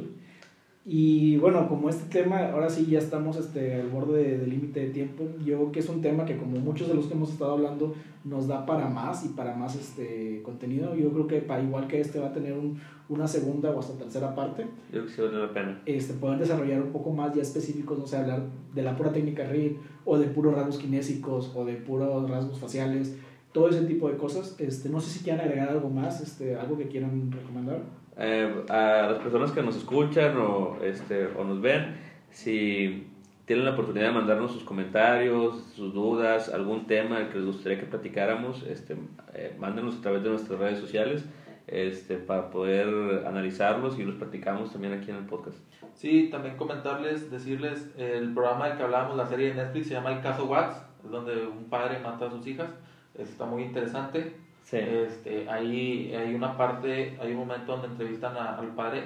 Y 0.84 1.38
bueno, 1.38 1.70
como 1.70 1.90
este 1.90 2.10
tema, 2.10 2.48
ahora 2.52 2.68
sí 2.70 2.88
ya 2.90 2.98
estamos 2.98 3.38
este, 3.38 3.76
al 3.76 3.90
borde 3.90 4.24
de- 4.24 4.38
del 4.40 4.50
límite 4.50 4.80
de 4.80 4.90
tiempo. 4.90 5.24
Yo 5.46 5.58
creo 5.58 5.72
que 5.72 5.80
es 5.80 5.90
un 5.90 6.02
tema 6.02 6.26
que 6.26 6.38
como 6.38 6.58
muchos 6.60 6.88
de 6.88 6.96
los 6.96 7.06
que 7.06 7.14
hemos 7.14 7.32
estado 7.32 7.52
hablando 7.52 7.94
nos 8.24 8.48
da 8.48 8.66
para 8.66 8.90
más 8.90 9.24
y 9.24 9.30
para 9.30 9.56
más 9.56 9.76
este 9.76 10.42
contenido. 10.44 10.96
Yo 10.96 11.12
creo 11.12 11.28
que 11.28 11.38
para 11.42 11.62
igual 11.62 11.88
que 11.88 12.02
este 12.02 12.18
va 12.20 12.28
a 12.30 12.34
tener 12.34 12.54
un- 12.54 12.80
una 13.10 13.28
segunda 13.28 13.70
o 13.70 13.80
hasta 13.80 13.94
tercera 13.94 14.34
parte. 14.34 14.64
Yo 14.64 14.70
creo 14.92 15.06
que 15.06 15.12
sí 15.12 15.22
vale 15.22 15.38
la 15.40 15.54
pena. 15.54 15.82
Este, 15.86 16.14
poder 16.16 16.40
desarrollar 16.40 16.82
un 16.82 16.92
poco 16.92 17.12
más 17.12 17.36
ya 17.36 17.44
específicos, 17.44 18.00
no 18.00 18.08
sé, 18.08 18.18
hablar 18.18 18.42
de 18.74 18.82
la 18.82 18.96
pura 18.98 19.12
técnica 19.12 19.44
RID 19.44 19.74
o 20.06 20.18
de 20.18 20.28
puros 20.28 20.56
rasgos 20.56 20.80
kinésicos 20.80 21.52
o 21.56 21.64
de 21.64 21.76
puros 21.76 22.28
rasgos 22.28 22.58
faciales, 22.60 23.16
todo 23.52 23.70
ese 23.70 23.82
tipo 23.84 24.10
de 24.10 24.18
cosas. 24.18 24.56
Este, 24.60 24.90
no 24.90 25.00
sé 25.00 25.12
si 25.12 25.24
quieran 25.24 25.42
agregar 25.46 25.70
algo 25.70 25.90
más, 25.92 26.22
este, 26.22 26.56
algo 26.56 26.76
que 26.76 26.88
quieran 26.88 27.32
recomendar. 27.32 27.84
Eh, 28.18 28.66
a 28.70 29.08
las 29.12 29.20
personas 29.20 29.52
que 29.52 29.62
nos 29.62 29.76
escuchan 29.76 30.38
o, 30.38 30.78
este, 30.84 31.28
o 31.28 31.44
nos 31.44 31.62
ven, 31.62 31.96
si 32.30 33.08
tienen 33.46 33.66
la 33.66 33.72
oportunidad 33.72 34.08
de 34.08 34.14
mandarnos 34.14 34.52
sus 34.52 34.64
comentarios, 34.64 35.64
sus 35.76 35.94
dudas, 35.94 36.50
algún 36.50 36.88
tema 36.88 37.30
que 37.30 37.38
les 37.38 37.46
gustaría 37.46 37.80
que 37.80 37.86
platicáramos, 37.86 38.64
este, 38.64 38.98
eh, 39.34 39.56
mándenos 39.60 39.98
a 39.98 40.02
través 40.02 40.24
de 40.24 40.30
nuestras 40.30 40.60
redes 40.60 40.80
sociales 40.80 41.26
este, 41.68 42.18
para 42.18 42.50
poder 42.50 43.26
analizarlos 43.26 43.98
y 43.98 44.04
los 44.04 44.16
platicamos 44.16 44.72
también 44.72 44.94
aquí 44.94 45.10
en 45.10 45.18
el 45.18 45.26
podcast. 45.26 45.58
Sí, 45.94 46.30
también 46.30 46.58
comentarles, 46.58 47.32
decirles, 47.32 47.90
el 47.98 48.34
programa 48.34 48.68
del 48.68 48.78
que 48.78 48.84
hablábamos, 48.84 49.18
la 49.18 49.28
serie 49.28 49.50
de 49.50 49.56
Netflix, 49.56 49.88
se 49.88 49.94
llama 49.94 50.12
El 50.12 50.22
Caso 50.22 50.46
Wax, 50.46 50.78
es 51.04 51.12
donde 51.12 51.46
un 51.46 51.66
padre 51.66 52.00
mata 52.00 52.28
a 52.28 52.30
sus 52.30 52.46
hijas, 52.48 52.70
está 53.18 53.46
muy 53.46 53.64
interesante. 53.64 54.36
Sí. 54.64 54.78
Este, 54.78 55.50
ahí 55.50 56.14
hay 56.16 56.34
una 56.34 56.56
parte, 56.58 57.18
hay 57.22 57.32
un 57.32 57.40
momento 57.40 57.74
donde 57.74 57.88
entrevistan 57.88 58.36
a- 58.38 58.58
al 58.58 58.68
padre, 58.76 59.04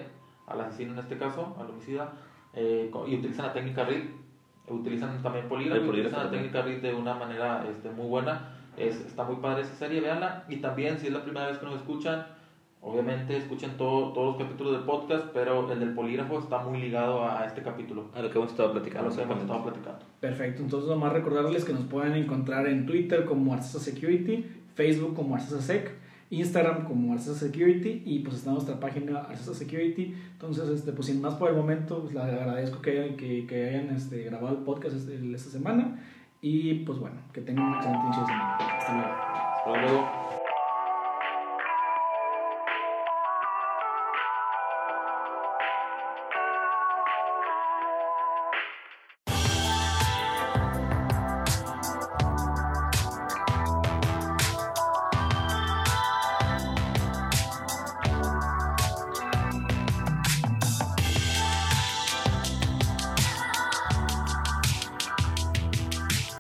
al 0.47 0.61
asesino 0.61 0.93
en 0.93 0.99
este 0.99 1.17
caso, 1.17 1.55
al 1.59 1.69
homicida, 1.69 2.13
eh, 2.53 2.91
y 3.07 3.15
utilizan 3.15 3.47
la 3.47 3.53
técnica 3.53 3.83
RID, 3.85 4.03
utilizan 4.67 5.21
también 5.21 5.47
polígrafo, 5.47 5.87
utilizan 5.89 6.25
la 6.25 6.31
técnica 6.31 6.61
RID 6.61 6.81
de 6.81 6.93
una 6.93 7.13
manera 7.15 7.65
este, 7.69 7.89
muy 7.91 8.07
buena. 8.07 8.51
Es, 8.77 8.99
está 9.01 9.23
muy 9.23 9.37
padre 9.37 9.61
esa 9.61 9.75
serie, 9.75 10.01
véanla. 10.01 10.43
Y 10.49 10.57
también, 10.57 10.97
si 10.99 11.07
es 11.07 11.13
la 11.13 11.23
primera 11.23 11.47
vez 11.47 11.57
que 11.57 11.65
nos 11.65 11.75
escuchan, 11.75 12.25
obviamente 12.81 13.37
escuchen 13.37 13.71
todo- 13.77 14.11
todos 14.13 14.37
los 14.37 14.43
capítulos 14.45 14.73
del 14.73 14.81
podcast, 14.83 15.27
pero 15.33 15.71
el 15.71 15.79
del 15.79 15.93
polígrafo 15.93 16.39
está 16.39 16.59
muy 16.59 16.79
ligado 16.79 17.23
a, 17.23 17.41
a 17.41 17.45
este 17.45 17.61
capítulo, 17.63 18.09
A 18.13 18.21
lo 18.21 18.29
que 18.29 18.37
hemos 18.37 18.51
estado 18.51 18.69
a 18.69 18.71
platicando. 18.73 19.09
lo 19.09 19.15
que 19.15 19.21
hemos 19.23 19.39
estado 19.39 19.63
platicando. 19.63 19.99
Perfecto, 20.19 20.61
entonces 20.61 20.89
nomás 20.89 21.13
recordarles 21.13 21.63
que 21.65 21.73
nos 21.73 21.85
pueden 21.85 22.13
encontrar 22.13 22.67
en 22.67 22.85
Twitter 22.85 23.25
como 23.25 23.53
Arcesa 23.53 23.79
Security, 23.79 24.45
Facebook 24.75 25.15
como 25.15 25.35
Arcesa 25.35 25.61
Sec, 25.61 25.91
Instagram 26.29 26.85
como 26.85 27.13
Arcesa 27.13 27.39
Security 27.47 28.03
y 28.05 28.19
pues 28.19 28.37
está 28.37 28.51
nuestra 28.51 28.79
página 28.79 29.19
Arcesa 29.19 29.53
Security. 29.53 30.13
Entonces, 30.33 30.69
este, 30.69 30.91
pues 30.91 31.07
sin 31.07 31.21
más 31.21 31.35
por 31.35 31.49
el 31.49 31.55
momento, 31.55 32.01
pues 32.01 32.13
les 32.13 32.23
agradezco 32.23 32.81
que 32.81 32.91
hayan, 32.91 33.15
que, 33.17 33.67
hayan 33.69 33.95
este, 33.95 34.23
grabado 34.23 34.57
el 34.57 34.63
podcast 34.63 34.95
este- 34.95 35.33
esta 35.33 35.49
semana 35.49 35.99
y 36.41 36.75
pues 36.85 36.99
bueno, 36.99 37.15
que 37.33 37.41
tengan 37.41 37.65
una 37.67 37.77
excelente 37.77 38.05
inicio 38.05 38.21
de 38.23 38.27
semana. 38.27 38.57
Hasta 38.57 38.93
luego. 38.93 39.13
Hasta 39.13 39.81
luego. 39.81 40.14